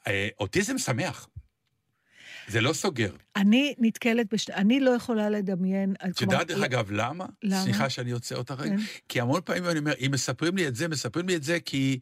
אה, 0.07 0.29
אוטיזם 0.41 0.79
שמח. 0.79 1.29
זה 2.49 2.61
לא 2.61 2.73
סוגר. 2.73 3.13
אני 3.37 3.75
נתקלת 3.79 4.35
בש... 4.35 4.51
אני 4.51 4.81
לא 4.81 4.91
יכולה 4.91 5.31
לדמיין... 5.31 5.95
את 6.11 6.21
יודעת, 6.21 6.47
דרך 6.47 6.65
אגב, 6.65 6.91
למה? 6.91 7.27
למה? 7.43 7.63
סליחה 7.63 7.91
שאני 7.91 8.11
יוצא 8.11 8.35
אותך 8.35 8.55
רגע. 8.59 8.77
כן. 8.77 8.83
כי 9.09 9.21
המון 9.21 9.41
פעמים 9.45 9.67
אני 9.67 9.79
אומר, 9.79 9.93
אם 10.07 10.11
מספרים 10.13 10.57
לי 10.57 10.69
את 10.69 10.77
זה, 10.77 10.89
מספרים 10.89 11.29
לי 11.29 11.37
את 11.37 11.43
זה 11.43 11.61
כי 11.61 12.01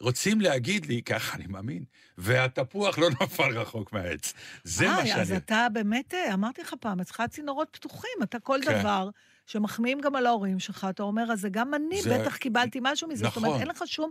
רוצים 0.00 0.40
להגיד 0.40 0.86
לי, 0.86 1.02
ככה 1.02 1.36
אני 1.36 1.46
מאמין, 1.46 1.84
והתפוח 2.18 2.98
לא 2.98 3.10
נפל 3.10 3.58
רחוק 3.58 3.92
מהעץ. 3.92 4.34
זה 4.64 4.86
מה 4.86 4.96
היי, 4.96 5.14
אז 5.14 5.28
שאני... 5.28 5.38
אתה 5.38 5.66
באמת, 5.72 6.14
אה, 6.14 6.34
אמרתי 6.34 6.62
לך 6.62 6.74
פעם, 6.80 7.00
אצלך 7.00 7.22
צינורות 7.30 7.68
פתוחים, 7.72 8.18
אתה 8.22 8.38
כל 8.40 8.58
כן. 8.64 8.80
דבר 8.80 9.10
שמחמיאים 9.48 10.00
גם 10.00 10.16
על 10.16 10.26
ההורים 10.26 10.58
שלך, 10.58 10.86
אתה 10.90 11.02
אומר, 11.02 11.32
אז 11.32 11.40
זה 11.40 11.48
גם 11.48 11.74
אני, 11.74 12.02
זה- 12.02 12.18
בטח 12.18 12.36
קיבלתי 12.36 12.78
משהו 12.82 13.08
מזה. 13.08 13.24
זאת 13.24 13.36
אומרת, 13.36 13.48
נכון. 13.50 13.60
אין 13.60 13.68
לך 13.68 13.82
שום... 13.86 14.10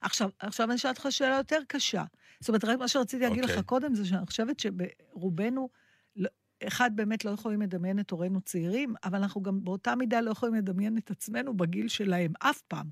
עכשיו, 0.00 0.30
עכשיו 0.38 0.66
אני 0.66 0.74
אשאל 0.76 0.90
אותך 0.90 1.06
שאלה 1.10 1.36
יותר 1.36 1.58
קשה. 1.68 2.04
זאת 2.40 2.48
אומרת, 2.48 2.64
רק 2.64 2.78
מה 2.78 2.88
שרציתי 2.88 3.22
להגיד 3.24 3.42
אוקיי. 3.42 3.56
לך 3.56 3.64
קודם, 3.64 3.94
זה 3.94 4.06
שאני 4.06 4.26
חושבת 4.26 4.60
שברובנו, 4.60 5.68
לא- 6.16 6.28
אחד, 6.66 6.90
באמת 6.94 7.24
לא 7.24 7.30
יכולים 7.30 7.62
לדמיין 7.62 8.00
את 8.00 8.10
הורינו 8.10 8.40
צעירים, 8.40 8.94
אבל 9.04 9.18
אנחנו 9.18 9.42
גם 9.42 9.64
באותה 9.64 9.94
מידה 9.94 10.20
לא 10.20 10.30
יכולים 10.30 10.54
לדמיין 10.54 10.98
את 10.98 11.10
עצמנו 11.10 11.56
בגיל 11.56 11.88
שלהם, 11.88 12.32
אף 12.38 12.60
פעם. 12.68 12.86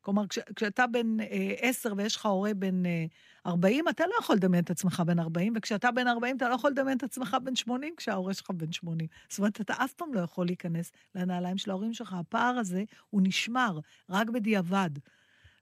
כלומר, 0.00 0.26
כש, 0.26 0.38
כשאתה 0.56 0.86
בן 0.86 1.20
אה, 1.20 1.54
עשר 1.60 1.92
ויש 1.96 2.16
לך 2.16 2.26
הורה 2.26 2.54
בן 2.54 2.86
אה, 2.86 3.04
40, 3.46 3.88
אתה 3.88 4.06
לא 4.06 4.14
יכול 4.20 4.36
לדמיין 4.36 4.64
את 4.64 4.70
עצמך 4.70 5.02
בן 5.06 5.18
40, 5.18 5.52
וכשאתה 5.56 5.90
בן 5.90 6.08
40, 6.08 6.36
אתה 6.36 6.48
לא 6.48 6.54
יכול 6.54 6.70
לדמיין 6.70 6.96
את 6.96 7.02
עצמך 7.02 7.36
בן 7.44 7.56
80 7.56 7.94
כשההורה 7.96 8.34
שלך 8.34 8.50
בן 8.50 8.72
80. 8.72 9.08
זאת 9.28 9.38
אומרת, 9.38 9.60
אתה 9.60 9.74
אף 9.84 9.92
פעם 9.92 10.14
לא 10.14 10.20
יכול 10.20 10.46
להיכנס 10.46 10.92
לנעליים 11.14 11.58
של 11.58 11.70
ההורים 11.70 11.94
שלך. 11.94 12.12
הפער 12.12 12.58
הזה, 12.58 12.84
הוא 13.10 13.20
נשמר, 13.24 13.78
רק 14.10 14.28
בדיעבד. 14.28 14.90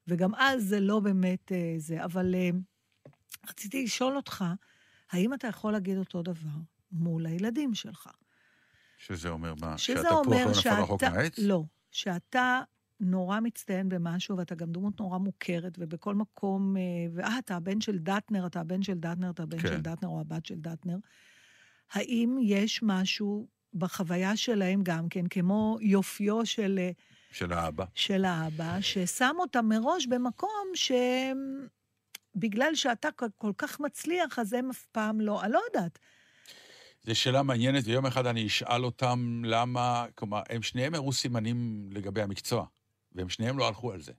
וגם 0.08 0.34
אז 0.34 0.64
זה 0.64 0.80
לא 0.80 1.00
באמת 1.00 1.52
אה, 1.52 1.74
זה. 1.78 2.04
אבל 2.04 2.34
אה, 2.34 2.50
רציתי 3.48 3.84
לשאול 3.84 4.16
אותך, 4.16 4.44
האם 5.12 5.34
אתה 5.34 5.46
יכול 5.46 5.72
להגיד 5.72 5.98
אותו 5.98 6.22
דבר 6.22 6.58
מול 6.92 7.26
הילדים 7.26 7.74
שלך? 7.74 8.08
שזה 8.98 9.28
אומר 9.28 9.54
מה? 9.60 9.78
שזה 9.78 10.10
אומר 10.10 10.46
לא 10.46 10.54
שאתה... 10.54 10.80
רחוק 10.80 11.02
מהעץ? 11.02 11.38
לא, 11.38 11.62
שאתה 11.90 12.60
נורא 13.00 13.40
מצטיין 13.40 13.88
במשהו, 13.88 14.36
ואתה 14.38 14.54
גם 14.54 14.72
דמות 14.72 15.00
נורא 15.00 15.18
מוכרת, 15.18 15.72
ובכל 15.78 16.14
מקום, 16.14 16.76
אה, 16.76 16.82
ואה, 17.14 17.38
אתה 17.38 17.56
הבן 17.56 17.80
של 17.80 17.98
דטנר, 17.98 18.46
אתה 18.46 18.60
הבן 18.60 18.82
של 18.82 18.94
דטנר, 18.98 19.30
אתה 19.30 19.42
הבן 19.42 19.58
כן. 19.58 19.68
של 19.68 19.80
דטנר 19.80 20.08
או 20.08 20.20
הבת 20.20 20.46
של 20.46 20.54
דטנר. 20.58 20.96
האם 21.92 22.36
יש 22.42 22.80
משהו 22.82 23.46
בחוויה 23.74 24.36
שלהם 24.36 24.80
גם 24.82 25.08
כן, 25.08 25.26
כמו 25.26 25.78
יופיו 25.80 26.46
של, 26.46 26.78
אה, 26.82 26.90
של 27.32 27.52
האבא. 27.52 27.84
של 27.94 28.24
האבא, 28.24 28.80
ששם 28.80 29.34
אותם 29.38 29.66
מראש 29.68 30.06
במקום 30.06 30.66
שבגלל 32.34 32.74
שאתה 32.74 33.10
כל- 33.10 33.26
כל 33.36 33.52
כך 33.58 33.80
מצליח, 33.80 34.38
אז 34.38 34.52
הם 34.52 34.70
אף 34.70 34.86
פעם 34.92 35.20
לא, 35.20 35.42
אני 35.42 35.52
לא 35.52 35.60
יודעת. 35.66 35.98
זו 37.04 37.14
שאלה 37.14 37.42
מעניינת, 37.42 37.84
ויום 37.86 38.06
אחד 38.06 38.26
אני 38.26 38.46
אשאל 38.46 38.84
אותם 38.84 39.42
למה, 39.44 40.06
כלומר, 40.14 40.42
הם 40.48 40.62
שניהם 40.62 40.94
הראו 40.94 41.12
סימנים 41.12 41.88
לגבי 41.92 42.22
המקצוע, 42.22 42.66
והם 43.16 43.28
שניהם 43.28 43.58
לא 43.58 43.68
הלכו 43.68 43.92
על 43.92 44.00
זה. 44.00 44.12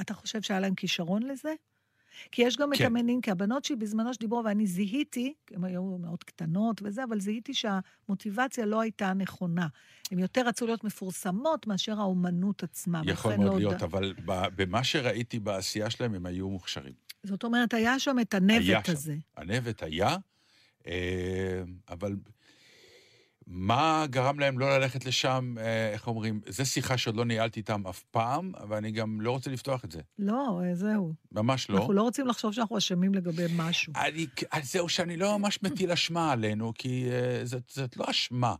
אתה 0.00 0.14
חושב 0.14 0.42
שהיה 0.42 0.60
להם 0.60 0.74
כישרון 0.74 1.22
לזה? 1.22 1.54
כי 2.32 2.42
יש 2.42 2.56
גם 2.56 2.72
את 2.72 2.78
כן. 2.78 2.86
המנין, 2.86 3.20
כי 3.20 3.30
הבנות 3.30 3.64
שלי 3.64 3.76
בזמנו 3.76 4.14
שדיברו, 4.14 4.42
ואני 4.44 4.66
זיהיתי, 4.66 5.34
הן 5.50 5.64
היו 5.64 5.82
מאוד 5.82 6.24
קטנות 6.24 6.80
וזה, 6.84 7.04
אבל 7.04 7.20
זיהיתי 7.20 7.54
שהמוטיבציה 7.54 8.66
לא 8.66 8.80
הייתה 8.80 9.12
נכונה. 9.12 9.66
הן 10.10 10.18
יותר 10.18 10.46
רצו 10.46 10.66
להיות 10.66 10.84
מפורסמות 10.84 11.66
מאשר 11.66 12.00
האומנות 12.00 12.62
עצמה. 12.62 13.02
יכול 13.04 13.30
ולכן 13.30 13.42
מאוד 13.42 13.52
לא 13.52 13.58
להיות, 13.58 13.72
יודע. 13.72 13.84
אבל 13.84 14.14
ב- 14.24 14.62
במה 14.62 14.84
שראיתי 14.84 15.38
בעשייה 15.38 15.90
שלהם, 15.90 16.14
הם 16.14 16.26
היו 16.26 16.48
מוכשרים. 16.48 16.92
זאת 17.22 17.44
אומרת, 17.44 17.74
היה 17.74 17.98
שם 17.98 18.16
את 18.20 18.34
הנבט 18.34 18.86
שם. 18.86 18.92
הזה. 18.92 19.16
הנבט 19.36 19.82
היה, 19.82 20.16
אה, 20.86 21.62
אבל 21.88 22.16
מה 23.46 24.06
גרם 24.10 24.38
להם 24.38 24.58
לא 24.58 24.78
ללכת 24.78 25.04
לשם, 25.06 25.54
אה, 25.58 25.90
איך 25.92 26.06
אומרים, 26.06 26.40
זו 26.48 26.66
שיחה 26.66 26.98
שעוד 26.98 27.16
לא 27.16 27.24
ניהלתי 27.24 27.60
איתם 27.60 27.86
אף 27.86 28.02
פעם, 28.10 28.52
ואני 28.68 28.90
גם 28.90 29.20
לא 29.20 29.30
רוצה 29.30 29.50
לפתוח 29.50 29.84
את 29.84 29.92
זה. 29.92 30.00
לא, 30.18 30.60
אה, 30.64 30.74
זהו. 30.74 31.14
ממש 31.32 31.70
לא. 31.70 31.78
אנחנו 31.78 31.92
לא 31.92 32.02
רוצים 32.02 32.26
לחשוב 32.26 32.52
שאנחנו 32.52 32.78
אשמים 32.78 33.14
לגבי 33.14 33.46
משהו. 33.56 33.92
אני, 33.96 34.26
זהו 34.62 34.88
שאני 34.88 35.16
לא 35.16 35.38
ממש 35.38 35.58
מטיל 35.62 35.92
אשמה 35.92 36.32
עלינו, 36.32 36.72
כי 36.74 37.08
uh, 37.08 37.46
זאת, 37.46 37.62
זאת 37.74 37.96
לא 37.96 38.04
אשמה. 38.10 38.54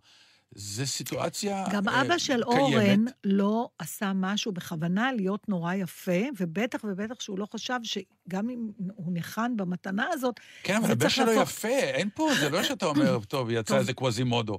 זה 0.54 0.86
סיטואציה 0.86 1.64
גם 1.72 1.88
אה, 1.88 2.00
אבא 2.02 2.18
של 2.18 2.42
קיימת. 2.44 2.46
אורן 2.46 3.04
לא 3.24 3.68
עשה 3.78 4.12
משהו 4.14 4.52
בכוונה 4.52 5.12
להיות 5.12 5.48
נורא 5.48 5.74
יפה, 5.74 6.12
ובטח 6.38 6.80
ובטח 6.84 7.20
שהוא 7.20 7.38
לא 7.38 7.46
חשב 7.46 7.78
שגם 7.82 8.50
אם 8.50 8.68
הוא 8.94 9.12
ניחן 9.12 9.56
במתנה 9.56 10.06
הזאת, 10.12 10.40
כן, 10.62 10.76
אבל 10.76 10.90
הבן 10.92 11.08
שלו 11.08 11.26
להפוך- 11.26 11.42
יפה, 11.42 11.68
אין 11.68 12.08
פה, 12.14 12.28
זה 12.40 12.50
לא 12.50 12.62
שאתה 12.62 12.86
אומר, 12.86 13.18
טוב, 13.28 13.50
יצא. 13.50 13.76
איזה 13.76 13.92
קווזימודו. 13.92 14.58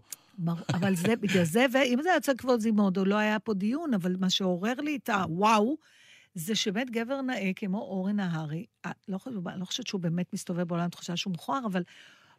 אבל 0.74 0.96
זה, 0.96 1.16
בגלל 1.16 1.44
זה, 1.44 1.66
ואם 1.74 2.00
זה 2.04 2.10
יוצא 2.16 2.34
קווזימודו, 2.34 3.06
לא 3.06 3.16
היה 3.16 3.40
פה 3.40 3.54
דיון, 3.54 3.94
אבל 3.94 4.16
מה 4.20 4.30
שעורר 4.30 4.74
לי 4.82 5.00
את 5.04 5.10
הוואו, 5.10 5.78
זה 6.36 6.56
שבאמת 6.56 6.90
גבר 6.90 7.22
נאה 7.22 7.52
כמו 7.56 7.78
אורן 7.80 8.16
נהרי, 8.16 8.66
אה, 8.86 8.92
לא, 9.08 9.18
חושב- 9.18 9.48
לא 9.56 9.66
חושבת 9.66 9.88
שהוא 9.88 10.02
באמת 10.02 10.34
מסתובב 10.34 10.64
בעולם 10.64 10.90
תחושה 10.90 11.16
שהוא 11.18 11.34
מכוער, 11.34 11.62
אבל, 11.66 11.84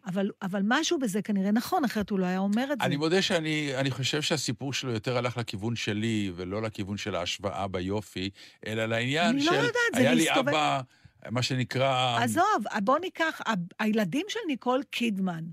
אבל, 0.07 0.31
אבל 0.43 0.63
משהו 0.65 0.99
בזה 0.99 1.23
כנראה 1.23 1.51
נכון, 1.51 1.85
אחרת 1.85 2.11
הוא 2.11 2.19
לא 2.19 2.27
היה 2.27 2.39
אומר 2.39 2.73
את 2.73 2.79
זה. 2.81 2.87
אני 2.87 2.97
מודה 2.97 3.23
שאני 3.23 3.73
אני 3.77 3.91
חושב 3.91 4.23
שהסיפור 4.23 4.73
שלו 4.73 4.93
יותר 4.93 5.17
הלך 5.17 5.37
לכיוון 5.37 5.77
שלי, 5.77 6.33
ולא 6.37 6.63
לכיוון 6.63 6.97
של 6.97 7.15
ההשוואה 7.15 7.69
ביופי, 7.69 8.31
אלא 8.67 8.87
לעניין 8.87 9.29
אני 9.29 9.41
של... 9.43 9.51
לא 9.51 9.57
יודעת, 9.57 9.75
זה 9.95 10.01
היה 10.01 10.15
לי 10.15 10.25
להסתובב- 10.25 10.49
אבא, 10.49 10.81
מה 11.31 11.43
שנקרא... 11.43 12.19
עזוב, 12.23 12.65
בוא 12.85 12.99
ניקח, 12.99 13.41
הילדים 13.79 14.27
של 14.29 14.41
ניקול 14.47 14.83
קידמן, 14.91 15.45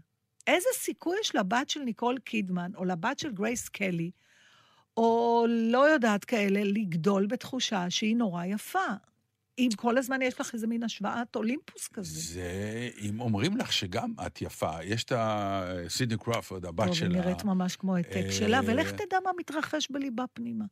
איזה 0.48 0.70
סיכוי 0.74 1.18
יש 1.22 1.36
לבת 1.36 1.70
של 1.70 1.80
ניקול 1.80 2.18
קידמן, 2.18 2.72
או 2.76 2.86
לבת 2.86 3.20
של 3.20 3.32
גרייס 3.32 3.70
קלי, 3.70 4.12
או 4.98 5.46
לא 5.50 5.90
יודעת 5.90 6.26
כאלה, 6.26 6.62
לגדול 6.64 7.26
בתחושה 7.28 7.90
שהיא 7.90 8.16
נורא 8.16 8.46
יפה. 8.46 8.88
אם 9.60 9.70
כל 9.76 9.98
הזמן 9.98 10.22
יש 10.22 10.40
לך 10.42 10.54
איזה 10.54 10.68
מין 10.68 10.84
השוואת 10.84 11.36
אולימפוס 11.36 11.88
כזה. 11.88 12.20
זה, 12.20 12.90
אם 13.02 13.20
אומרים 13.22 13.58
לך 13.58 13.74
שגם 13.74 14.14
את 14.26 14.42
יפה, 14.42 14.84
יש 14.84 15.04
את 15.04 15.12
הסידני 15.16 16.18
קרופורד, 16.18 16.66
הבת 16.66 16.78
טוב, 16.86 16.94
היא 16.94 17.00
שלה. 17.00 17.10
נראית 17.22 17.44
ממש 17.44 17.76
כמו 17.76 17.96
העתק 17.96 18.16
אה, 18.26 18.32
שלה, 18.32 18.60
ולך 18.66 18.92
תדע 18.92 19.18
מה 19.26 19.32
מתרחש 19.40 19.88
בליבה 19.92 20.24
פנימה. 20.34 20.66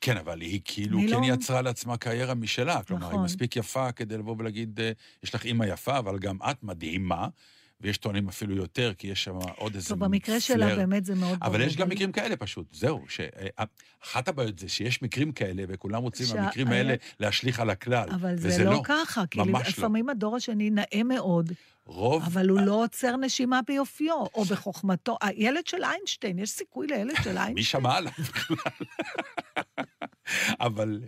כן, 0.00 0.16
אבל 0.16 0.40
היא 0.40 0.60
כאילו 0.64 0.98
כן 1.00 1.20
לא- 1.20 1.34
יצרה 1.34 1.62
לעצמה 1.62 1.96
קריירה 1.96 2.34
משלה. 2.34 2.82
כלומר, 2.82 3.06
היא 3.06 3.12
נכון. 3.12 3.24
מספיק 3.24 3.56
יפה 3.56 3.92
כדי 3.92 4.18
לבוא 4.18 4.36
ולהגיד, 4.38 4.80
אה, 4.80 4.92
יש 5.22 5.34
לך 5.34 5.44
אימא 5.44 5.64
יפה, 5.64 5.98
אבל 5.98 6.18
גם 6.18 6.36
את 6.50 6.62
מדהימה, 6.62 7.28
ויש 7.80 7.98
טוענים 7.98 8.28
אפילו 8.28 8.56
יותר, 8.56 8.92
כי 8.98 9.06
יש 9.06 9.24
שם 9.24 9.34
עוד 9.56 9.74
איזה 9.74 9.88
טוב, 9.88 9.98
במקרה 9.98 10.40
שלה. 10.40 10.76
באמת 10.76 11.04
זה 11.04 11.14
מאוד 11.14 11.38
ברור. 11.40 11.52
אבל 11.52 11.60
יש 11.60 11.76
גם 11.76 11.88
מקרים 11.88 12.12
כאלה 12.12 12.36
פשוט, 12.36 12.66
זהו. 12.74 13.04
שאחת 13.08 14.28
הבעיות 14.28 14.58
זה 14.58 14.68
שיש 14.68 15.02
מקרים 15.02 15.32
כאלה, 15.32 15.62
וכולם 15.68 16.02
רוצים 16.02 16.26
מהמקרים 16.36 16.68
היה- 16.68 16.76
האלה 16.76 16.94
להשליך 17.20 17.60
על 17.60 17.70
הכלל. 17.70 18.08
אבל 18.10 18.36
זה 18.36 18.64
לא 18.64 18.70
לא. 18.72 18.80
ככה, 18.84 19.26
כי 19.26 19.38
לא. 19.38 19.44
לפעמים 19.68 20.08
הדור 20.08 20.36
השני 20.36 20.70
נאה 20.70 21.02
מאוד, 21.04 21.52
רוב... 21.84 22.22
אבל 22.22 22.48
הוא 22.48 22.60
לא 22.60 22.84
עוצר 22.84 23.16
נשימה 23.16 23.60
ביופיו, 23.66 24.14
או 24.34 24.44
בחוכמתו. 24.44 25.16
הילד 25.22 25.66
של 25.66 25.84
איינשטיין, 25.84 26.38
יש 26.38 26.50
סיכוי 26.50 26.86
לילד 26.86 27.14
של 27.14 27.28
איינשטיין? 27.30 27.54
מי 27.54 27.62
שמע 27.62 27.96
עליו 27.96 28.12
בכלל? 28.18 28.86
אבל 30.60 31.00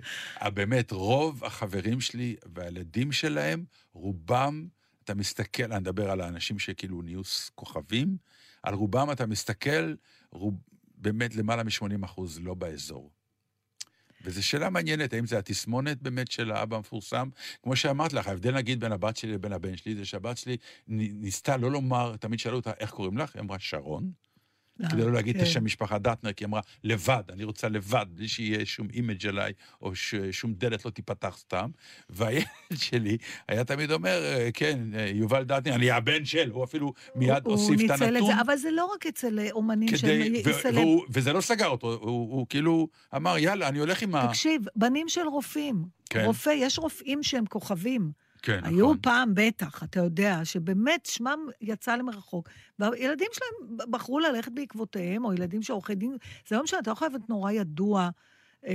אה, 0.43 0.51
באמת, 0.51 0.91
רוב 0.91 1.45
החברים 1.45 2.01
שלי 2.01 2.37
והילדים 2.55 3.13
שלהם, 3.13 3.65
רובם, 3.93 4.67
אתה 5.13 5.21
מסתכל, 5.21 5.73
אני 5.73 5.81
מדבר 5.81 6.11
על 6.11 6.21
האנשים 6.21 6.59
שכאילו 6.59 7.03
נהיו 7.03 7.21
כוכבים, 7.55 8.17
על 8.63 8.75
רובם 8.75 9.11
אתה 9.13 9.27
מסתכל, 9.27 9.95
רוב, 10.31 10.55
באמת 10.95 11.37
למעלה 11.37 11.63
מ-80 11.63 12.05
אחוז 12.05 12.41
לא 12.41 12.55
באזור. 12.55 13.11
וזו 14.25 14.47
שאלה 14.47 14.71
מעניינת, 14.71 15.13
האם 15.13 15.27
זה 15.27 15.39
התסמונת 15.39 16.03
באמת 16.03 16.31
של 16.31 16.51
האבא 16.51 16.77
המפורסם? 16.77 17.29
כמו 17.63 17.77
שאמרת 17.77 18.13
לך, 18.13 18.27
ההבדל 18.27 18.55
נגיד 18.55 18.81
בין 18.81 18.93
הבת 18.93 19.17
שלי 19.17 19.33
לבין 19.33 19.53
הבן 19.53 19.77
שלי, 19.77 19.95
זה 19.95 20.05
שהבת 20.05 20.39
שלי 20.39 20.57
ניסתה 20.89 21.57
לא 21.57 21.71
לומר, 21.71 22.17
תמיד 22.17 22.39
שאלו 22.39 22.57
אותה, 22.57 22.73
איך 22.81 22.91
קוראים 22.91 23.19
לך? 23.19 23.35
היא 23.35 23.41
אמרה, 23.41 23.59
שרון. 23.59 24.13
כדי 24.91 25.03
לא 25.03 25.13
להגיד 25.13 25.37
את 25.37 25.43
כן. 25.43 25.47
השם 25.47 25.65
משפחה 25.65 25.99
דטנר, 25.99 26.33
כי 26.33 26.45
היא 26.45 26.49
אמרה, 26.49 26.61
לבד, 26.85 27.23
אני 27.33 27.45
רוצה 27.45 27.69
לבד, 27.69 28.07
בלי 28.11 28.29
שיהיה 28.29 28.67
שום 28.67 28.89
image 28.93 29.27
עליי, 29.27 29.53
או 29.83 29.95
ששום 29.95 30.53
דלת 30.55 30.85
לא 30.85 30.91
תיפתח 30.91 31.37
סתם. 31.39 31.71
והילד 32.11 32.47
שלי 32.75 33.17
היה 33.49 33.65
תמיד 33.65 33.93
אומר, 33.93 34.21
כן, 34.55 34.79
יובל 35.15 35.45
דטנר, 35.45 35.75
אני 35.75 35.91
הבן 35.91 36.25
של, 36.25 36.51
הוא 36.51 36.65
אפילו 36.65 36.93
מיד 37.15 37.47
הוסיף 37.47 37.75
את 37.75 37.81
הוא 37.81 37.83
ניצל 37.83 37.95
את 37.95 38.01
הנתון. 38.01 38.27
זה, 38.27 38.41
אבל 38.41 38.57
זה 38.57 38.71
לא 38.71 38.91
רק 38.95 39.07
אצל 39.07 39.39
אומנים 39.51 39.97
שהם 39.97 40.53
celeb. 40.53 40.89
וזה 41.11 41.33
לא 41.33 41.41
סגר 41.41 41.69
אותו, 41.69 41.93
הוא, 41.93 42.11
הוא 42.11 42.47
כאילו 42.49 42.89
אמר, 43.17 43.39
יאללה, 43.39 43.69
אני 43.69 43.79
הולך 43.79 44.03
עם 44.03 44.15
ה... 44.15 44.29
תקשיב, 44.29 44.63
בנים 44.77 45.09
של 45.09 45.27
רופאים. 45.27 45.85
כן. 46.11 46.25
רופא, 46.25 46.51
יש 46.51 46.79
רופאים 46.79 47.23
שהם 47.23 47.47
כוכבים. 47.47 48.22
כן, 48.43 48.61
היו 48.65 48.85
נכון. 48.85 48.99
פעם, 49.03 49.33
בטח, 49.35 49.83
אתה 49.83 50.01
יודע, 50.01 50.45
שבאמת 50.45 51.07
שמם 51.07 51.39
יצא 51.61 51.97
למרחוק, 51.97 52.49
והילדים 52.79 53.29
שלהם 53.33 53.77
בחרו 53.91 54.19
ללכת 54.21 54.53
בעקבותיהם, 54.53 55.25
או 55.25 55.33
ילדים 55.33 55.63
של 55.63 55.73
עורכי 55.73 55.95
דין, 55.95 56.17
זה 56.49 56.57
לא 56.57 56.63
משנה, 56.63 56.81
אתה 56.81 56.91
לא 56.91 56.95
חייב 56.95 57.13
להיות 57.13 57.29
נורא 57.29 57.51
ידוע 57.53 58.09
אה, 58.67 58.73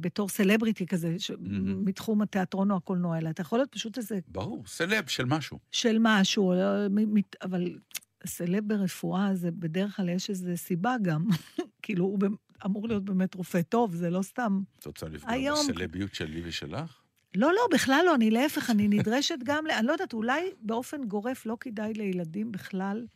בתור 0.00 0.28
סלבריטי 0.28 0.86
כזה, 0.86 1.14
ש... 1.18 1.30
מהמם. 1.38 1.84
מתחום 1.84 2.22
התיאטרון 2.22 2.70
או 2.70 2.76
הקולנוע, 2.76 3.18
אלא 3.18 3.30
אתה 3.30 3.40
יכול 3.42 3.58
להיות 3.58 3.72
פשוט 3.72 3.98
איזה 3.98 4.18
ברור, 4.28 4.64
סלב 4.66 5.06
של 5.06 5.24
משהו. 5.24 5.58
של 5.70 5.96
משהו, 6.00 6.52
מת- 6.90 7.36
אבל 7.42 7.78
סלב 8.26 8.68
ברפואה, 8.68 9.34
זה 9.34 9.50
בדרך 9.50 9.96
כלל 9.96 10.08
יש 10.08 10.30
איזו 10.30 10.56
סיבה 10.56 10.94
גם. 11.02 11.24
כאילו, 11.82 12.04
הוא 12.04 12.18
אמור 12.66 12.88
להיות 12.88 13.04
באמת 13.04 13.34
רופא 13.34 13.62
טוב, 13.62 13.94
זה 13.94 14.10
לא 14.10 14.22
סתם... 14.22 14.60
את 14.78 14.86
רוצה 14.86 15.06
לפגוע 15.08 15.32
היום- 15.32 15.58
בסלביות 15.68 16.14
שלי 16.14 16.42
ושלך? 16.44 16.99
לא, 17.34 17.52
לא, 17.52 17.60
בכלל 17.72 18.02
לא, 18.06 18.14
אני 18.14 18.30
להפך, 18.30 18.70
אני 18.70 18.88
נדרשת 18.88 19.38
גם, 19.44 19.66
ל- 19.66 19.70
אני 19.70 19.86
לא 19.86 19.92
יודעת, 19.92 20.12
אולי 20.12 20.50
באופן 20.62 21.04
גורף 21.04 21.46
לא 21.46 21.56
כדאי 21.60 21.92
לילדים 21.92 22.52
בכלל 22.52 23.06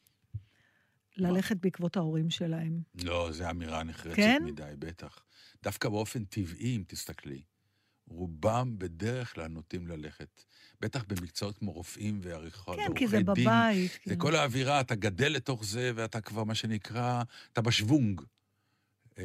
ללכת 1.17 1.57
בעקבות 1.57 1.97
ההורים 1.97 2.31
שלהם. 2.31 2.81
לא, 3.03 3.29
זו 3.33 3.51
אמירה 3.51 3.83
נחרצת 3.83 4.17
כן? 4.17 4.43
מדי, 4.45 4.73
בטח. 4.79 5.19
דווקא 5.63 5.89
באופן 5.89 6.25
טבעי, 6.25 6.77
אם 6.77 6.83
תסתכלי, 6.87 7.43
רובם 8.09 8.79
בדרך 8.79 9.35
כלל 9.35 9.47
נוטים 9.47 9.87
ללכת. 9.87 10.45
בטח 10.81 11.05
במקצועות 11.09 11.59
כמו 11.59 11.73
רופאים 11.73 12.21
ועריכות, 12.23 12.77
כן, 12.77 12.95
כי 12.95 13.07
זה 13.09 13.17
ועורכי 13.25 13.41
דין. 13.43 13.51
בבית. 13.51 13.99
זה. 14.07 14.17
כל 14.17 14.37
האווירה, 14.37 14.81
אתה 14.81 14.95
גדל 14.95 15.33
לתוך 15.33 15.65
זה, 15.65 15.93
ואתה 15.95 16.21
כבר, 16.21 16.45
מה 16.45 16.55
שנקרא, 16.55 17.23
אתה 17.53 17.63
בשוונג. 17.63 18.21
אה, 19.19 19.25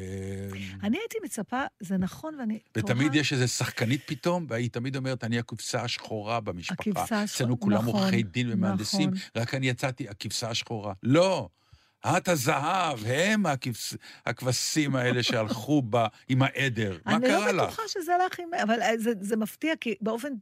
אני 0.82 0.98
הייתי 0.98 1.18
מצפה, 1.24 1.62
זה 1.80 1.96
נכון, 1.96 2.34
ואני 2.38 2.58
ותמיד 2.76 3.14
יש 3.14 3.32
איזו 3.32 3.48
שחקנית 3.48 4.00
פתאום, 4.06 4.46
והיא 4.48 4.70
תמיד 4.70 4.96
אומרת, 4.96 5.24
אני 5.24 5.38
הכבשה 5.38 5.82
השחורה 5.82 6.40
במשפחה. 6.40 6.74
הכבשה 6.78 7.02
השחורה, 7.02 7.24
אצלנו 7.24 7.60
כולם 7.60 7.88
נכון, 7.88 8.00
עורכי 8.00 8.22
דין 8.22 8.52
ומהנדסים, 8.52 9.10
נכון. 9.10 9.42
רק 9.42 9.54
אני 9.54 9.68
יצאתי 9.68 10.08
הכבשה 10.08 10.50
השחורה. 10.50 10.92
לא, 11.02 11.48
את 12.06 12.28
הזהב, 12.28 12.98
הם 13.06 13.46
הכבש... 13.46 13.94
הכבשים 14.26 14.96
האלה 14.96 15.22
שהלכו 15.22 15.82
ב... 15.90 15.96
עם 16.28 16.42
העדר. 16.42 16.98
מה 17.06 17.16
אני 17.16 17.26
קרה 17.26 17.52
לא 17.52 17.64
לך? 17.64 17.72
בטוחה 17.72 17.82
שזה 17.88 18.14
הלך 18.14 18.38
עם... 18.40 18.48
אבל 18.62 18.82
אה, 18.82 18.98
זה, 18.98 19.12
זה 19.20 19.36
מפתיע, 19.36 19.76
כי 19.80 19.94
באופן... 20.00 20.32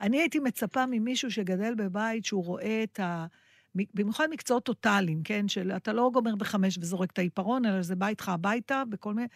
אני 0.00 0.20
הייתי 0.20 0.38
מצפה 0.38 0.86
ממישהו 0.86 1.30
שגדל 1.30 1.74
בבית, 1.74 2.24
שהוא 2.24 2.44
רואה 2.44 2.82
את 2.82 3.00
ה... 3.00 3.26
במיוחד 3.74 4.26
מקצועות 4.30 4.64
טוטאליים, 4.64 5.22
כן? 5.22 5.48
של 5.48 5.72
אתה 5.72 5.92
לא 5.92 6.10
גומר 6.12 6.34
בחמש 6.36 6.78
וזורק 6.78 7.10
את 7.10 7.18
העיפרון, 7.18 7.64
אלא 7.64 7.82
זה 7.82 7.96
בא 7.96 8.08
איתך 8.08 8.28
הביתה 8.28 8.82
בכל 8.88 9.14
מיני... 9.14 9.28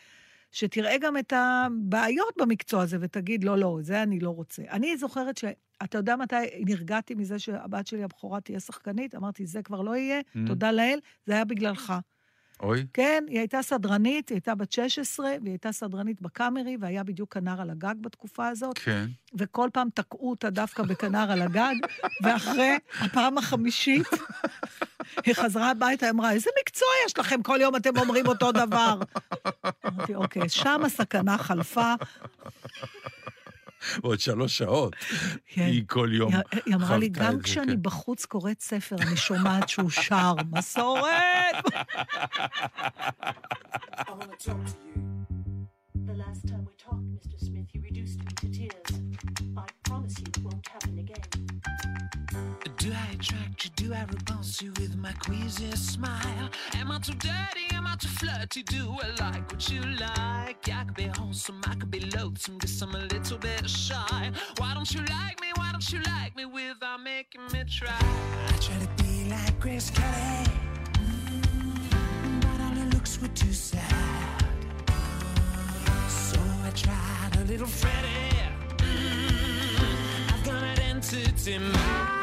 שתראה 0.55 0.99
גם 1.01 1.17
את 1.17 1.33
הבעיות 1.37 2.35
במקצוע 2.39 2.83
הזה 2.83 2.97
ותגיד, 3.01 3.45
לא, 3.45 3.59
לא, 3.59 3.79
זה 3.81 4.03
אני 4.03 4.21
לא 4.21 4.31
רוצה. 4.31 4.63
אני 4.71 4.97
זוכרת 4.97 5.37
ש... 5.37 5.45
אתה 5.83 5.99
יודע 5.99 6.17
מתי 6.17 6.37
נרגעתי 6.67 7.15
מזה 7.15 7.39
שהבת 7.39 7.87
שלי 7.87 8.03
הבכורה 8.03 8.41
תהיה 8.41 8.61
שחקנית? 8.61 9.15
אמרתי, 9.15 9.47
זה 9.47 9.63
כבר 9.63 9.83
לא 9.83 9.97
יהיה, 9.97 10.21
Mm. 10.21 10.39
תודה 10.47 10.73
לאל, 10.73 10.99
זה 11.27 11.33
היה 11.33 11.45
בגללך. 11.45 11.93
אוי, 12.63 12.87
כן, 12.93 13.25
היא 13.29 13.39
הייתה 13.39 13.63
סדרנית, 13.63 14.29
היא 14.29 14.37
הייתה 14.37 14.55
בת 14.55 14.73
16, 14.73 15.27
והיא 15.27 15.53
הייתה 15.53 15.73
סדרנית 15.73 16.21
בקאמרי, 16.21 16.77
והיה 16.81 17.03
בדיוק 17.03 17.35
כנר 17.35 17.61
על 17.61 17.71
הגג 17.71 17.95
בתקופה 18.01 18.49
הזאת, 18.49 18.79
כן. 18.79 19.07
וכל 19.39 19.69
פעם 19.73 19.89
תקעו 19.95 20.31
אותה 20.31 20.51
דווקא 20.51 20.83
בכנר 20.83 21.33
על 21.33 21.43
הגג, 21.43 21.75
ואחרי 22.23 22.79
הפעם 23.01 23.39
החמישית, 23.39 24.07
היא 25.27 25.35
חזרה 25.35 25.71
הביתה, 25.71 26.11
אמרה, 26.11 26.33
איזה 26.33 26.51
מקצוע 26.61 26.89
יש 27.07 27.19
לכם? 27.19 27.43
כל 27.43 27.59
יום 27.61 27.77
אתם 27.77 27.99
אומרים 27.99 28.27
אותו 28.27 28.53
דבר. 28.53 29.01
אמרתי, 29.87 30.15
אוקיי, 30.15 30.49
שם 30.49 30.81
הסכנה 30.85 31.39
חלפה. 31.39 31.95
עוד 34.03 34.21
שלוש 34.21 34.59
שעות. 34.59 34.97
כן. 35.47 35.63
היא 35.63 35.83
כל 35.87 36.09
יום 36.13 36.35
היא, 36.35 36.63
היא 36.67 36.75
אמרה 36.75 36.97
לי, 36.97 37.09
גם 37.09 37.33
את 37.33 37.37
זה, 37.37 37.43
כשאני 37.43 37.73
כן. 37.73 37.83
בחוץ 37.83 38.25
קוראת 38.25 38.61
ספר, 38.61 38.97
אני 38.97 39.17
שומעת 39.17 39.69
שהוא 39.69 39.91
שר, 39.91 40.35
מסורת! 40.53 41.57
I 43.99 44.11
want 44.11 44.31
to 44.39 44.45
talk 44.45 44.67
to 44.67 44.75
you. 44.97 45.32
The 46.07 46.15
last 46.15 46.49
time 46.49 46.67
we 46.67 46.73
talked, 46.77 47.05
Mr. 47.15 47.39
Smith, 47.39 47.67
you 47.73 47.81
reduced 47.81 48.19
me 48.19 48.27
to 48.37 48.49
tears. 48.49 49.01
I 49.57 49.65
promise 49.85 50.19
you 50.19 50.27
it 50.27 50.39
won't 50.43 50.67
happen 50.67 50.99
again. 50.99 51.23
Do 52.79 52.93
I 52.93 53.13
attract 53.15 53.65
you? 53.65 53.71
Do 53.77 53.95
I 53.95 54.05
repulse 54.11 54.61
you 54.61 54.73
with 54.79 54.97
my 54.97 55.13
queasy 55.13 55.71
smile? 55.73 56.51
Am 56.75 56.91
I 56.91 56.99
too 56.99 57.15
dirty? 57.15 57.73
Am 57.73 57.87
I 57.87 57.95
too 57.97 58.09
flirty? 58.09 58.63
Do 58.65 58.97
I 59.01 59.11
like 59.21 59.51
what 59.53 59.69
you 59.71 59.81
like? 59.83 60.69
I 60.69 60.85
could 60.85 60.95
be 60.95 61.05
wholesome, 61.05 61.61
I 61.67 61.75
could 61.77 61.91
be 61.91 62.01
loathsome, 62.01 62.59
guess 62.59 62.83
I'm 62.83 62.95
a 62.95 62.99
little 62.99 63.39
bit 63.39 63.69
shy. 63.71 64.33
Why 64.59 64.75
don't 64.75 64.93
you 64.93 65.01
like 65.01 65.41
me? 65.41 65.53
Why 65.55 65.71
don't 65.71 65.93
you 65.93 66.01
like 66.03 66.35
me 66.37 66.45
without 66.47 67.03
making 67.03 67.43
me 67.53 67.63
try? 67.71 67.91
I 68.49 68.57
try 68.61 68.79
to 68.79 69.03
be 69.03 69.31
like 69.31 69.61
Grace 69.61 69.91
Kelly, 69.91 70.51
but 72.41 72.61
all 72.61 72.75
her 72.75 72.91
looks 72.91 73.21
were 73.21 73.29
too 73.29 73.53
tried 76.75 77.37
a 77.37 77.45
little 77.45 77.67
Freddy. 77.67 78.09
Mm 78.79 78.87
-hmm. 78.87 80.33
I've 80.33 80.45
got 80.45 80.63
an 80.63 80.81
entity 80.81 81.59
mind. 81.59 82.22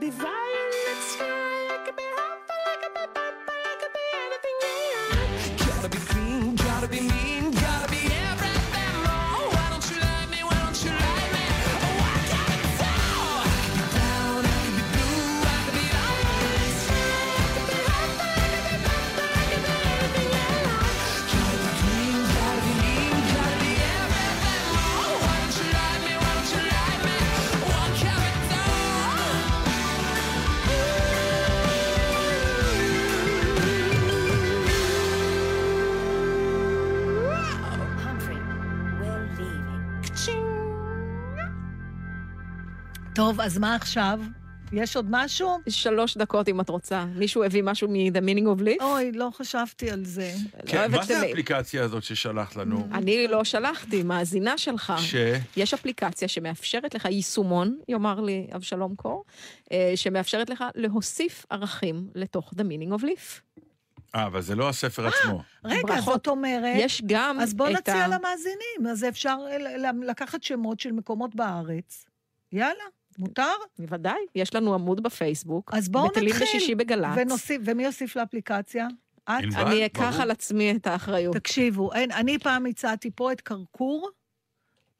Divine. 0.00 0.57
אז 43.48 43.58
מה 43.58 43.74
עכשיו? 43.74 44.20
יש 44.72 44.96
עוד 44.96 45.06
משהו? 45.10 45.58
שלוש 45.68 46.16
דקות 46.16 46.48
אם 46.48 46.60
את 46.60 46.68
רוצה. 46.68 47.04
מישהו 47.04 47.44
הביא 47.44 47.62
משהו 47.62 47.88
מ-The 47.88 48.20
Meaning 48.20 48.58
of 48.58 48.62
Life? 48.62 48.84
אוי, 48.84 49.12
לא 49.12 49.30
חשבתי 49.34 49.90
על 49.90 50.04
זה. 50.04 50.32
לא 50.56 50.70
כן, 50.70 50.90
מה 50.90 51.04
זה 51.04 51.20
האפליקציה 51.20 51.84
הזאת 51.84 52.02
ששלחת 52.02 52.56
לנו? 52.56 52.88
אני 52.92 53.28
לא 53.28 53.44
שלחתי, 53.44 54.02
מאזינה 54.02 54.58
שלך. 54.58 54.92
ש... 54.98 55.14
יש 55.56 55.74
אפליקציה 55.74 56.28
שמאפשרת 56.28 56.94
לך, 56.94 57.04
יישומון, 57.04 57.78
יאמר 57.88 58.20
לי 58.20 58.46
אבשלום 58.54 58.94
קור, 58.94 59.24
אה, 59.72 59.92
שמאפשרת 59.96 60.50
לך 60.50 60.64
להוסיף 60.74 61.46
ערכים 61.50 62.08
לתוך 62.14 62.52
The 62.56 62.62
Meaning 62.62 63.00
of 63.00 63.04
Life. 63.04 63.60
אה, 64.14 64.26
אבל 64.26 64.40
זה 64.40 64.54
לא 64.54 64.68
הספר 64.68 65.06
עצמו. 65.06 65.42
רגע, 65.64 65.82
ברכות. 65.86 66.14
זאת 66.14 66.28
אומרת... 66.28 66.76
יש 66.76 67.02
גם 67.06 67.40
אז 67.40 67.54
בואו 67.54 67.70
את 67.70 67.76
נציע 67.76 68.04
ה... 68.04 68.08
למאזינים. 68.08 68.86
אז 68.90 69.04
אפשר 69.04 69.36
לקחת 70.02 70.42
שמות 70.42 70.80
של 70.80 70.92
מקומות 70.92 71.34
בארץ. 71.34 72.04
יאללה, 72.52 72.84
מותר? 73.18 73.52
בוודאי, 73.78 74.18
יש 74.34 74.54
לנו 74.54 74.74
עמוד 74.74 75.02
בפייסבוק. 75.02 75.70
אז 75.74 75.88
בואו 75.88 76.06
נתחיל. 76.06 76.32
בשישי 76.32 76.74
בגל"צ. 76.74 77.16
ונוסיף, 77.16 77.62
ומי 77.64 77.84
יוסיף 77.84 78.16
לאפליקציה? 78.16 78.88
את? 79.24 79.30
אני 79.56 79.86
אקח 79.86 80.00
ברור. 80.00 80.22
על 80.22 80.30
עצמי 80.30 80.72
את 80.76 80.86
האחריות. 80.86 81.36
תקשיבו, 81.36 81.92
אין, 81.92 82.12
אני 82.12 82.38
פעם 82.38 82.66
הצעתי 82.66 83.10
פה 83.14 83.32
את 83.32 83.40
קרקור, 83.40 84.10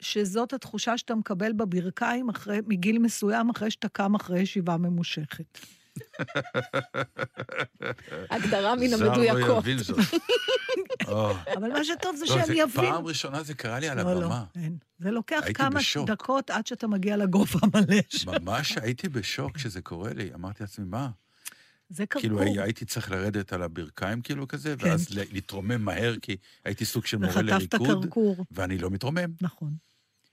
שזאת 0.00 0.52
התחושה 0.52 0.98
שאתה 0.98 1.14
מקבל 1.14 1.52
בברכיים 1.52 2.28
אחרי, 2.28 2.58
מגיל 2.66 2.98
מסוים, 2.98 3.50
אחרי 3.50 3.70
שאתה 3.70 3.88
קם 3.88 4.14
אחרי 4.14 4.40
ישיבה 4.40 4.76
ממושכת. 4.76 5.58
הגדרה 8.30 8.74
מן 8.76 8.88
זר 8.88 9.04
לא 9.06 9.10
המדויקות. 9.14 9.64
יבין 9.64 9.78
זאת. 9.78 9.98
או, 11.08 11.30
אבל 11.56 11.72
מה 11.72 11.84
שטוב 11.84 12.16
זה 12.16 12.24
לא, 12.28 12.34
שהם 12.34 12.46
זה 12.46 12.52
יבינו. 12.54 12.72
פעם 12.94 13.06
ראשונה 13.06 13.42
זה 13.42 13.54
קרה 13.54 13.78
לי 13.80 13.88
על 13.88 14.02
לא, 14.02 14.14
לא, 14.14 14.18
הבמה. 14.24 14.44
זה 14.98 15.10
לוקח 15.10 15.44
כמה. 15.54 15.80
דקות 16.06 16.50
עד 16.50 16.66
שאתה 16.66 16.86
מגיע 16.86 17.16
לגובה 17.16 17.58
המלא. 17.62 18.40
ממש 18.40 18.78
הייתי 18.82 19.08
בשוק 19.08 19.56
כשזה 19.56 19.80
קורה 19.80 20.12
לי. 20.12 20.30
אמרתי 20.34 20.62
לעצמי, 20.62 20.84
מה? 20.88 21.08
זה 21.90 22.06
קרקור. 22.06 22.20
כאילו 22.20 22.40
הי- 22.42 22.60
הייתי 22.62 22.84
צריך 22.84 23.10
לרדת 23.10 23.52
על 23.52 23.62
הברכיים 23.62 24.20
כאילו 24.22 24.48
כזה, 24.48 24.74
כן. 24.78 24.88
ואז 24.88 25.10
ל- 25.18 25.22
להתרומם 25.32 25.82
מהר, 25.84 26.14
כי 26.22 26.36
הייתי 26.64 26.84
סוג 26.84 27.06
של 27.06 27.16
מורה 27.16 27.30
וחטפת 27.30 27.44
לריקוד, 27.74 28.04
קרקור. 28.04 28.44
ואני 28.50 28.78
לא 28.78 28.90
מתרומם. 28.90 29.30
נכון. 29.40 29.72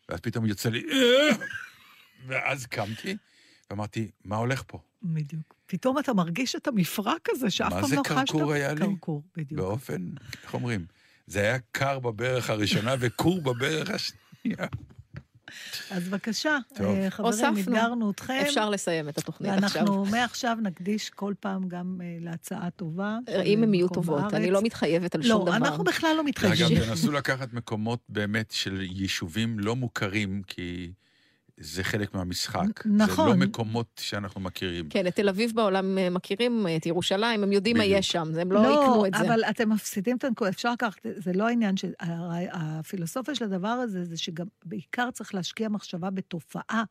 ואז 0.09 0.19
פתאום 0.19 0.45
יוצא 0.45 0.69
לי, 0.69 0.83
"אה!" 0.91 1.35
ואז 2.27 2.65
קמתי, 2.65 3.15
ואמרתי, 3.69 4.11
מה 4.25 4.35
הולך 4.35 4.63
פה? 4.67 4.79
בדיוק. 5.03 5.53
פתאום 5.67 5.99
אתה 5.99 6.13
מרגיש 6.13 6.55
את 6.55 6.67
המפרק 6.67 7.29
הזה 7.29 7.49
שאף 7.49 7.71
מה 7.73 7.79
פעם 7.81 7.89
זה 7.89 7.95
לא 7.95 8.01
חשת. 8.03 8.31
קרקור 8.31 8.53
היה 8.53 8.73
לי? 8.73 8.79
קרקור, 8.79 9.23
בדיוק. 9.37 9.61
באופן, 9.61 10.09
איך 10.43 10.53
אומרים? 10.53 10.85
זה 11.27 11.39
היה 11.39 11.57
קר 11.71 11.99
בברך 11.99 12.49
הראשונה 12.49 12.95
וקור 12.99 13.41
בברך 13.41 13.89
השנייה. 13.89 14.67
אז 15.91 16.07
בבקשה, 16.07 16.57
טוב. 16.75 16.85
אה, 16.85 17.09
חברים. 17.09 17.53
אתגרנו 17.59 18.11
אתכם. 18.11 18.33
אפשר 18.41 18.69
לסיים 18.69 19.09
את 19.09 19.17
התוכנית 19.17 19.51
עכשיו. 19.51 19.81
ואנחנו 19.81 20.05
מעכשיו 20.05 20.57
נקדיש 20.61 21.09
כל 21.09 21.33
פעם 21.39 21.67
גם 21.67 22.01
אה, 22.03 22.17
להצעה 22.21 22.69
טובה. 22.69 23.17
של 23.29 23.41
אם 23.45 23.63
הן 23.63 23.73
יהיו 23.73 23.87
טובות, 23.87 24.21
בארץ. 24.21 24.33
אני 24.33 24.51
לא 24.51 24.61
מתחייבת 24.61 25.15
על 25.15 25.23
שום 25.23 25.31
לא, 25.31 25.45
דבר. 25.45 25.55
אנחנו 25.55 25.83
בכלל 25.83 26.09
לא 26.15 26.21
אגב, 26.21 26.27
מתחייבים. 26.27 26.79
תנסו 26.79 27.11
לקחת 27.11 27.53
מקומות 27.53 27.99
באמת 28.09 28.51
של 28.51 28.81
יישובים 28.81 29.59
לא 29.59 29.75
מוכרים, 29.75 30.41
כי 30.47 30.91
זה 31.57 31.83
חלק 31.83 32.13
מהמשחק. 32.13 32.85
נ- 32.85 32.97
זה 32.97 33.03
נכון. 33.03 33.29
לא 33.29 33.35
מקומות 33.35 33.87
שאנחנו 33.99 34.41
מכירים. 34.41 34.89
כן, 34.89 35.07
את 35.07 35.15
תל 35.15 35.29
אביב 35.29 35.51
בעולם 35.55 35.97
אה, 35.97 36.09
מכירים, 36.09 36.65
את 36.77 36.85
ירושלים, 36.85 37.43
הם 37.43 37.51
יודעים 37.51 37.77
מה 37.77 37.83
בדיוק. 37.83 37.99
יש 37.99 38.11
שם, 38.11 38.31
הם 38.39 38.51
לא 38.51 38.59
יקנו 38.59 39.05
את 39.05 39.13
זה. 39.13 39.21
אבל 39.21 39.43
אתם 39.49 39.69
מפסידים 39.69 40.17
את 40.17 40.23
הנקודה, 40.23 40.49
אפשר 40.49 40.71
לקחת, 40.71 41.05
זה 41.15 41.33
לא 41.33 41.47
העניין 41.47 41.77
של... 41.77 41.91
הפילוסופיה 42.51 43.35
של 43.35 43.45
הדבר 43.45 43.67
הזה, 43.67 44.05
זה 44.05 44.17
שגם 44.17 44.45
בעיקר 44.65 45.11
צריך 45.11 45.35
להשקיע 45.35 45.69
מחשבה 45.69 46.09
בתופעה 46.09 46.83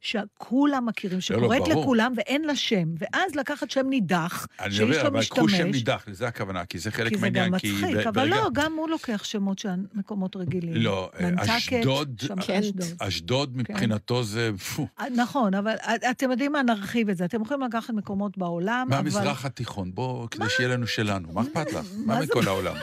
שכולם 0.00 0.86
מכירים, 0.86 1.16
לא, 1.16 1.20
שקורית 1.20 1.62
ברור. 1.62 1.82
לכולם 1.82 2.12
ואין 2.16 2.42
לה 2.44 2.56
שם, 2.56 2.84
ואז 2.98 3.34
לקחת 3.34 3.70
שם 3.70 3.86
נידח, 3.88 4.46
אני 4.60 4.70
שאיש 4.70 4.80
אומר, 4.80 5.02
לא 5.02 5.08
אבל 5.08 5.24
קחו 5.24 5.36
שם 5.48 5.54
משתמש, 5.54 5.76
נידח, 5.76 6.04
לזה 6.08 6.28
הכוונה, 6.28 6.64
כי 6.64 6.78
זה 6.78 6.90
חלק 6.90 7.12
כי 7.12 7.18
זה 7.18 7.28
גם 7.28 7.50
מהעניין. 7.50 7.74
מצחיק, 7.74 8.06
אבל 8.06 8.10
ברגע- 8.28 8.36
לא, 8.36 8.48
גם 8.52 8.72
הוא 8.76 8.88
לוקח 8.88 9.24
שמות 9.24 9.58
של 9.58 9.68
מקומות 9.94 10.36
רגילים. 10.36 10.74
לא, 10.74 11.10
אשדוד- 11.38 12.20
שם 12.26 12.40
כן. 12.40 12.60
אשדוד. 12.60 12.86
אשדוד 12.98 13.56
מבחינתו 13.56 14.22
זה... 14.24 14.50
פו, 14.76 14.86
אה, 15.00 15.04
נכון, 15.16 15.54
אבל 15.54 15.74
אתם 16.10 16.30
יודעים 16.30 16.52
מה, 16.52 16.62
נרחיב 16.62 17.08
את 17.08 17.16
זה. 17.16 17.24
אתם 17.24 17.42
יכולים 17.42 17.62
לקחת 17.62 17.90
מקומות 17.90 18.38
בעולם, 18.38 18.86
אבל... 18.90 18.96
מהמזרח 18.96 19.44
התיכון, 19.44 19.94
בוא, 19.94 20.28
כדי 20.30 20.44
שיהיה 20.48 20.68
לנו 20.68 20.86
שלנו. 20.86 21.28
מה 21.32 21.42
אכפת 21.42 21.72
לך? 21.72 21.84
מה 21.96 22.14
מה 22.14 22.20
זה- 22.20 22.26
מכל 22.26 22.48
העולם? 22.48 22.74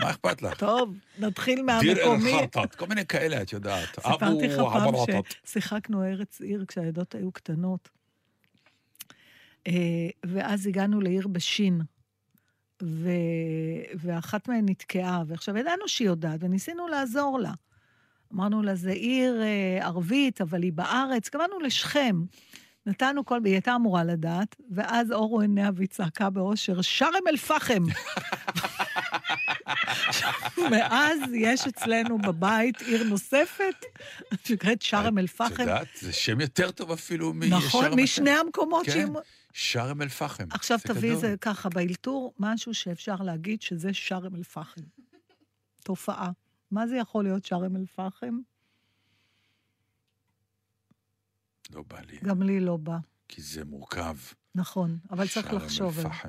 מה 0.00 0.10
אכפת 0.10 0.42
לך? 0.42 0.58
טוב, 0.58 0.94
נתחיל 1.18 1.54
דיר 1.54 1.64
מהמקומי. 1.64 2.32
אל-חרטט, 2.32 2.74
כל 2.74 2.86
מיני 2.86 3.06
כאלה, 3.06 3.42
את 3.42 3.52
יודעת. 3.52 3.88
סיפרתי 3.94 4.48
לך 4.48 4.56
פעם. 4.56 4.94
ששיחקנו 5.44 6.04
ארץ 6.04 6.40
עיר 6.40 6.64
כשהילדות 6.68 7.14
היו 7.14 7.32
קטנות. 7.32 7.88
אה, 9.66 9.72
ואז 10.26 10.66
הגענו 10.66 11.00
לעיר 11.00 11.28
בשין. 11.28 11.80
ו... 12.82 13.10
ואחת 13.94 14.48
מהן 14.48 14.68
נתקעה, 14.68 15.22
ועכשיו 15.26 15.56
ידענו 15.56 15.88
שהיא 15.88 16.06
יודעת, 16.06 16.40
וניסינו 16.42 16.88
לעזור 16.88 17.38
לה. 17.38 17.52
אמרנו 18.34 18.62
לה, 18.62 18.74
זה 18.74 18.90
עיר 18.90 19.42
אה, 19.42 19.86
ערבית, 19.86 20.40
אבל 20.40 20.62
היא 20.62 20.72
בארץ. 20.72 21.28
קבענו 21.28 21.60
לשכם. 21.60 22.24
נתנו 22.86 23.24
כל... 23.24 23.40
היא 23.44 23.52
הייתה 23.52 23.74
אמורה 23.74 24.04
לדעת, 24.04 24.56
ואז 24.70 25.12
אורו 25.12 25.40
עיניה 25.40 25.70
והיא 25.74 25.88
צעקה 25.88 26.30
באושר, 26.30 26.82
שארם 26.82 27.22
אל-פחם. 27.28 27.82
מאז 30.70 31.20
יש 31.34 31.66
אצלנו 31.66 32.18
בבית 32.18 32.80
עיר 32.80 33.04
נוספת, 33.04 33.84
שנקראת 34.44 34.82
שארם 34.82 35.18
את 35.18 35.22
אל-פחם. 35.22 35.60
יודעת, 35.60 35.88
זה 36.00 36.12
שם 36.12 36.40
יותר 36.40 36.70
טוב 36.70 36.90
אפילו 36.90 37.32
משארם 37.34 37.58
נכון, 37.58 37.84
א-שייח. 37.84 37.98
משני 37.98 38.30
המקומות 38.30 38.86
כן, 38.86 38.92
שהיא... 38.92 39.06
שארם 39.52 40.02
אל-פחם. 40.02 40.44
עכשיו 40.50 40.78
תביא 40.84 41.10
גדול. 41.10 41.20
זה 41.20 41.34
ככה, 41.40 41.68
באלתור, 41.68 42.34
משהו 42.38 42.74
שאפשר 42.74 43.16
להגיד 43.16 43.62
שזה 43.62 43.94
שארם 43.94 44.34
אל-פחם. 44.34 44.80
תופעה. 45.82 46.30
מה 46.70 46.86
זה 46.86 46.96
יכול 46.96 47.24
להיות 47.24 47.44
שארם 47.44 47.76
אל-פחם? 47.76 48.38
לא 51.70 51.82
בא 51.88 52.00
לי, 52.00 52.18
גם 52.22 52.42
לי 52.42 52.60
לא 52.60 52.76
בא. 52.76 52.96
כי 53.28 53.42
זה 53.42 53.64
מורכב. 53.64 54.16
נכון, 54.54 54.98
אבל 55.10 55.28
צריך 55.28 55.46
שארם 55.46 55.56
לחשוב 55.62 55.94
זה. 55.94 56.02
אל-פחם. 56.02 56.28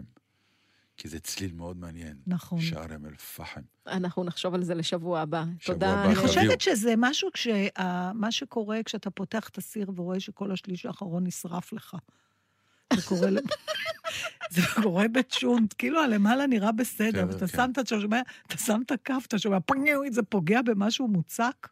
כי 0.98 1.08
זה 1.08 1.20
צליל 1.20 1.52
מאוד 1.54 1.78
מעניין. 1.78 2.18
נכון. 2.28 2.62
שארם 2.62 3.06
אל-פחם. 3.06 3.62
אנחנו 3.88 4.24
נחשוב 4.24 4.54
על 4.54 4.64
זה 4.64 4.76
לשבוע 4.76 5.20
הבא. 5.22 5.44
שבוע 5.60 5.74
תודה. 5.76 5.90
הבא, 5.94 6.06
אני. 6.06 6.16
חושבת 6.16 6.62
שזה 6.62 6.94
משהו, 6.98 7.30
כשה, 7.34 7.68
מה 8.14 8.32
שקורה 8.32 8.84
כשאתה 8.86 9.10
פותח 9.10 9.50
את 9.50 9.58
הסיר 9.58 9.90
ורואה 9.96 10.20
שכל 10.20 10.52
השליש 10.52 10.86
האחרון 10.86 11.24
נשרף 11.28 11.74
לך. 11.74 11.96
זה 12.94 13.02
קורה, 13.02 13.30
ל- 13.30 13.38
זה 14.56 14.62
קורה 14.82 15.08
בצ'ונט, 15.08 15.74
כאילו 15.78 16.02
הלמעלה 16.04 16.48
נראה 16.48 16.72
בסדר, 16.72 17.22
כן, 17.22 17.28
ואתה 17.28 17.48
כן. 17.48 17.58
שם 17.58 17.70
את, 17.74 17.80
אתה 18.48 18.58
שם 18.58 18.82
את 18.86 18.92
הכף, 18.92 19.24
אתה 19.28 19.40
שומע 19.40 19.58
פניו, 19.66 20.00
זה 20.12 20.24
פוגע 20.24 20.62
במשהו 20.62 21.08
מוצק. 21.08 21.68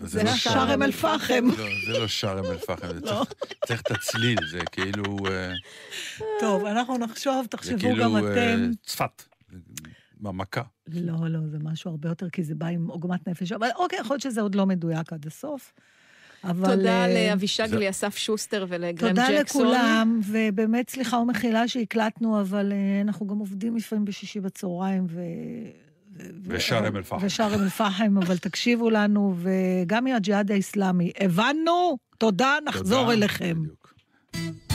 זה 0.00 0.22
לא 0.24 0.36
שארם 0.36 0.82
אל-פחם. 0.82 1.44
לא, 1.58 1.64
זה 1.86 1.98
לא 1.98 2.06
שארם 2.08 2.44
אל-פחם, 2.44 2.88
זה 2.94 3.00
לא. 3.00 3.24
צריך- 3.66 3.80
את 3.80 3.90
הצליל, 3.90 4.38
זה 4.50 4.58
כאילו... 4.72 5.02
אה, 5.30 5.52
טוב, 6.40 6.64
אנחנו 6.64 6.98
נחשוב, 6.98 7.42
זה 7.42 7.48
תחשבו 7.48 7.78
כאילו 7.78 8.04
גם 8.04 8.16
אה, 8.16 8.32
אתם. 8.32 8.70
צפת. 8.86 9.22
במכה. 10.20 10.62
לא, 10.88 11.14
לא, 11.28 11.38
זה 11.50 11.58
משהו 11.62 11.90
הרבה 11.90 12.08
יותר, 12.08 12.30
כי 12.30 12.42
זה 12.44 12.54
בא 12.54 12.66
עם 12.66 12.86
עוגמת 12.86 13.28
נפש. 13.28 13.52
אבל 13.52 13.68
אוקיי, 13.76 13.98
יכול 13.98 14.14
להיות 14.14 14.22
שזה 14.22 14.40
עוד 14.40 14.54
לא 14.54 14.66
מדויק 14.66 15.12
עד 15.12 15.26
הסוף. 15.26 15.72
אבל... 16.44 16.76
תודה 16.76 17.04
אה, 17.06 17.14
לאבישג 17.28 17.66
זה- 17.66 17.78
לאסף 17.78 18.16
שוסטר 18.16 18.66
ולגרם 18.68 19.08
תודה 19.08 19.28
ג'קסון. 19.38 19.62
לכולם, 19.66 20.20
ובאמת 20.24 20.90
סליחה 20.90 21.16
ומחילה 21.16 21.68
שהקלטנו, 21.68 22.40
אבל 22.40 22.72
אנחנו 23.02 23.26
גם 23.26 23.38
עובדים 23.38 23.76
לפעמים 23.76 24.04
בשישי 24.04 24.40
בצהריים, 24.40 25.06
ו... 25.10 25.20
ושארם 26.46 26.96
אל-פחם. 26.96 27.26
ושארם 27.26 27.62
אל-פחם, 27.62 28.18
אבל 28.18 28.38
תקשיבו 28.38 28.90
לנו, 28.90 29.34
וגם 29.36 30.04
מהג'יהאד 30.04 30.50
האיסלאמי. 30.50 31.12
הבנו? 31.20 31.98
תודה, 32.18 32.54
נחזור 32.66 33.00
תודה. 33.02 33.12
אליכם. 33.12 33.62
בדיוק. 33.62 34.65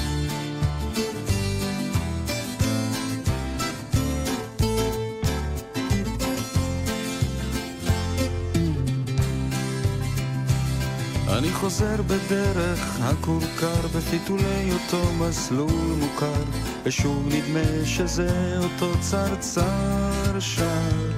אני 11.41 11.51
חוזר 11.51 12.01
בדרך 12.01 12.99
הכורכר 13.01 13.87
בחיתולי 13.95 14.71
אותו 14.73 15.13
מסלול 15.13 15.95
מוכר 15.99 16.43
ושוב 16.83 17.27
נדמה 17.27 17.85
שזה 17.85 18.57
אותו 18.57 18.91
צרצר 18.99 20.39
שר. 20.39 21.11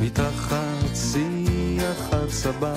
מתחת 0.00 0.94
שיח 0.94 2.12
על 2.12 2.30
סבא 2.30 2.74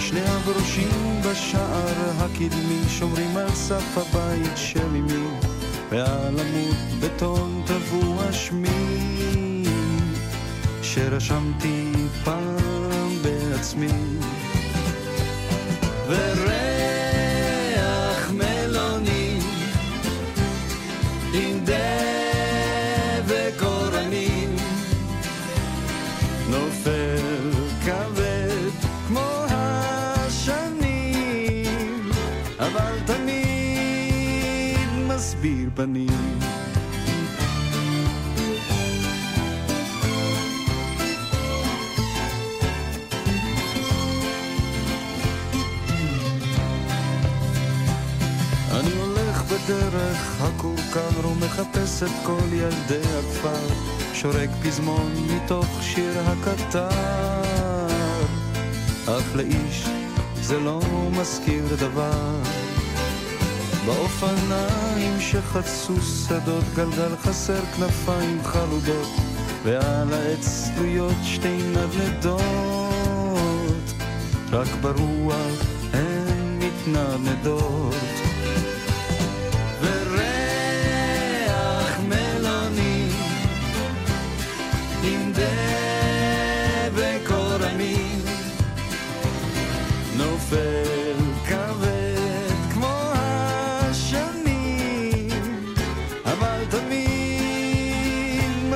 שני 0.00 0.20
הברושים 0.20 1.20
בשער 1.30 2.10
הקדמי 2.18 2.82
שומרים 2.88 3.36
על 3.36 3.50
סף 3.50 3.98
הבית 3.98 4.56
של 4.56 4.86
אמי 4.86 5.26
ועל 5.90 6.40
עמוד 6.40 6.76
בטון 7.00 7.62
טבוע 7.66 8.32
שמי. 8.32 9.64
שרשמתי 10.82 11.92
פעם 12.24 13.22
בעצמי 13.22 13.88
the 16.06 16.44
rain. 16.46 16.73
הכורכר 50.96 51.28
ומחפש 51.28 52.02
את 52.02 52.10
כל 52.22 52.52
ילדי 52.52 53.08
הכפר 53.18 53.74
שורק 54.12 54.50
פזמון 54.62 55.12
מתוך 55.30 55.66
שיר 55.82 56.20
הקטר. 56.26 56.88
אך 59.06 59.36
לאיש 59.36 59.84
זה 60.40 60.60
לא 60.60 60.80
מזכיר 61.20 61.64
דבר. 61.80 62.42
באופניים 63.86 65.20
שחצו 65.20 66.02
שדות 66.02 66.64
גלגל 66.74 67.16
חסר 67.16 67.60
כנפיים 67.76 68.40
חלודות 68.44 69.08
ועל 69.64 70.12
העץ 70.12 70.70
תלויות 70.74 71.16
שתי 71.22 71.56
נדנדות. 71.62 72.42
רק 74.52 74.68
ברוח 74.80 75.62
הן 75.92 76.58
מתנדנדות 76.58 78.23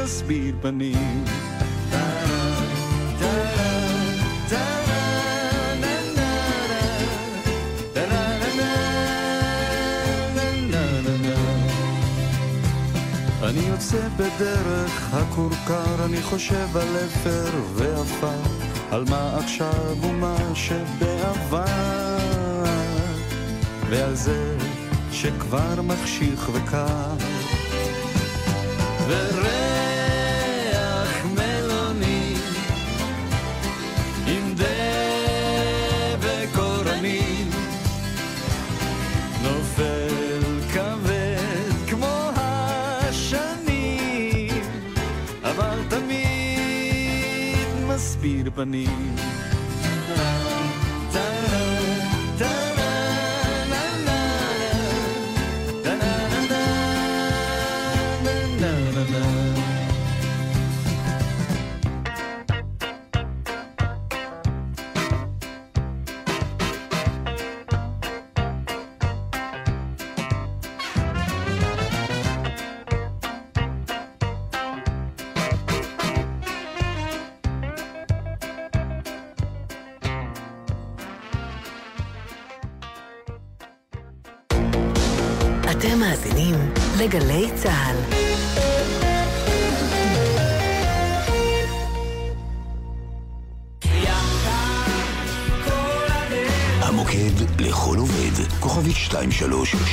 מסביר 0.09 0.55
פנים 0.63 1.25
אני 13.43 13.61
יוצא 13.69 14.09
בדרך 14.17 15.15
הכורכר, 15.15 16.05
אני 16.05 16.23
חושב 16.23 16.77
על 16.77 16.97
אפר 17.07 17.51
ועפר, 17.75 18.29
על 18.91 19.05
מה 19.11 19.37
עכשיו 19.39 19.97
ומה 20.03 20.37
שבעבר, 20.55 21.67
ועל 23.91 24.15
זה 24.15 24.57
שכבר 25.13 25.83
מחשיך 25.83 26.51
וקר. 26.55 27.15
וריח 29.09 29.58
מסביר 48.65 49.38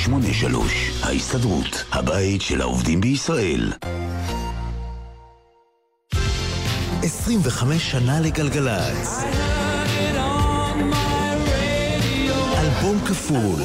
2383, 0.06 0.90
ההסתדרות, 1.02 1.84
הבית 1.92 2.42
של 2.42 2.60
העובדים 2.60 3.00
בישראל. 3.00 3.72
25 7.02 7.90
שנה 7.90 8.20
לגלגלצ. 8.20 9.24
אלבום 12.58 13.00
כפול. 13.06 13.62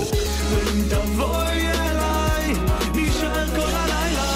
תבואי 0.90 1.68
אליי, 1.68 2.54
נשאר 2.96 3.48
כל 3.56 3.72
הלילה. 3.74 4.34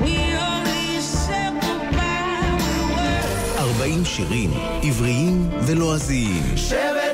We 0.00 0.16
only 0.38 1.00
said 1.26 1.64
goodbye. 1.64 3.58
40 3.58 4.04
שירים, 4.04 4.50
עבריים 4.82 5.50
ולועזיים. 5.66 6.56
שבט. 6.56 7.07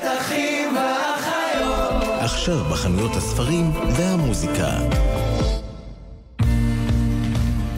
עכשיו 2.44 2.64
בחנויות 2.64 3.16
הספרים 3.16 3.70
והמוזיקה. 3.96 4.70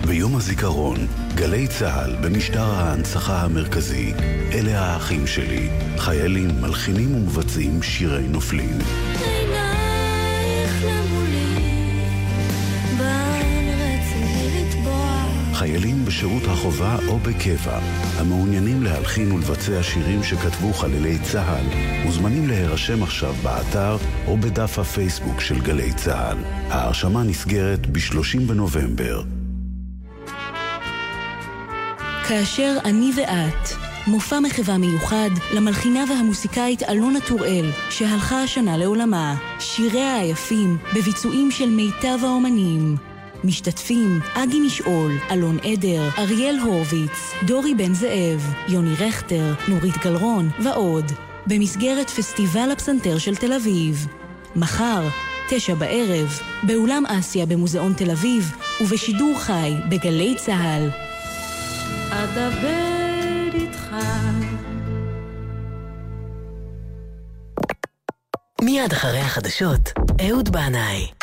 ביום 0.06 0.36
הזיכרון, 0.36 0.96
גלי 1.34 1.68
צה"ל 1.68 2.16
במשדר 2.22 2.62
ההנצחה 2.62 3.42
המרכזי. 3.42 4.12
אלה 4.52 4.80
האחים 4.80 5.26
שלי, 5.26 5.68
חיילים, 5.98 6.48
מלחינים 6.60 7.14
ומבצעים 7.14 7.82
שירי 7.82 8.28
נופלים. 8.28 8.78
חיילים 15.54 15.95
בשירות 16.07 16.42
החובה 16.44 16.96
או 17.09 17.18
בקבע, 17.18 17.78
המעוניינים 18.18 18.82
להלחין 18.82 19.32
ולבצע 19.32 19.82
שירים 19.82 20.22
שכתבו 20.22 20.72
חללי 20.72 21.18
צה"ל, 21.18 21.66
מוזמנים 22.04 22.48
להירשם 22.48 23.02
עכשיו 23.02 23.34
באתר 23.42 23.96
או 24.26 24.36
בדף 24.36 24.78
הפייסבוק 24.78 25.40
של 25.40 25.61
גלי 25.61 25.92
צה"ל. 25.92 26.36
ההרשמה 26.70 27.22
נסגרת 27.22 27.86
ב-30 27.86 28.40
בנובמבר. 28.46 29.22
כאשר 32.28 32.76
אני 32.84 33.11
ואת, 33.16 33.68
מופע 34.07 34.40
מחווה 34.40 34.78
מיוחד 34.78 35.30
למלחינה 35.54 36.04
והמוסיקאית 36.09 36.82
אלונה 36.82 37.20
טוראל, 37.20 37.70
שהלכה 37.90 38.42
השנה 38.42 38.76
לעולמה. 38.76 39.34
שיריה 39.59 40.16
היפים 40.16 40.76
בביצועים 40.94 41.50
של 41.50 41.68
מיטב 41.68 42.18
האומנים. 42.22 42.96
משתתפים 43.45 44.20
אגי 44.34 44.61
משעול, 44.61 45.12
אלון 45.30 45.59
עדר, 45.59 46.09
אריאל 46.18 46.59
הורוביץ, 46.59 47.32
דורי 47.47 47.74
בן 47.74 47.95
זאב, 47.95 48.55
יוני 48.68 48.95
רכטר, 48.99 49.55
נורית 49.68 49.97
גלרון 50.05 50.51
ועוד. 50.62 51.12
במסגרת 51.47 52.11
פסטיבל 52.11 52.70
הפסנתר 52.72 53.18
של 53.18 53.37
תל 53.37 53.53
אביב. 53.53 54.07
מחר, 54.57 55.09
תשע 55.49 55.74
בערב, 55.74 56.39
באולם 56.62 57.07
אסיה 57.07 57.47
במוזיאון 57.47 57.93
תל 57.93 58.11
אביב, 58.11 58.57
ובשידור 58.80 59.39
חי 59.39 59.74
בגלי 59.89 60.34
צה"ל. 60.39 60.91
אדבר 62.11 63.55
איתך. 63.55 63.97
מיד 68.62 68.93
אחרי 68.93 69.20
החדשות, 69.20 69.93
אהוד 70.28 70.49
בנאי. 70.49 71.15